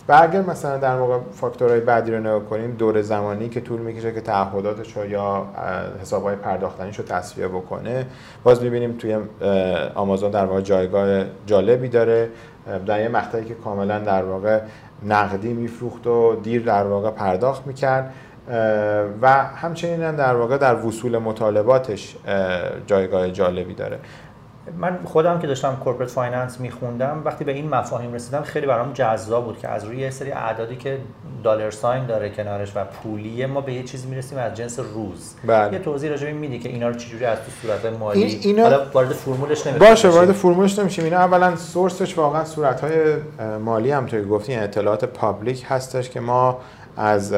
و 0.10 0.20
اگر 0.22 0.42
مثلا 0.42 0.78
در 0.78 0.96
موقع 0.96 1.18
فاکتورهای 1.34 1.80
بعدی 1.80 2.12
رو 2.12 2.20
نگاه 2.20 2.46
کنیم 2.46 2.72
دور 2.72 3.02
زمانی 3.02 3.50
که 3.50 3.62
طول 3.62 3.82
می‌کشه 3.82 4.14
که 4.14 4.22
تعهداتش 4.22 4.98
رو 4.98 5.06
یا 5.10 5.46
حسابهای 6.02 6.36
پرداختنیش 6.36 7.00
رو 7.00 7.06
تصفیه 7.06 7.48
بکنه 7.48 8.06
باز 8.44 8.64
می‌بینیم 8.64 8.98
توی 8.98 9.18
آمازون 9.96 10.32
در 10.32 10.46
واقع 10.46 10.62
جایگاه 10.62 11.24
جالبی 11.46 11.90
داره. 11.90 12.30
در 12.86 13.02
یه 13.02 13.08
مقطعی 13.08 13.46
که 13.46 13.54
کاملا 13.54 14.00
در 14.00 14.24
واقع 14.24 14.62
نقدی 15.04 15.54
میفروخت 15.54 16.08
و 16.08 16.36
دیر 16.44 16.64
در 16.64 16.84
واقع 16.84 17.12
پرداخت 17.12 17.68
می‌کرد 17.68 18.14
و 19.22 19.32
همچنین 19.44 20.16
در 20.16 20.36
واقع 20.36 20.58
در 20.58 20.86
وصول 20.86 21.18
مطالباتش 21.18 22.16
جایگاه 22.88 23.32
جالبی 23.32 23.74
داره. 23.74 24.00
من 24.78 25.00
خودم 25.06 25.40
که 25.40 25.48
داشتم 25.48 25.76
corporate 25.84 26.10
finance 26.10 26.60
میخوندم 26.60 27.22
وقتی 27.26 27.44
به 27.44 27.52
این 27.52 27.70
مفاهیم 27.70 28.14
رسیدم 28.14 28.42
خیلی 28.42 28.68
برام 28.68 28.94
جذاب 28.94 29.46
بود 29.46 29.60
که 29.60 29.68
از 29.68 29.86
روی 29.86 29.98
یه 29.98 30.10
سری 30.10 30.32
اعدادی 30.32 30.76
که 30.76 30.98
dollar 31.44 31.72
sign 31.72 32.06
داره 32.06 32.30
کنارش 32.30 32.72
و 32.76 32.84
پولیه 32.84 33.48
ما 33.48 33.62
به 33.62 33.74
یه 33.74 33.84
چیزی 33.84 34.08
می‌رسیم 34.08 34.38
از 34.38 34.54
جنس 34.54 34.80
روز. 34.80 35.36
بله. 35.48 35.74
یه 35.74 35.80
توضیح 35.80 36.10
راجع 36.10 36.26
به 36.26 36.34
میدید 36.34 36.60
که 36.60 36.70
اینا 36.70 36.88
رو 36.88 36.94
چجوری 36.94 37.26
از 37.26 37.38
تو 37.38 37.52
صورت 37.62 37.86
مالی؟ 38.00 38.24
این 38.24 38.40
اینا... 38.42 38.64
حالا 38.64 38.90
وارد 38.94 39.10
فرمولش 39.10 39.68
نمیشه 39.68 39.90
باشه 39.90 40.10
وارد 40.10 40.32
فرمولش 40.32 40.80
نمیشیم. 40.80 41.04
اینا 41.04 41.18
اولا 41.18 41.56
source 41.56 42.02
ش 42.02 42.18
واقعا 42.18 42.46
صورت 42.46 42.82
های 42.82 43.16
مالی 43.60 43.92
هم 43.92 44.06
توی 44.06 44.26
گفتی 44.26 44.56
اطلاعات 44.56 45.06
public 45.06 45.66
هستش 45.70 46.10
که 46.10 46.20
ما 46.20 46.60
از 46.98 47.34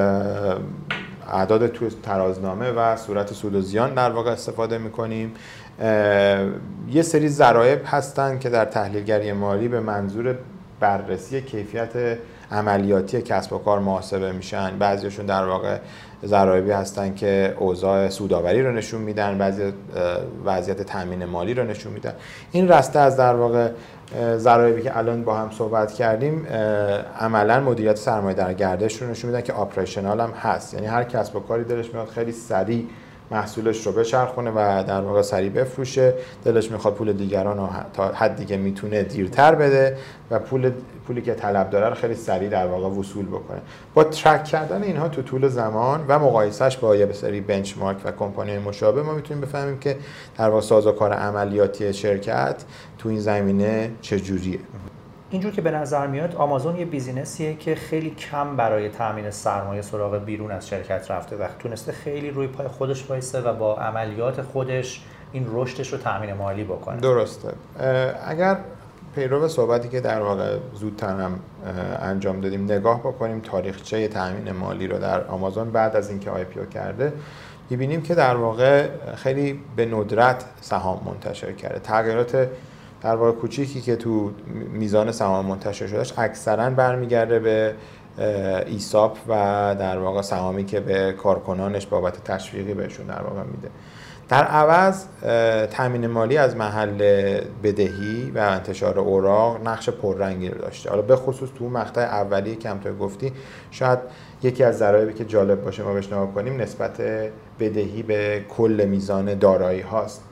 اعداد 1.32 1.68
تو 1.68 1.90
ترازنامه 1.90 2.72
و 2.72 2.96
صورت 2.96 3.34
سود 3.34 3.56
و 3.56 3.62
زیان 3.62 3.94
در 3.94 4.10
واقع 4.10 4.32
استفاده 4.32 4.78
می‌کنیم. 4.78 5.34
یه 6.90 7.02
سری 7.02 7.30
ذرایب 7.30 7.80
هستن 7.86 8.40
که 8.40 8.50
در 8.50 8.66
تحلیلگری 8.66 9.32
مالی 9.32 9.68
به 9.68 9.80
منظور 9.80 10.36
بررسی 10.80 11.42
کیفیت 11.42 12.18
عملیاتی 12.52 13.22
کسب 13.22 13.54
و 13.54 13.58
کار 13.58 13.80
محاسبه 13.80 14.32
میشن. 14.32 14.78
بعضیشون 14.78 15.26
در 15.26 15.46
واقع 15.46 15.78
ضرایبی 16.26 16.72
هستن 16.72 17.16
که 17.16 17.56
اوضاع 17.60 18.10
سوداوری 18.10 18.64
رو 18.64 18.72
نشون 18.72 19.02
میدن 19.02 19.38
بعضی 19.38 19.74
وضعیت 20.46 20.82
تامین 20.82 21.26
مالی 21.26 21.54
رو 21.54 21.64
نشون 21.64 21.94
میدن. 21.94 22.14
این 22.52 22.68
رسته 22.68 23.00
از 23.00 23.18
در 23.18 23.36
واقع 23.36 23.70
ضرایبی 24.38 24.82
که 24.82 24.98
الان 24.98 25.24
با 25.24 25.36
هم 25.36 25.52
صحبت 25.52 25.94
کردیم 25.94 26.48
عملا 27.20 27.60
مدیریت 27.60 27.98
سرمایه 27.98 28.36
در 28.36 28.54
گردش 28.54 29.02
رو 29.02 29.10
نشون 29.10 29.32
میدن 29.32 29.42
که 29.42 29.54
آپریشنال 29.54 30.20
هم 30.20 30.32
هست. 30.32 30.74
یعنی 30.74 30.86
هر 30.86 31.04
کسب 31.04 31.36
و 31.36 31.40
کاری 31.40 31.64
دلش 31.64 31.94
میاد 31.94 32.08
خیلی 32.08 32.32
سریع 32.32 32.88
محصولش 33.34 33.86
رو 33.88 33.92
بچرخونه 33.92 34.52
و 34.52 34.84
در 34.88 35.02
واقع 35.02 35.22
سریع 35.22 35.50
بفروشه. 35.50 36.14
دلش 36.46 36.72
می‌خواد 36.72 36.94
پول 36.94 37.14
دیگران 37.14 37.58
رو 37.58 37.70
تا 37.94 38.08
حدی 38.08 38.46
که 38.46 38.58
می‌تونه 38.58 39.04
دیرتر 39.04 39.56
بده 39.56 39.98
و 40.32 40.40
پول 40.40 40.72
پولی 41.08 41.22
که 41.22 41.34
طلب 41.34 41.70
داره 41.70 41.90
رو 41.90 41.96
خیلی 41.96 42.16
سریع 42.16 42.50
در 42.50 42.68
واقع 42.68 43.00
وصول 43.00 43.26
بکنه. 43.26 43.62
با 43.94 44.04
ترک 44.04 44.44
کردن 44.44 44.84
اینها 44.84 45.10
تو 45.10 45.22
طول 45.22 45.48
زمان 45.48 46.06
و 46.08 46.20
مقایسهش 46.20 46.78
با 46.78 46.96
یه 46.96 47.14
سری 47.14 47.42
بنچمارک 47.42 47.98
و 48.06 48.12
کمپانی 48.12 48.58
مشابه 48.58 49.04
ما 49.04 49.14
می‌تونیم 49.14 49.42
بفهمیم 49.42 49.80
که 49.80 49.98
در 50.38 50.50
واقع 50.50 50.62
سازوکار 50.62 51.14
عملیاتی 51.14 51.94
شرکت 51.94 52.64
تو 52.98 53.10
این 53.10 53.20
زمینه 53.20 53.92
چجوریه. 54.02 54.60
اینجور 55.34 55.52
که 55.52 55.62
به 55.62 55.72
نظر 55.72 56.08
میاد 56.08 56.36
آمازون 56.36 56.76
یه 56.76 56.86
بیزینسیه 56.86 57.54
که 57.56 57.76
خیلی 57.76 58.10
کم 58.10 58.56
برای 58.56 58.90
تامین 58.90 59.32
سرمایه 59.32 59.82
سراغ 59.82 60.26
بیرون 60.26 60.52
از 60.52 60.68
شرکت 60.68 61.12
رفته. 61.12 61.36
و 61.36 61.48
تونسته 61.60 61.92
خیلی 61.92 62.30
روی 62.32 62.48
پای 62.48 62.68
خودش 62.68 63.10
وایسه 63.10 63.42
و 63.42 63.54
با 63.54 63.76
عملیات 63.76 64.42
خودش 64.42 65.02
این 65.32 65.48
رشدش 65.54 65.94
رو 65.94 65.98
تامین 65.98 66.34
مالی 66.34 66.64
بکنه. 66.64 67.00
درسته. 67.00 67.54
اگر 68.28 68.58
پیرو 69.16 69.48
صحبتی 69.48 69.90
که 69.90 70.02
در 70.02 70.22
واقع 70.22 70.58
زودتر 70.74 71.20
هم 71.20 71.40
انجام 72.02 72.42
دادیم 72.42 72.64
نگاه 72.64 73.00
بکنیم 73.00 73.40
تاریخچه 73.40 74.08
تامین 74.08 74.52
مالی 74.52 74.88
رو 74.88 75.00
در 75.00 75.24
آمازون 75.24 75.72
بعد 75.72 75.96
از 75.96 76.10
اینکه 76.10 76.32
آی 76.32 76.44
پی 76.44 76.60
کرده 76.74 77.14
می‌بینیم 77.70 78.02
که 78.02 78.16
در 78.16 78.36
واقع 78.36 78.88
خیلی 79.16 79.60
به 79.76 79.86
ندرت 79.86 80.46
سهام 80.62 81.02
منتشر 81.06 81.52
کرده. 81.52 81.80
تغییرات 81.80 82.48
در 83.04 83.16
واقع 83.16 83.32
کوچیکی 83.32 83.82
که 83.82 83.96
تو 83.96 84.32
میزان 84.74 85.12
سهام 85.12 85.46
منتشر 85.46 85.88
شدهش 85.88 86.14
اکثرا 86.18 86.70
برمیگرده 86.70 87.40
به 87.40 87.74
ایساپ 88.66 89.18
و 89.28 89.34
در 89.80 89.98
واقع 90.00 90.22
سهامی 90.22 90.66
که 90.66 90.80
به 90.80 91.12
کارکنانش 91.12 91.86
بابت 91.86 92.24
تشویقی 92.24 92.74
بهشون 92.74 93.06
در 93.06 93.22
واقع 93.22 93.44
میده. 93.44 93.70
در 94.30 94.44
عوض 94.44 95.06
تامین 95.72 96.08
مالی 96.08 96.38
از 96.38 96.56
محل 96.56 96.98
بدهی 97.64 98.32
و 98.36 98.40
انتشار 98.40 99.00
اوراق 99.00 99.68
نقش 99.68 99.90
پررنگی 99.90 100.50
رو 100.50 100.62
داشته. 100.62 100.90
حالا 100.90 101.02
به 101.02 101.16
خصوص 101.16 101.50
تو 101.58 101.70
مقطع 101.70 102.02
اولی 102.02 102.56
که 102.56 102.70
همطور 102.70 102.96
گفتی 102.98 103.34
شاید 103.72 104.00
یکی 104.44 104.64
از 104.64 104.78
ذرایبی 104.78 105.14
که 105.14 105.26
جالب 105.26 105.64
باشه 105.64 105.84
ما 105.84 105.94
بهش 105.94 106.08
کنیم 106.36 106.62
نسبت 106.62 107.02
بدهی 107.60 108.04
به 108.04 108.46
کل 108.58 108.86
میزان 108.90 109.34
دارایی 109.34 109.82
هاست. 109.82 110.24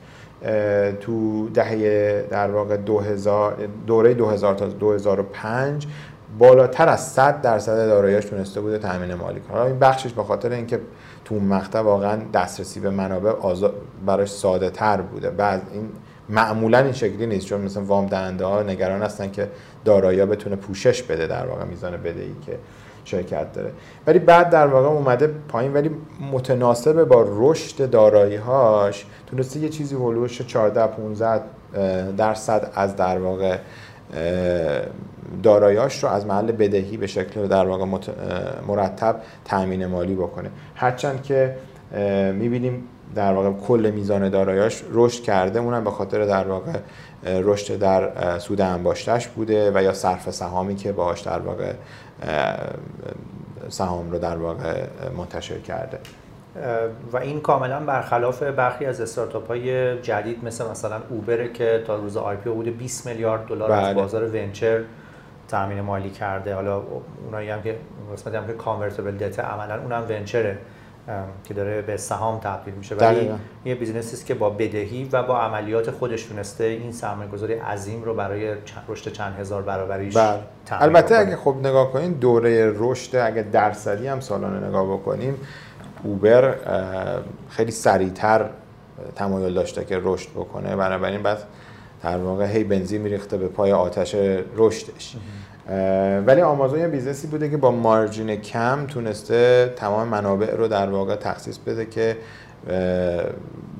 تو 1.00 1.48
دهه 1.48 2.26
در 2.30 2.50
واقع 2.50 2.76
2000 2.76 3.56
دوره 3.86 4.14
2000 4.14 4.54
تا 4.54 4.66
2005 4.66 5.86
بالاتر 6.38 6.88
از 6.88 7.06
100 7.12 7.40
درصد 7.40 7.86
داراییش 7.86 8.24
تونسته 8.24 8.60
بوده 8.60 8.78
تامین 8.78 9.14
مالی 9.14 9.40
کنه. 9.40 9.60
این 9.60 9.78
بخشش 9.78 10.12
به 10.12 10.22
خاطر 10.22 10.50
اینکه 10.50 10.80
تو 11.24 11.34
مقطع 11.34 11.80
واقعا 11.80 12.18
دسترسی 12.34 12.80
به 12.80 12.90
منابع 12.90 13.32
براش 14.06 14.30
ساده 14.30 14.70
تر 14.70 15.00
بوده. 15.00 15.30
بعد 15.30 15.62
این 15.72 15.88
معمولا 16.28 16.78
این 16.78 16.92
شکلی 16.92 17.26
نیست 17.26 17.46
چون 17.46 17.60
مثلا 17.60 17.84
وام 17.84 18.06
دهنده 18.06 18.44
ها 18.44 18.62
نگران 18.62 19.02
هستن 19.02 19.30
که 19.30 19.48
دارایی 19.84 20.24
بتونه 20.24 20.56
پوشش 20.56 21.02
بده 21.02 21.26
در 21.26 21.46
واقع 21.46 21.64
میزان 21.64 21.96
بدهی 21.96 22.34
که 22.46 22.58
شرکت 23.04 23.52
داره. 23.52 23.72
ولی 24.06 24.18
بعد 24.18 24.50
در 24.50 24.66
واقع 24.66 24.88
اومده 24.88 25.26
پایین 25.26 25.72
ولی 25.72 25.90
متناسب 26.32 27.04
با 27.04 27.26
رشد 27.28 27.90
دارایی 27.90 28.36
هاش 28.36 29.06
تونسته 29.26 29.60
یه 29.60 29.68
چیزی 29.68 29.94
هلوش 29.94 30.42
14 30.42 30.86
15 30.86 31.42
درصد 32.16 32.70
از 32.74 32.96
در 32.96 33.18
واقع 33.18 33.56
دارایاش 35.42 36.04
رو 36.04 36.10
از 36.10 36.26
محل 36.26 36.52
بدهی 36.52 36.96
به 36.96 37.06
شکل 37.06 37.46
در 37.46 37.66
واقع 37.66 37.84
مرتب 38.66 39.16
تامین 39.44 39.86
مالی 39.86 40.14
بکنه. 40.14 40.50
هرچند 40.74 41.22
که 41.22 41.56
می‌بینیم 42.34 42.88
در 43.14 43.32
واقع 43.32 43.52
کل 43.52 43.92
میزان 43.94 44.28
دارایاش 44.28 44.82
رشد 44.92 45.22
کرده 45.22 45.58
اونم 45.58 45.84
به 45.84 45.90
خاطر 45.90 46.24
در 46.24 46.48
واقع 46.48 46.72
رشد 47.24 47.78
در 47.78 48.38
سود 48.38 48.60
انباشتش 48.60 49.28
بوده 49.28 49.72
و 49.74 49.82
یا 49.82 49.92
صرف 49.92 50.30
سهامی 50.30 50.74
که 50.74 50.92
باهاش 50.92 51.20
در 51.20 51.38
واقع 51.38 51.72
سهام 53.68 54.10
رو 54.10 54.18
در 54.18 54.36
واقع 54.36 54.86
منتشر 55.16 55.58
کرده. 55.58 55.98
و 57.12 57.16
این 57.16 57.40
کاملا 57.40 57.80
برخلاف 57.80 58.42
برخی 58.42 58.84
از 58.84 59.00
استارتاپ 59.00 59.48
های 59.48 59.98
جدید 60.02 60.44
مثل 60.44 60.70
مثلا 60.70 61.00
اوبر 61.08 61.46
که 61.46 61.82
تا 61.86 61.96
روز 61.96 62.16
IPO 62.16 62.50
بوده 62.50 62.70
20 62.70 63.06
میلیارد 63.06 63.46
دلار 63.46 63.72
از 63.72 63.84
بله. 63.84 63.94
بازار 63.94 64.24
venture 64.24 64.80
تامین 65.48 65.80
مالی 65.80 66.10
کرده. 66.10 66.54
حالا 66.54 66.82
اونایی 67.24 67.50
هم 67.50 67.62
که 67.62 67.76
قسمتی 68.12 68.36
هم 68.36 68.46
که 68.46 68.52
convertible 68.52 69.16
debt 69.16 69.38
عملا 69.38 69.82
اونم 69.82 70.06
venture 70.08 70.47
ه. 70.47 70.58
که 71.44 71.54
داره 71.54 71.82
به 71.82 71.96
سهام 71.96 72.40
تبدیل 72.40 72.74
میشه. 72.74 72.94
ولی 72.94 73.30
یه 73.64 73.74
business 73.74 74.11
ی 74.11 74.16
است 74.16 74.26
که 74.26 74.34
با 74.34 74.50
بدهی 74.50 75.08
و 75.12 75.22
با 75.22 75.40
عملیات 75.40 75.90
خودش 75.90 76.24
تونسته 76.24 76.64
این 76.64 76.92
سرمایه‌گذاری 76.92 77.54
عظیم 77.54 78.02
رو 78.02 78.14
برای 78.14 78.54
رشد 78.88 79.12
چند 79.12 79.36
هزار 79.40 79.62
برابریش 79.62 80.16
بله. 80.16 80.38
البته 80.70 81.16
اگه 81.16 81.36
خب 81.36 81.56
نگاه 81.60 81.92
کنین 81.92 82.12
دوره 82.12 82.72
رشد 82.76 83.16
اگه 83.16 83.42
درصدی 83.42 84.06
هم 84.06 84.20
سالانه 84.20 84.68
نگاه 84.68 84.92
بکنیم 84.92 85.36
اوبر 86.02 86.54
خیلی 87.48 87.70
سریعتر 87.70 88.46
تمایل 89.16 89.54
داشته 89.54 89.84
که 89.84 90.00
رشد 90.02 90.30
بکنه. 90.30 90.76
بنابراین 90.76 91.22
بعد 91.22 91.38
در 92.02 92.18
واقع 92.18 92.46
هی 92.46 92.64
بنزین 92.64 93.02
میریخته 93.02 93.36
به 93.36 93.48
پای 93.48 93.72
آتش 93.72 94.16
رشدش. 94.56 95.16
ولی 96.26 96.40
آمازون 96.40 96.78
یه 96.78 96.88
business 96.88 97.22
ی 97.22 97.26
بوده 97.26 97.50
که 97.50 97.56
با 97.56 97.70
margin 97.70 98.36
کم 98.36 98.86
تونسته 98.86 99.72
تمام 99.76 100.08
منابع 100.08 100.54
رو 100.54 100.68
در 100.68 100.90
واقع 100.90 101.16
تخصیص 101.16 101.58
بده 101.58 101.86
که 101.86 102.16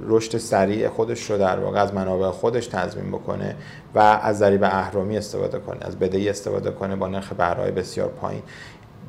رشد 0.06 0.38
سریع 0.38 0.88
خودش 0.88 1.30
رو 1.30 1.38
در 1.38 1.58
واقع 1.58 1.82
از 1.82 1.94
منابع 1.94 2.30
خودش 2.30 2.66
تضمین 2.66 3.10
بکنه 3.10 3.56
و 3.94 3.98
از 3.98 4.38
ضریب 4.38 4.64
اهرامی 4.64 5.16
استفاده 5.16 5.58
کنه 5.58 5.78
از 5.80 5.98
بدهی 5.98 6.28
استفاده 6.28 6.70
کنه 6.70 6.96
با 6.96 7.08
نرخ 7.08 7.32
بهرهای 7.32 7.70
بسیار 7.70 8.08
پایین. 8.08 8.42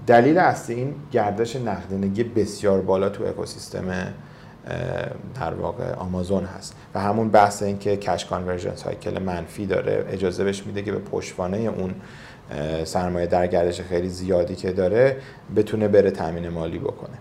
دلیل 0.08 0.38
اصلی 0.38 0.76
این 0.76 0.96
گردش 1.12 1.56
نقدینگی 1.56 2.24
بسیار 2.24 2.82
بالا 2.82 3.10
تو 3.10 3.24
اکوسیستم 3.24 4.14
در 5.40 5.54
واقع 5.54 5.94
آمازون 5.94 6.46
هست 6.46 6.76
و 6.96 7.00
همون 7.00 7.30
بحث 7.30 7.64
این 7.64 7.78
که 7.80 7.98
کش 7.98 8.26
کانورژن 8.26 8.76
سایکل 8.76 9.22
منفی 9.22 9.66
داره 9.66 10.06
اجازه 10.10 10.44
بهش 10.44 10.64
میده 10.66 10.82
که 10.82 10.92
به 10.92 11.00
پشتوانه 11.00 11.58
اون 11.58 11.94
سرمایه 12.84 13.28
در 13.28 13.48
گردش 13.48 13.82
خیلی 13.82 14.10
زیادی 14.10 14.56
که 14.56 14.72
داره 14.72 15.18
بتونه 15.56 15.88
بره 15.88 16.12
تامین 16.12 16.50
مالی 16.50 16.80
بکنه. 16.80 17.18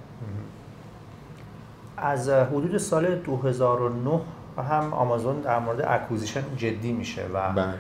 از 1.96 2.28
حدود 2.28 2.78
سال 2.78 3.14
2009 3.14 4.20
هم 4.58 4.94
آمازون 4.94 5.40
در 5.40 5.58
مورد 5.58 5.80
acquisition 5.88 6.42
جدی 6.56 6.92
میشه 6.92 7.22
و 7.34 7.52
بله. 7.52 7.74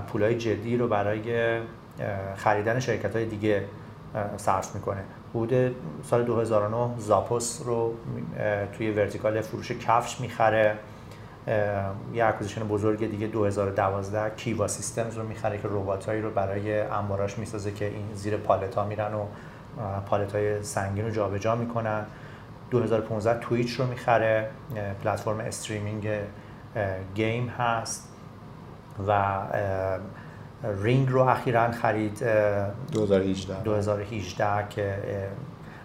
پولای 0.00 0.38
جدی 0.38 0.76
رو 0.76 0.88
برای 0.88 1.58
خریدن 2.36 2.80
شرکت 2.80 3.16
های 3.16 3.24
دیگه 3.24 3.64
صرف 4.36 4.74
می‌کنه. 4.74 5.00
حدود 5.34 5.74
سال 6.02 6.24
2009 6.24 6.76
زاپوس 6.98 7.62
رو 7.64 7.94
توی 8.72 8.90
vertical 8.90 9.40
فروش 9.40 9.72
کفش 9.72 10.20
می‌خره. 10.20 10.74
یه 12.14 12.24
acquisition 12.24 12.68
بزرگ 12.68 13.10
دیگه 13.10 13.26
2012 13.26 14.34
کیوا 14.36 14.68
سیستمز 14.68 15.16
رو 15.16 15.22
می‌خره 15.22 15.58
که 15.58 15.68
رباتایی 15.68 16.22
رو 16.22 16.30
برای 16.30 16.80
انباراش 16.80 17.38
می‌سازه 17.38 17.72
که 17.72 17.84
این 17.84 18.14
زیر 18.14 18.36
پالت 18.36 18.74
ها 18.74 18.84
میرن 18.84 19.14
و 19.14 19.26
پالت 20.06 20.32
های 20.32 20.62
سنگین 20.62 21.04
رو 21.04 21.10
جابجا 21.10 21.56
می‌کنن. 21.56 22.04
2015 22.70 23.40
تویچ 23.40 23.80
رو 23.80 23.86
می‌خره 23.86 24.50
پلتفرم 25.04 25.40
streaming 25.40 26.08
game 27.14 27.48
هست 27.48 28.08
و 29.08 29.38
رینگ 30.82 31.08
رو 31.08 31.20
اخیرا 31.20 31.70
خرید 31.70 32.24
2018 32.92 33.62
2018 33.62 34.68
که 34.70 34.98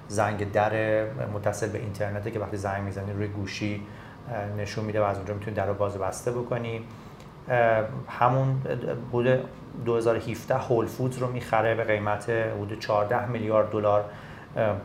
زنگ 0.08 0.52
در 0.52 1.04
متصل 1.34 1.70
به 1.70 1.80
اینترنته 1.80 2.32
که 2.32 2.40
وقتی 2.40 2.58
زنگ 2.58 2.84
می‌زنی 2.84 3.14
روی 3.14 3.28
گوشی 3.28 3.82
نشون 4.58 4.86
میده 4.86 5.02
و 5.02 5.04
از 5.04 5.18
اونجا 5.18 5.34
می‌تونید 5.34 5.58
در 5.58 5.66
رو 5.66 5.74
باز 5.74 5.98
بسته 5.98 6.32
بکنی 6.32 6.82
همون 8.10 8.62
بود 9.12 9.28
2017 9.86 10.56
هول 10.56 10.86
فودز 10.86 11.18
رو 11.18 11.32
می‌خره 11.32 11.76
به 11.76 11.84
قیمت 11.84 12.30
حدود 12.30 12.80
14 12.80 13.26
میلیارد 13.26 13.72
دلار 13.72 14.06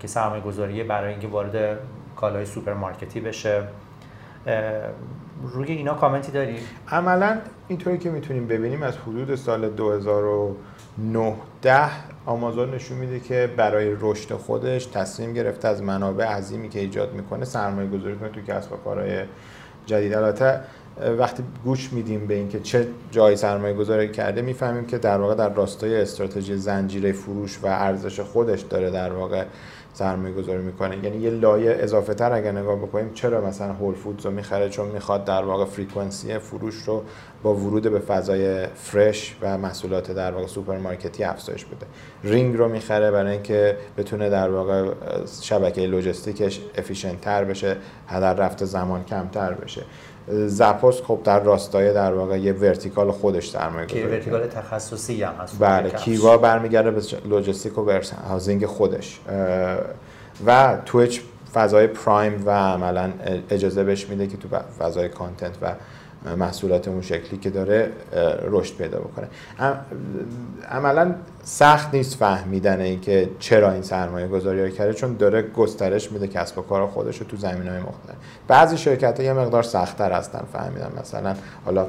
که 0.01 0.07
سرمایه 0.07 0.43
گذاریه 0.43 0.85
برای 0.85 1.11
اینکه 1.11 1.29
وارد 1.29 1.79
کالای 2.17 2.47
سوپرمارکتی 2.47 3.21
بشه 3.21 3.63
روی 5.43 5.73
اینا 5.73 5.95
کامنتی 5.95 6.33
داری؟ 6.33 6.59
عملا 6.89 7.39
اینطوری 7.69 7.99
که 7.99 8.11
می‌تونیم 8.11 8.47
ببینیم 8.47 8.83
از 8.83 8.97
حدود 8.97 9.35
سال 9.35 9.69
2009 9.69 11.35
ده 11.63 11.91
آمازون 12.29 12.75
نشون 12.75 12.99
میده 12.99 13.21
که 13.21 13.51
برای 13.57 13.97
رشد 14.01 14.33
خودش 14.33 14.87
تصمیم 14.87 15.33
گرفته 15.33 15.69
از 15.69 15.83
منابع 15.83 16.25
عظیمی 16.25 16.69
که 16.69 16.81
ایجاد 16.81 17.13
می‌کنه 17.13 17.45
سرمایه 17.45 17.89
گذاری 17.89 18.17
کنه 18.17 18.29
تو 18.29 18.41
کسب 18.41 18.73
و 18.73 18.77
کارهای 18.77 19.23
جدید. 19.87 20.15
البته 20.15 20.61
وقتی 21.19 21.43
گوش 21.65 21.93
میدیم 21.93 22.27
به 22.27 22.35
اینکه 22.35 22.61
چه 22.61 22.87
جایی 23.11 23.37
سرمایه 23.37 23.75
گذاری 23.75 24.09
کرده 24.09 24.43
می‌فهمیم 24.43 24.87
که 24.87 24.99
در 24.99 25.19
واقع 25.19 25.35
در 25.35 25.55
راستای 25.55 26.01
استراتژی 26.01 26.57
زنجیره 26.57 27.13
فروش 27.13 27.59
و 27.63 27.67
ارزش 27.67 28.21
خودش 28.21 28.61
داره 28.61 28.91
در 28.91 29.13
واقع 29.13 29.45
سرمایه 29.99 30.35
گذاری 30.35 30.63
می‌کنه. 30.63 31.05
یعنی 31.05 31.17
یه 31.17 31.31
لایه 31.31 31.77
اضافه 31.81 32.15
تر 32.15 32.33
اگر 32.33 32.53
نگاه 32.53 32.77
بکنیم 32.77 33.11
چرا 33.15 33.41
مثلا 33.41 33.73
هول 33.73 33.95
فودز 33.95 34.27
رو 34.27 34.33
می‌خره؟ 34.33 34.69
چون 34.69 34.89
می‌خواد 34.89 35.25
در 35.25 35.43
واقع 35.43 35.65
frequency 35.65 36.39
فروش 36.39 36.75
رو 36.75 37.03
با 37.43 37.55
ورود 37.55 37.83
به 37.83 37.99
فضای 37.99 38.67
fresh 38.67 39.37
و 39.43 39.59
محصولات 39.59 40.11
در 40.11 40.33
واقع 40.33 40.47
سوپرمارکتی 40.47 41.25
افزایش 41.25 41.65
بده. 41.65 41.87
رینگ 42.25 42.57
رو 42.57 42.69
می‌خره 42.69 43.11
برای 43.11 43.33
اینکه 43.33 43.77
بتونه 43.97 44.31
در 44.31 44.51
واقع 44.51 44.91
شبکه 45.43 45.87
لوجستیکش 45.87 46.61
efficient 46.75 47.21
تر 47.21 47.45
بشه 47.45 47.77
هدر 48.09 48.35
رفت 48.35 48.65
زمان 48.65 49.05
کمتر 49.05 49.53
بشه. 49.53 49.83
زاپوس 50.31 51.03
خب 51.03 51.21
در 51.25 51.41
راستای 51.41 51.93
در 51.93 52.15
واقع 52.15 52.39
یه 52.39 52.53
vertical 52.53 53.11
خودش 53.11 53.51
سرمایه 53.51 53.87
گذاری 53.87 54.05
vertical 54.05 54.47
تخصصی 54.47 55.23
هم 55.23 55.35
هست. 55.35 55.57
بله 55.59 55.91
کیوا 55.91 56.37
برمیگرده 56.37 56.91
به 56.91 57.03
لوجستیک 57.29 57.79
و 57.79 58.01
warehousing 58.29 58.67
خودش. 58.67 59.21
و 60.47 60.79
تویچ 60.85 61.21
فضای 61.55 61.87
پرایم 61.87 62.43
و 62.47 62.51
عملا 62.51 63.13
اجازه 63.51 63.85
بهش 63.85 64.07
میده 64.07 64.27
که 64.27 64.37
تو 64.37 64.49
فضای 64.79 65.09
content 65.09 65.57
و 65.63 65.75
محصولات 66.37 66.89
اون 66.89 67.03
شکلی 67.03 67.39
که 67.39 67.51
داره 67.51 67.93
رشد 68.43 68.77
پیدا 68.77 68.99
بکنه. 68.99 69.29
عملا 70.71 71.15
سخت 71.43 71.95
نیست 71.95 72.15
فهمیدن 72.15 72.81
این 72.81 73.01
که 73.01 73.31
چرا 73.39 73.73
این 73.73 73.83
سرمایه 73.83 74.29
گذاری 74.29 74.73
کرده 74.73 74.93
چون 74.93 75.15
داره 75.15 75.43
گسترش 75.43 76.13
میده 76.13 76.29
کسب 76.29 76.59
و 76.59 76.63
کار 76.63 76.87
خودش 76.87 77.19
رو 77.19 77.27
تو 77.27 77.37
زمین 77.37 77.69
های 77.69 77.79
مختلف. 77.79 78.17
بعضی 78.49 78.77
شرکت 78.77 79.21
ها 79.21 79.27
یه 79.27 79.33
مقدار 79.33 79.63
سختتر 79.63 80.13
هستن 80.13 80.45
فهمیدن. 80.53 80.93
مثلا 81.01 81.35
حالا 81.65 81.87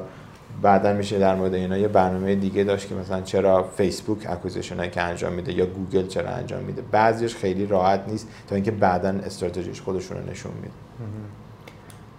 بعدا 0.62 0.92
میشه 0.92 1.18
در 1.18 1.34
مورد 1.34 1.54
اینا 1.54 1.78
یه 1.78 1.88
برنامه 1.88 2.34
دیگه 2.34 2.64
داشت 2.64 2.88
که 2.88 2.94
مثلا 2.94 3.20
چرا 3.20 3.62
فیسبوک 3.62 4.26
acquisition 4.28 4.90
که 4.90 5.00
انجام 5.00 5.32
میده 5.32 5.52
یا 5.52 5.66
گوگل 5.66 6.06
چرا 6.06 6.30
انجام 6.30 6.62
میده. 6.62 6.82
بعضیش 6.82 7.36
خیلی 7.36 7.66
راحت 7.66 8.00
نیست 8.08 8.28
تا 8.48 8.54
اینکه 8.54 8.70
بعدا 8.70 9.08
استراتژیش 9.08 9.80
خودشون 9.80 10.16
رو 10.16 10.30
نشون 10.30 10.52
میده. 10.52 10.74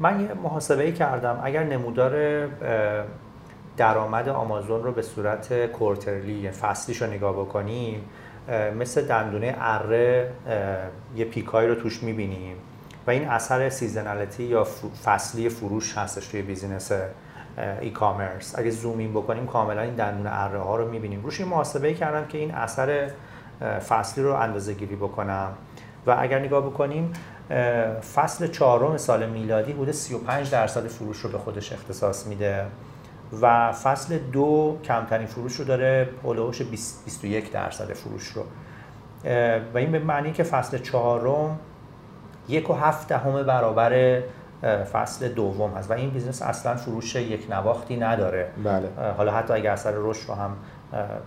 من 0.01 0.21
یه 0.21 0.33
محاسبه 0.33 0.91
کردم. 0.91 1.39
اگر 1.43 1.63
نمودار 1.63 2.47
درآمد 3.77 4.29
آمازون 4.29 4.83
رو 4.83 4.91
به 4.91 5.01
صورت 5.01 5.65
quarterly 5.65 6.51
فصلیش 6.51 7.01
رو 7.01 7.09
نگاه 7.09 7.33
بکنیم 7.33 8.03
مثل 8.79 9.05
دندونه 9.05 9.55
اره 9.59 10.31
یه 11.15 11.25
peak 11.25 11.55
ایی 11.55 11.69
رو 11.69 11.75
توش 11.75 12.03
می‌بینیم 12.03 12.55
و 13.07 13.11
این 13.11 13.27
اثر 13.27 13.69
seasonality 13.69 14.43
یا 14.43 14.67
فصلی 15.05 15.49
فروش 15.49 15.97
هستش 15.97 16.27
توی 16.27 16.41
business 16.41 16.91
e-commerce 17.81 18.59
اگه 18.59 18.69
zoom 18.69 18.97
in 18.97 19.11
بکنیم 19.11 19.47
کاملا 19.47 19.81
این 19.81 19.95
دندون 19.95 20.27
اره 20.27 20.59
ها 20.59 20.75
رو 20.75 20.91
می‌بینیم. 20.91 21.23
روش 21.23 21.41
محاسبه 21.41 21.93
کردم 21.93 22.27
که 22.27 22.37
این 22.37 22.51
اثر 22.51 23.11
فصلی 23.89 24.23
رو 24.23 24.33
اندازه 24.33 24.73
گیری 24.73 24.95
بکنم. 24.95 25.53
و 26.07 26.15
اگر 26.19 26.39
نگاه 26.39 26.65
بکنیم 26.65 27.13
فصل 28.15 28.47
چهارم 28.47 28.97
سال 28.97 29.29
میلادی 29.29 29.73
بوده 29.73 29.91
35 29.91 30.51
درصد 30.51 30.87
فروش 30.87 31.17
رو 31.17 31.29
به 31.29 31.37
خودش 31.37 31.73
اختصاص 31.73 32.27
میده 32.27 32.65
و 33.41 33.71
فصل 33.71 34.17
دو 34.17 34.77
کمترین 34.83 35.27
فروش 35.27 35.55
رو 35.55 35.65
داره 35.65 36.09
هلوش 36.23 36.61
21 36.61 37.51
درصد 37.51 37.93
فروش 37.93 38.27
رو 38.27 38.43
و 39.73 39.77
این 39.77 39.91
به 39.91 39.99
معنی 39.99 40.31
که 40.31 40.43
فصل 40.43 40.77
چهارم 40.77 41.59
یک 42.49 42.69
و 42.69 42.73
هفت 42.73 43.07
دهم 43.07 43.43
برابر 43.43 44.21
فصل 44.93 45.27
دوم 45.27 45.71
هست 45.71 45.91
و 45.91 45.93
این 45.93 46.09
business 46.09 46.41
اصلا 46.41 46.75
فروش 46.75 47.15
یک 47.15 47.47
نواختی 47.49 47.97
نداره 47.97 48.47
بله. 48.63 48.89
حالا 49.17 49.31
حتی 49.31 49.53
اگر 49.53 49.71
اثر 49.71 49.93
رشد 49.95 50.29
رو 50.29 50.33
هم 50.35 50.57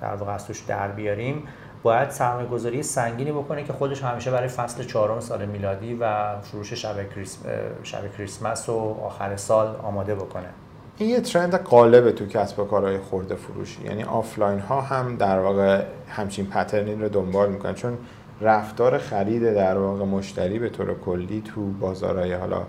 در 0.00 0.14
واقع 0.14 0.32
از 0.32 0.46
توش 0.46 0.60
در 0.60 0.88
بیاریم 0.88 1.42
باید 1.84 2.10
سرمایه 2.10 2.48
گذاری 2.48 2.82
سنگینی 2.82 3.32
بکنه 3.32 3.64
که 3.64 3.72
خودش 3.72 4.02
همیشه 4.02 4.30
برای 4.30 4.48
فصل 4.48 4.84
چهارم 4.84 5.20
سال 5.20 5.44
میلادی 5.44 5.94
و 6.00 6.34
فروش 6.40 6.72
شب, 6.72 7.10
کریس... 7.14 7.38
شب 7.82 8.16
کریسمس 8.16 8.68
و 8.68 8.96
آخر 9.04 9.36
سال 9.36 9.76
آماده 9.82 10.14
بکنه. 10.14 10.46
این 10.98 11.10
یه 11.10 11.20
trend 11.20 11.54
غالبه 11.54 12.12
تو 12.12 12.26
کسب 12.26 12.58
و 12.58 12.64
کارهای 12.64 12.98
خرده 12.98 13.34
فروشی. 13.34 13.84
یعنی 13.84 14.04
آفلاین 14.04 14.58
ها 14.58 14.80
هم 14.80 15.16
در 15.16 15.38
واقع 15.38 15.82
همچین 16.08 16.46
پترنی 16.46 16.94
رو 16.94 17.08
دنبال 17.08 17.50
می‌کنن. 17.50 17.74
چون 17.74 17.98
رفتار 18.40 18.98
خرید 18.98 19.54
در 19.54 19.78
واقع 19.78 20.04
مشتری 20.04 20.58
به 20.58 20.68
طور 20.68 20.94
کلی 20.94 21.42
تو 21.54 21.66
بازارهای 21.66 22.32
حالا 22.32 22.62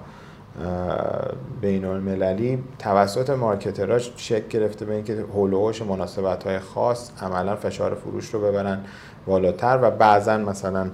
بین 1.62 1.86
المللی 1.86 2.64
توسط 2.80 3.30
مارکتراش 3.30 4.12
شکل 4.18 4.47
گرفته 4.47 4.86
به 4.86 4.93
اینکه 4.93 5.26
هولوش 5.34 5.82
مناسبت 5.82 6.43
های 6.43 6.60
خاص 6.60 7.12
عملا 7.22 7.56
فشار 7.56 7.95
فروش 7.95 8.30
رو 8.30 8.41
ببرن 8.41 8.80
بالاتر 9.26 9.80
و 9.82 9.91
بعضا 9.91 10.38
مثلا 10.38 10.89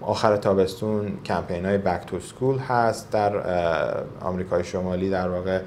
آخر 0.00 0.36
تابستون 0.36 1.18
کمپین 1.24 1.66
های 1.66 1.78
بک 1.78 2.06
تو 2.06 2.20
سکول 2.20 2.58
هست 2.58 3.10
در 3.10 3.32
آمریکای 4.20 4.64
شمالی 4.64 5.10
در 5.10 5.28
واقع 5.28 5.60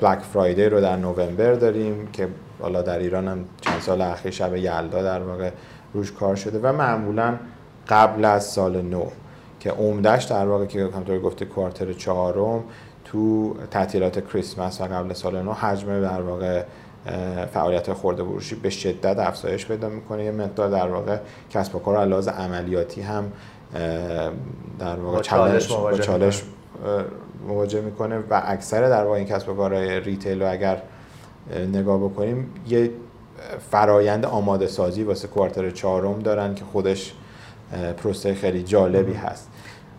بلک 0.00 0.18
فرایدی 0.18 0.64
رو 0.64 0.80
در 0.80 0.96
نوامبر 0.96 1.52
داریم 1.52 2.08
که 2.12 2.28
حالا 2.60 2.82
در 2.82 2.98
ایران 2.98 3.28
هم 3.28 3.44
چند 3.60 3.80
سال 3.80 4.00
اخیر 4.00 4.30
شب 4.30 4.56
یلدا 4.56 5.02
در 5.02 5.20
واقع 5.20 5.50
روش 5.94 6.12
کار 6.12 6.36
شده 6.36 6.58
و 6.58 6.72
معمولا 6.72 7.34
قبل 7.88 8.24
از 8.24 8.44
سال 8.44 8.82
نو. 8.82 9.04
که 9.60 9.70
عمدهش 9.70 10.24
در 10.24 10.46
واقع 10.46 10.66
که 10.66 10.88
همطور 10.96 11.18
گفته 11.18 11.44
کوارتر 11.44 11.92
چهارم 11.92 12.64
تو 13.04 13.54
تعطیلات 13.70 14.28
کریسمس 14.32 14.80
و 14.80 14.84
قبل 14.84 15.12
سال 15.12 15.42
نو 15.42 15.52
حجم 15.52 16.00
در 16.00 16.22
واقع 16.22 16.62
فعالیت 17.52 17.92
خورده 17.92 18.22
بروشی 18.22 18.54
به 18.54 18.70
شدت 18.70 19.18
افزایش 19.18 19.66
پیدا 19.66 19.88
می‌کنه. 19.88 20.24
یه 20.24 20.30
مقدار 20.30 20.70
در 20.70 20.88
واقع 20.88 21.18
کسب 21.50 21.74
و 21.74 21.78
کار 21.78 21.96
علاوه 21.96 22.30
عملیاتی 22.32 23.00
هم 23.00 23.32
در 24.78 24.96
واقع 24.96 25.20
چالش 25.20 25.70
مواجه, 25.70 26.02
چالش 26.02 26.42
مواجه 27.48 27.80
می‌کنه 27.80 28.18
و 28.30 28.42
اکثر 28.44 28.88
در 28.88 29.04
واقع 29.04 29.16
این 29.16 29.26
کسب 29.26 29.48
و 29.48 29.54
کارهای 29.54 30.00
retail 30.00 30.42
رو 30.42 30.52
اگر 30.52 30.82
نگاه 31.72 31.98
بکنیم 31.98 32.50
یه 32.68 32.90
فرایند 33.70 34.24
آماده 34.24 34.66
سازی 34.66 35.02
واسه 35.02 35.28
quarter 35.28 35.70
چهارم 35.70 36.18
دارن 36.18 36.54
که 36.54 36.64
خودش 36.64 37.14
پروسه 37.96 38.34
خیلی 38.34 38.62
جالبی 38.62 39.12
هست. 39.12 39.47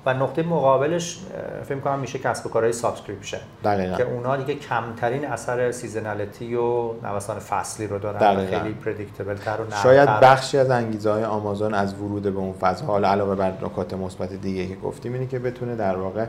و 0.05 0.13
نقطه 0.13 0.43
مقابلش 0.43 1.19
فکر 1.63 1.79
کنم 1.79 1.99
میشه 1.99 2.19
کسب 2.19 2.45
و 2.45 2.49
کارهای 2.49 2.73
subscription. 2.73 3.37
دقیقا. 3.63 3.97
که 3.97 4.03
اونا 4.03 4.37
دیگه 4.37 4.55
کمترین 4.55 5.25
اثر 5.25 5.71
seasonality 5.71 6.55
و 6.55 6.93
نوسان 7.03 7.39
فصلی 7.39 7.87
رو 7.87 7.99
دارن 7.99 8.45
خیلی 8.45 8.73
predictable 8.73 9.35
تر 9.35 9.61
و 9.61 9.75
شاید 9.83 10.09
بخشی 10.09 10.57
از 10.57 10.69
انگیزه 10.69 11.11
های 11.11 11.23
آمازون 11.23 11.73
از 11.73 11.93
ورود 11.93 12.23
به 12.23 12.39
اون 12.39 12.53
فضا 12.53 12.85
حالا 12.85 13.11
علاوه 13.11 13.35
بر 13.35 13.51
نکات 13.61 13.93
مثبت 13.93 14.33
دیگه 14.33 14.67
که 14.67 14.75
گفتیم 14.75 15.13
اینه 15.13 15.27
که 15.27 15.39
بتونه 15.39 15.75
در 15.75 15.95
واقع 15.95 16.25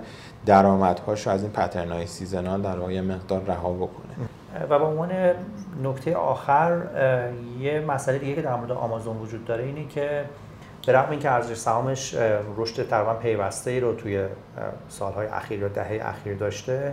درآمدهاش 0.47 1.27
از 1.27 1.43
این 1.43 1.53
pattern 1.53 1.93
های 1.93 2.07
seasonal 2.07 2.63
در 2.63 2.79
واقع 2.79 3.01
مقدار 3.01 3.43
رها 3.47 3.73
بکنه. 3.73 4.29
و 4.71 4.79
به 4.79 4.85
عنوان 4.85 5.11
نکته 5.83 6.17
آخر 6.17 6.83
یه 7.61 7.81
مسئله 7.81 8.19
دیگه 8.19 8.35
که 8.35 8.43
در 8.43 8.55
مورد 8.55 8.73
آمازون 8.73 9.17
وجود 9.17 9.45
داره 9.45 9.65
اینه 9.65 9.87
که 9.89 10.25
به 10.87 10.93
رغم 10.93 11.11
اینکه 11.11 11.31
ارزش 11.31 11.57
سهامش 11.57 12.15
رشد 12.57 12.89
تقریبا 12.89 13.15
پیوسته 13.15 13.71
ای 13.71 13.81
رو 13.81 13.95
توی 13.95 14.25
سالهای 14.89 15.27
اخیر 15.27 15.61
یا 15.61 15.69
دهه 15.69 16.01
اخیر 16.05 16.35
داشته. 16.35 16.93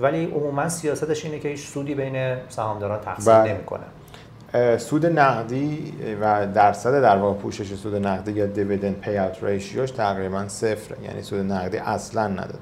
ولی 0.00 0.24
عموما 0.24 0.68
سیاستش 0.68 1.24
اینه 1.24 1.38
که 1.38 1.48
هیچ 1.48 1.66
سودی 1.66 1.94
بین 1.94 2.36
سهامداران 2.48 3.00
تقسیم 3.00 3.32
بله. 3.32 3.52
نمی‌کنه. 3.52 3.84
سود 4.78 5.06
نقدی 5.06 5.94
و 6.20 6.46
درصد 6.46 7.02
در 7.02 7.16
واقع 7.16 7.38
پوشش 7.38 7.74
سود 7.74 7.94
نقدی 7.94 8.32
یا 8.32 8.46
dividend 8.46 9.00
payout 9.00 9.18
ratio 9.18 9.44
ش 9.44 9.90
تقریبا 9.90 10.48
صفر 10.48 10.94
یعنی 11.02 11.22
سود 11.22 11.52
نقدی 11.52 11.78
اصلا 11.78 12.26
نداد 12.26 12.58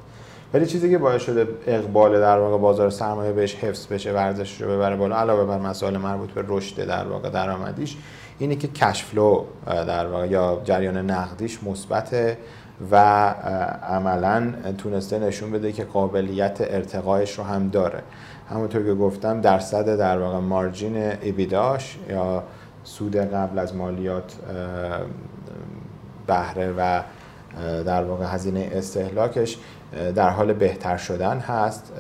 ولی 0.55 0.67
چیزی 0.67 0.91
که 0.91 0.99
باعث 0.99 1.23
شده 1.23 1.49
اقبال 1.67 2.21
در 2.21 2.39
واقع 2.39 2.59
بازار 2.59 2.91
سرمایه 2.91 3.33
بهش 3.33 3.55
حفظ 3.55 3.87
بشه 3.87 4.13
ورزش 4.13 4.61
رو 4.61 4.69
ببره 4.69 4.97
بالا 4.97 5.17
علاوه 5.17 5.45
بر 5.45 5.59
مسائل 5.59 5.97
مربوط 5.97 6.31
به 6.31 6.45
رشد 6.49 6.87
در 6.87 7.05
واقع 7.05 7.31
درآمدیش 7.31 7.97
اینه 8.39 8.57
که 8.57 8.69
کشفلو 8.69 9.45
در 9.67 10.07
واقع 10.07 10.27
یا 10.27 10.61
جریان 10.65 11.11
نقدیش 11.11 11.63
مثبته 11.63 12.39
و 12.91 12.97
عملا 13.89 14.53
تونسته 14.79 15.19
نشون 15.19 15.53
بده 15.53 15.73
که 15.73 15.85
قابلیت 15.85 16.59
ارتقایش 16.61 17.39
رو 17.39 17.45
هم 17.45 17.69
داره. 17.69 18.03
همونطور 18.51 18.85
که 18.85 18.95
گفتم 18.95 19.41
درصد 19.41 19.99
در 19.99 20.19
واقع 20.19 20.39
مارجین 20.39 20.97
ایبیداش 20.97 21.99
یا 22.09 22.43
سود 22.85 23.17
قبل 23.17 23.59
از 23.59 23.77
مالیات 23.77 24.35
بهره 26.27 26.73
و 26.79 27.03
در 27.85 28.05
واقع 28.05 28.27
هزینه 28.27 28.71
استهلاکش 28.73 29.59
در 30.15 30.31
حال 30.31 30.53
بهتر 30.53 30.97
شدن 30.97 31.39
هست 31.39 31.93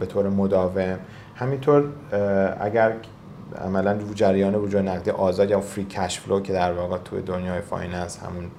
به 0.00 0.06
طور 0.06 0.28
مداوم. 0.28 0.98
همینطور 1.36 1.84
اگر 2.60 2.92
عملا 3.64 3.98
جریان 4.14 4.54
وجود 4.54 4.88
نقدی 4.88 5.10
آزاد 5.10 5.50
یا 5.50 5.60
free 5.60 5.84
cash 5.84 6.20
flow 6.20 6.40
که 6.40 6.52
در 6.52 6.72
واقع 6.72 6.98
توی 6.98 7.22
دنیای 7.22 7.60
finance 7.60 8.18
همون 8.18 8.50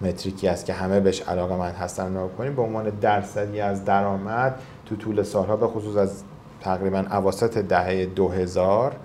metric 0.00 0.41
ی 0.41 0.48
است 0.48 0.66
که 0.66 0.72
همه 0.72 1.00
بهش 1.00 1.20
علاقه‌مند 1.22 1.70
هستن 1.70 2.16
رو 2.16 2.28
کنیم 2.28 2.54
به 2.54 2.62
عنوان 2.62 2.90
درصدی 2.90 3.60
از 3.60 3.84
درآمد 3.84 4.54
تو 4.86 4.96
طول 4.96 5.22
سالها 5.22 5.56
به 5.56 5.66
خصوص 5.66 5.96
از 5.96 6.22
تقریبا 6.60 7.04
اواسط 7.10 7.58
دهه 7.58 8.06
2000 8.06 8.96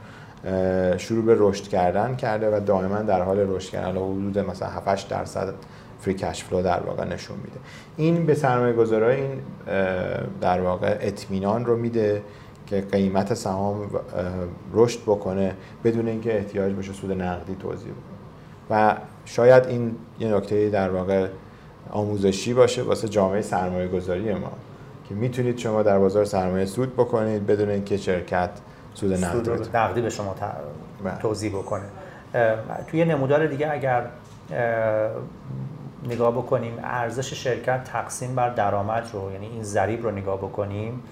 شروع 0.98 1.26
به 1.26 1.36
رشد 1.40 1.68
کردن 1.68 2.16
کرده 2.16 2.58
و 2.58 2.60
دائما 2.60 2.98
در 2.98 3.22
حال 3.22 3.40
رشد 3.40 3.70
کردن. 3.70 3.92
حدود 3.92 4.40
مثلا 4.40 4.68
7 4.68 5.10
درصد 5.10 5.54
فری 6.00 6.14
کش 6.14 6.44
فلو 6.44 6.62
در 6.62 6.80
واقع 6.80 7.06
نشون 7.06 7.38
میده. 7.38 7.60
این 7.98 8.26
به 8.26 8.36
سرمایه 8.36 8.74
گذارای 8.74 9.22
این 9.22 9.40
در 10.42 10.62
واقع 10.62 10.98
اطمینان 11.02 11.66
رو 11.66 11.78
میده 11.78 12.22
که 12.68 12.82
قیمت 12.82 13.34
سهام 13.34 13.90
رشد 14.74 15.02
بکنه 15.02 15.56
بدون 15.84 16.08
اینکه 16.08 16.38
احتیاج 16.38 16.74
بشه 16.74 16.94
سود 16.94 17.12
نقدی 17.12 17.56
توضیح 17.60 17.92
بکنه 17.92 18.16
و 18.70 18.96
شاید 19.26 19.66
این 19.66 19.96
یه 20.20 20.36
نکته 20.36 20.70
در 20.70 20.90
واقع 20.90 21.28
آموزشی 21.92 22.54
باشه 22.54 22.82
واسه 22.82 23.08
جامعه 23.08 23.42
سرمایه 23.42 23.88
گذاری 23.88 24.34
ما 24.34 24.52
که 25.10 25.16
می‌تونید 25.16 25.58
شما 25.58 25.84
در 25.84 26.00
بازار 26.00 26.26
سرمایه 26.26 26.66
سود 26.66 26.94
بکنید 26.94 27.48
بدون 27.48 27.70
اینکه 27.70 27.98
شرکت 27.98 28.50
سود 28.94 29.14
نقدی, 29.14 29.52
نقدی 29.74 30.02
به 30.02 30.10
شما 30.10 30.36
بله. 31.04 31.18
توضیح 31.18 31.52
بکنه. 31.52 31.86
توی 32.88 33.06
نمودار 33.06 33.48
دیگه 33.48 33.72
اگر 33.72 34.06
نگاه 36.08 36.32
بکنیم 36.32 36.74
ارزش 36.84 37.34
شرکت 37.34 37.84
تقسیم 37.84 38.36
بر 38.36 38.50
درآمد 38.50 39.10
رو 39.14 39.32
یعنی 39.32 39.48
این 39.48 39.64
ضریب 39.64 40.04
رو 40.04 40.12
نگاه 40.12 40.38
بکنیم 40.38 41.04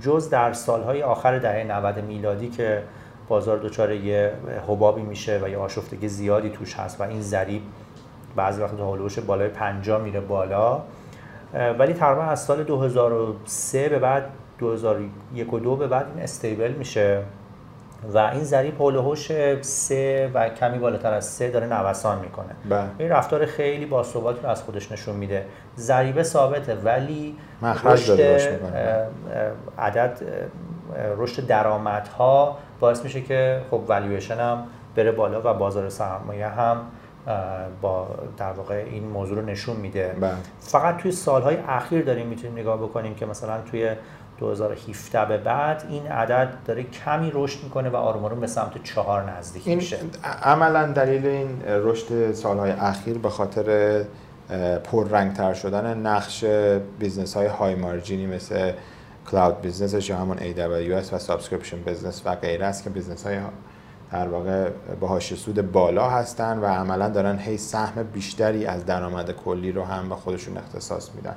جز 0.00 0.30
در 0.30 0.52
سالهای 0.52 1.02
آخر 1.02 1.38
دهه 1.38 1.64
90 1.64 2.04
میلادی 2.04 2.48
که 2.48 2.82
بازار 3.28 3.58
دچار 3.58 3.92
یه 3.92 4.32
حبابی 4.68 5.02
میشه 5.02 5.40
و 5.44 5.48
یه 5.48 5.58
آشفتگی 5.58 6.08
زیادی 6.08 6.50
توش 6.50 6.74
هست 6.74 7.00
و 7.00 7.04
این 7.04 7.22
ضریب 7.22 7.62
بعضی 8.36 8.62
وقت 8.62 8.80
هولوش 8.80 9.18
بالای 9.18 9.48
50 9.48 10.02
میره 10.02 10.20
بالا. 10.20 10.82
ولی 11.78 11.92
تقریبا 11.92 12.22
از 12.22 12.44
سال 12.44 12.64
2003 12.64 13.88
به 13.88 13.98
بعد 13.98 14.30
2001 14.58 15.52
و 15.52 15.58
2 15.58 15.76
به 15.76 15.86
بعد 15.86 16.06
این 16.14 16.24
استیبل 16.24 16.72
میشه. 16.72 17.22
و 18.12 18.18
این 18.18 18.44
ضریب 18.44 18.74
هولوش 18.74 19.32
3 19.60 20.30
و 20.34 20.48
کمی 20.48 20.78
بالاتر 20.78 21.12
از 21.12 21.24
3 21.24 21.50
داره 21.50 21.66
نوسان 21.66 22.18
می‌کنه 22.18 22.54
بله. 22.68 22.84
این 22.98 23.08
رفتار 23.08 23.46
خیلی 23.46 23.86
باثباتی 23.86 24.40
رو 24.42 24.48
از 24.48 24.62
خودش 24.62 24.92
نشون 24.92 25.16
میده 25.16 25.46
ضریب 25.76 26.22
ثابته 26.22 26.74
ولی 26.74 27.36
رشد 27.84 28.20
عدد 29.78 30.18
رشد 31.18 31.46
درآمدها 31.46 32.58
باعث 32.80 33.04
میشه 33.04 33.20
که 33.20 33.60
خب 33.70 33.80
والویشن 33.88 34.34
هم 34.34 34.66
بره 34.96 35.12
بالا 35.12 35.40
و 35.44 35.54
بازار 35.54 35.88
سرمایه 35.88 36.48
هم 36.48 36.76
با 37.82 38.08
در 38.36 38.52
واقع 38.52 38.74
این 38.74 39.06
موضوع 39.08 39.38
رو 39.38 39.44
نشون 39.44 39.76
میده 39.76 40.16
بله. 40.20 40.30
فقط 40.60 40.96
توی 40.96 41.12
سالهای 41.12 41.56
اخیر 41.68 42.04
داریم 42.04 42.26
می‌تونیم 42.26 42.58
نگاه 42.58 42.76
بکنیم 42.76 43.14
که 43.14 43.26
مثلا 43.26 43.60
توی 43.70 43.90
2017 44.44 45.24
به 45.24 45.38
بعد 45.38 45.84
این 45.88 46.06
عدد 46.06 46.54
داره 46.66 46.82
کمی 46.82 47.30
رشد 47.34 47.64
می‌کنه 47.64 47.88
و 47.88 47.96
آروم 47.96 48.24
آروم 48.24 48.40
به 48.40 48.46
سمت 48.46 48.82
چهار 48.82 49.30
نزدیک 49.30 49.62
این 49.68 49.76
میشه. 49.76 49.98
عملا 50.42 50.86
دلیل 50.92 51.26
این 51.26 51.62
رشد 51.66 52.32
سالهای 52.32 52.70
اخیر 52.70 53.18
به 53.18 53.28
خاطر 53.28 54.04
پررنگتر 54.84 55.54
شدن 55.54 55.98
نقش 55.98 56.44
business 56.98 57.34
های 57.34 57.46
high 57.46 57.74
margin 57.74 58.19
ی 58.19 58.26
مثل 58.26 58.72
cloud 59.30 59.60
business 59.60 60.08
یا 60.08 60.16
همون 60.16 60.36
AWS 60.36 61.12
و 61.12 61.18
subscription 61.18 61.76
business 61.76 62.22
و 62.24 62.34
غیره 62.34 62.66
است 62.66 62.84
که 62.84 62.90
business 62.90 63.26
های 63.26 63.38
در 64.12 64.28
واقع 64.28 64.70
با 65.00 65.20
سود 65.20 65.72
بالا 65.72 66.10
هستن 66.10 66.58
و 66.58 66.66
عملا 66.66 67.08
دارن 67.08 67.38
هی 67.38 67.56
سهم 67.56 68.02
بیشتری 68.02 68.66
از 68.66 68.86
درآمد 68.86 69.30
کلی 69.30 69.72
رو 69.72 69.84
هم 69.84 70.08
به 70.08 70.14
خودشون 70.14 70.56
اختصاص 70.56 71.10
میدن. 71.14 71.36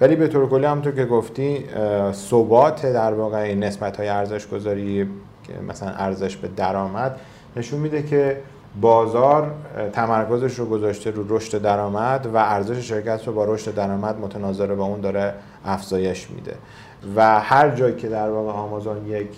ولی 0.00 0.16
به 0.16 0.28
طور 0.28 0.48
کلی 0.48 0.66
همونطور 0.66 0.92
که 0.92 1.04
گفتی 1.04 1.64
ثبات 2.12 2.86
در 2.86 3.14
واقع 3.14 3.54
نسبت 3.54 3.96
های 3.96 4.08
ارزش 4.08 4.46
گذاری 4.46 5.08
مثلا 5.68 5.90
ارزش 5.90 6.36
به 6.36 6.48
درآمد 6.48 7.20
نشون 7.56 7.80
میده 7.80 8.02
که 8.02 8.40
بازار 8.80 9.54
تمرکزش 9.92 10.58
رو 10.58 10.66
گذاشته 10.66 11.10
رو 11.10 11.36
رشد 11.36 11.62
درآمد 11.62 12.26
و 12.26 12.36
ارزش 12.36 12.88
شرکت 12.88 13.26
رو 13.26 13.32
با 13.32 13.44
رشد 13.44 13.74
درآمد 13.74 14.20
متناظر 14.20 14.74
با 14.74 14.84
اون 14.84 15.00
داره 15.00 15.34
افزایش 15.64 16.30
میده. 16.30 16.54
و 17.16 17.40
هر 17.40 17.70
جایی 17.70 17.94
که 17.94 18.08
در 18.08 18.30
واقع 18.30 18.52
آمازون 18.52 19.06
یک 19.06 19.28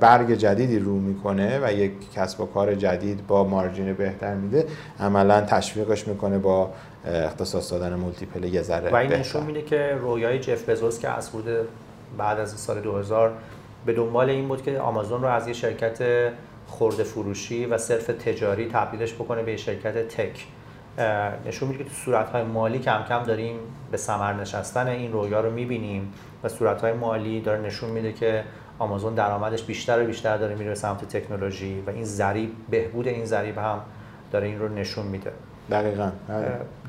برگ 0.00 0.34
جدیدی 0.34 0.78
رو 0.78 0.94
می‌کنه 0.94 1.60
و 1.62 1.72
یک 1.72 1.92
کسب 2.14 2.40
و 2.40 2.46
کار 2.46 2.74
جدید 2.74 3.26
با 3.26 3.44
مارجین 3.44 3.92
بهتر 3.92 4.34
میده 4.34 4.66
عملا 5.00 5.40
تشویقش 5.40 6.08
می‌کنه 6.08 6.38
با 6.38 6.70
اختصاص 7.04 7.72
دادن 7.72 7.94
multiple 7.94 8.44
یه 8.44 8.62
ذره 8.62 8.90
و 8.90 8.94
این 8.94 9.12
نشون 9.12 9.42
میده 9.42 9.62
که 9.62 9.98
رویای 10.00 10.38
جف 10.38 10.68
بزوس 10.68 10.98
که 10.98 11.08
از 11.08 11.30
بوده 11.30 11.64
بعد 12.18 12.40
از 12.40 12.50
سال 12.50 12.80
2000 12.80 13.32
به 13.86 13.92
دنبال 13.92 14.30
این 14.30 14.48
بود 14.48 14.62
که 14.62 14.78
آمازون 14.78 15.22
رو 15.22 15.28
از 15.28 15.48
یه 15.48 15.52
شرکت 15.52 16.30
خرده 16.66 17.02
فروشی 17.02 17.66
و 17.66 17.78
صرف 17.78 18.06
تجاری 18.06 18.68
تبدیلش 18.68 19.14
بکنه 19.14 19.42
به 19.42 19.56
شرکت 19.56 20.08
tech. 20.08 20.46
نشون 21.46 21.68
میده 21.68 21.84
که 21.84 21.90
تو 21.90 21.96
صورتهای 21.96 22.42
مالی 22.42 22.78
کم 22.78 23.04
کم 23.08 23.22
داریم 23.22 23.56
به 23.90 23.96
ثمر 23.96 24.32
نشستن 24.32 24.86
این 24.86 25.12
رویا 25.12 25.40
رو 25.40 25.50
می‌بینیم 25.50 26.12
و 26.44 26.48
صورتهای 26.48 26.92
مالی 26.92 27.40
داره 27.40 27.60
نشون 27.60 27.90
میده 27.90 28.12
که 28.12 28.44
آمازون 28.78 29.14
درآمدش 29.14 29.62
بیشتر 29.62 30.02
و 30.02 30.06
بیشتر 30.06 30.36
داره 30.36 30.54
میره 30.54 30.74
سمت 30.74 31.16
تکنولوژی 31.16 31.82
و 31.86 31.90
این 31.90 32.04
ضریب 32.04 32.50
بهبود 32.70 33.08
این 33.08 33.24
ضریب 33.24 33.58
هم 33.58 33.80
داره 34.32 34.46
این 34.46 34.58
رو 34.58 34.68
نشون 34.68 35.06
میده. 35.06 35.32
دقیقا. 35.70 36.10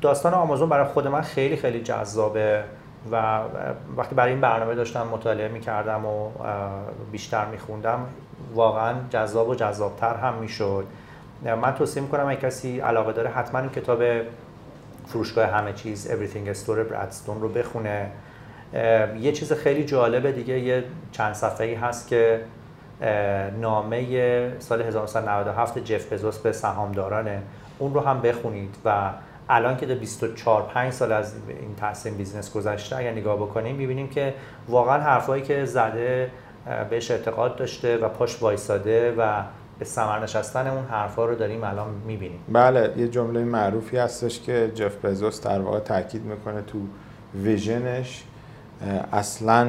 داستان 0.00 0.34
آمازون 0.34 0.68
برای 0.68 0.84
خود 0.84 1.06
من 1.06 1.20
خیلی 1.20 1.56
خیلی 1.56 1.80
جذابه 1.82 2.64
و 3.12 3.40
وقتی 3.96 4.14
برای 4.14 4.32
این 4.32 4.40
برنامه 4.40 4.74
داشتم 4.74 5.06
مطالعه 5.06 5.48
می‌کردم 5.48 6.06
و 6.06 6.30
بیشتر 7.12 7.44
میخوندم 7.46 8.06
واقعا 8.54 8.94
جذاب 9.10 9.48
و 9.48 9.54
جذابتر 9.54 10.14
هم 10.14 10.34
می‌شد. 10.34 10.84
من 11.44 11.74
توصیه 11.74 12.02
می‌کنم 12.02 12.28
اگه 12.28 12.40
کسی 12.40 12.80
علاقه 12.80 13.12
داره 13.12 13.30
حتما 13.30 13.60
این 13.60 13.70
کتاب 13.70 14.02
فروشگاه 15.06 15.46
همه 15.46 15.72
چیز 15.72 16.10
Everything 16.10 16.56
Store 16.66 16.70
برادستون 16.70 17.40
رو 17.40 17.48
بخونه. 17.48 18.06
یه 19.20 19.32
چیز 19.32 19.52
خیلی 19.52 19.84
جالبه 19.84 20.32
دیگه 20.32 20.58
یه 20.58 20.84
چند 21.12 21.34
صفحه 21.34 21.66
ای 21.66 21.74
هست 21.74 22.08
که 22.08 22.40
نامه 23.60 24.58
سال 24.58 24.82
1997 24.82 25.78
جف 25.78 26.12
بزوس 26.12 26.38
به 26.38 26.52
سهامدارانه. 26.52 27.42
اون 27.80 27.94
رو 27.94 28.00
هم 28.00 28.20
بخونید 28.20 28.76
و 28.84 29.10
الان 29.48 29.76
که 29.76 29.86
24 29.86 30.62
5 30.62 30.92
سال 30.92 31.12
از 31.12 31.34
این 31.48 31.74
تأسیس 31.76 32.14
business 32.14 32.52
گذشته 32.52 32.96
اگر 32.96 33.12
نگاه 33.12 33.36
بکنیم 33.36 33.76
می‌بینیم 33.76 34.08
که 34.08 34.34
واقعا 34.68 35.00
حرفایی 35.02 35.42
که 35.42 35.64
زده 35.64 36.30
بهش 36.90 37.10
اعتقاد 37.10 37.56
داشته 37.56 37.96
و 37.96 38.08
پاش 38.08 38.42
وایساده 38.42 39.14
و 39.18 39.42
به 39.78 39.84
ثمر 39.84 40.18
نشستن 40.18 40.66
اون 40.66 40.84
حرفا 40.84 41.24
رو 41.24 41.34
داریم 41.34 41.64
الان 41.64 41.88
می‌بینیم. 42.06 42.40
بله 42.48 42.94
یه 42.96 43.08
جمله 43.08 43.44
معروفی 43.44 43.96
هستش 43.96 44.40
که 44.40 44.72
جف 44.74 45.04
بزوس 45.04 45.42
در 45.42 45.60
واقع 45.60 45.78
تاکید 45.78 46.24
می‌کنه 46.24 46.62
تو 46.62 46.78
vision 47.34 48.01
ش 48.01 48.24
اصلا 49.12 49.68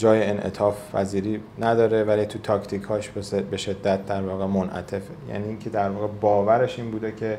جای 0.00 0.24
انعطاف 0.24 0.76
وزیری 0.94 1.42
نداره 1.58 2.04
ولی 2.04 2.26
تو 2.26 2.38
تاکتیک 2.38 2.82
هاش 2.82 3.08
به 3.50 3.56
شدت 3.56 4.06
در 4.06 4.22
واقع 4.22 4.46
منعطفه. 4.46 5.12
یعنی 5.28 5.48
اینکه 5.48 5.70
در 5.70 5.90
واقع 5.90 6.06
باورش 6.20 6.78
این 6.78 6.90
بوده 6.90 7.12
که 7.12 7.38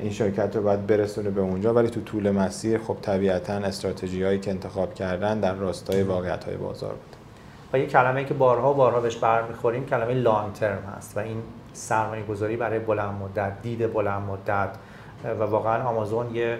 این 0.00 0.10
شرکت 0.10 0.56
رو 0.56 0.62
باید 0.62 0.86
برسونه 0.86 1.30
به 1.30 1.40
اونجا 1.40 1.74
ولی 1.74 1.88
تو 1.90 2.00
طول 2.00 2.30
مسیر 2.30 2.78
خب 2.78 2.96
طبیعتا 3.02 3.52
استراتژی 3.52 4.22
هایی 4.22 4.38
که 4.38 4.50
انتخاب 4.50 4.94
کردن 4.94 5.40
در 5.40 5.54
راستای 5.54 6.02
واقعیت 6.02 6.44
های 6.44 6.56
بازار 6.56 6.90
بود 6.90 7.16
و 7.72 7.78
یه 7.78 7.86
کلمه 7.86 8.24
که 8.24 8.34
بارها 8.34 8.72
بارها 8.72 9.00
بهش 9.00 9.16
برمیخوریم 9.16 9.86
کلمه 9.86 10.14
لانگ 10.14 10.52
ترم 10.52 10.82
هست 10.96 11.16
و 11.16 11.20
این 11.20 11.42
سرمایه 11.72 12.24
گذاری 12.24 12.56
برای 12.56 12.78
بلند 12.78 13.22
مدت 13.22 13.62
دید 13.62 13.92
بلند 13.92 14.22
مدت 14.22 14.70
و 15.24 15.42
واقعا 15.42 15.82
آمازون 15.88 16.34
یه 16.34 16.58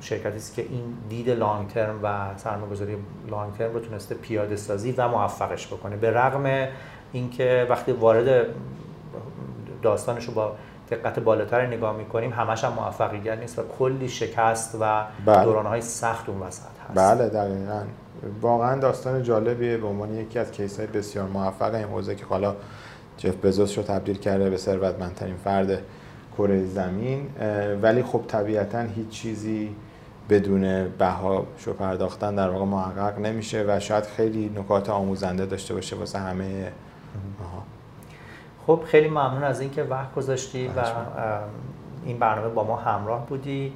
شرکتی 0.00 0.36
است 0.36 0.54
که 0.54 0.62
این 0.62 0.94
دید 1.08 1.30
لانگ 1.30 1.68
ترم 1.68 2.00
و 2.02 2.38
سرمایه‌گذاری 2.38 2.96
لانگ 3.30 3.52
ترم 3.52 3.72
رو 3.72 3.80
تونسته 3.80 4.14
پیاده 4.14 4.56
سازی 4.56 4.92
و 4.92 5.08
موفقش 5.08 5.66
بکنه. 5.66 5.96
به 5.96 6.10
رغم 6.10 6.68
اینکه 7.12 7.66
وقتی 7.70 7.92
وارد 7.92 8.46
داستانش 9.82 10.24
رو 10.24 10.34
با 10.34 10.52
دقت 10.90 11.18
بالاتر 11.18 11.66
نگاه 11.66 11.96
می‌کنیم 11.96 12.32
همش 12.32 12.64
هم 12.64 12.72
موفقیت 12.72 13.38
نیست 13.38 13.58
و 13.58 13.62
کلی 13.78 14.08
شکست 14.08 14.76
و 14.80 15.04
بله. 15.26 15.44
دورانهای 15.44 15.80
سخت 15.80 16.28
اون 16.28 16.40
وسط 16.40 16.62
هست. 16.88 16.98
بله 16.98 17.28
دقیقا. 17.28 17.82
واقعا 18.40 18.80
داستان 18.80 19.22
جالبیه. 19.22 19.76
به 19.76 19.86
عنوان 19.86 20.14
یکی 20.14 20.38
از 20.38 20.50
کیس 20.50 20.78
های 20.78 20.86
بسیار 20.86 21.28
موفق 21.28 21.74
این 21.74 21.84
حوزه 21.84 22.14
که 22.14 22.24
حالا 22.24 22.56
جف 23.16 23.36
بزوس 23.36 23.78
رو 23.78 23.84
تبدیل 23.84 24.18
کرده 24.18 24.50
به 24.50 24.56
ثروتمندترین 24.56 25.36
فرد 25.36 25.78
کره 26.38 26.64
زمین 26.64 27.28
ولی 27.82 28.02
خب 28.02 28.22
طبیعتا 28.28 28.80
هیچ 28.80 29.08
چیزی 29.08 29.76
بدون 30.30 30.88
بهاشو 30.88 31.72
پرداختن 31.78 32.34
در 32.34 32.50
واقع 32.50 32.64
محقق 32.64 33.18
نمیشه 33.18 33.64
و 33.68 33.80
شاید 33.80 34.04
خیلی 34.04 34.48
نکات 34.56 34.90
آموزنده 34.90 35.46
داشته 35.46 35.74
باشه 35.74 35.96
واسه 35.96 36.18
همه. 36.18 36.72
خب 38.66 38.82
خیلی 38.86 39.08
ممنون 39.08 39.44
از 39.44 39.60
اینکه 39.60 39.82
وقت 39.82 40.14
گذاشتی 40.14 40.68
و 40.68 40.82
این 42.04 42.18
برنامه 42.18 42.48
با 42.48 42.64
ما 42.64 42.76
همراه 42.76 43.26
بودی 43.26 43.72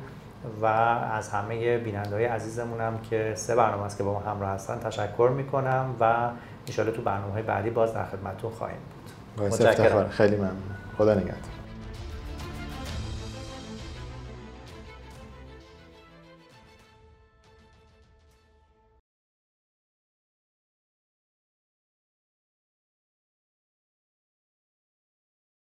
و 0.62 0.66
از 0.66 1.28
همه 1.28 1.78
بیننده 1.78 2.14
های 2.14 2.24
عزیزمونم 2.24 2.98
که 3.11 3.32
سه 3.36 3.55
برنامه 3.57 3.82
است 3.82 3.98
که 3.98 4.05
با 4.05 4.12
ما 4.12 4.20
همراه 4.20 4.50
هستن 4.50 4.78
تشکر 4.78 5.30
می‌کنم 5.36 5.94
و 6.00 6.30
انشالله 6.66 6.92
تو 6.92 7.02
برنامه 7.02 7.32
های 7.32 7.42
بعدی 7.42 7.70
باز 7.70 7.94
در 7.94 8.05
خدمتتون 8.05 8.50
خواهیم 8.50 8.78
بود. 9.36 9.46
متشکرم. 9.46 10.09
خیلی 10.09 10.36
ممنون. 10.36 10.57
خدا 10.98 11.14
نگهدار. 11.14 11.53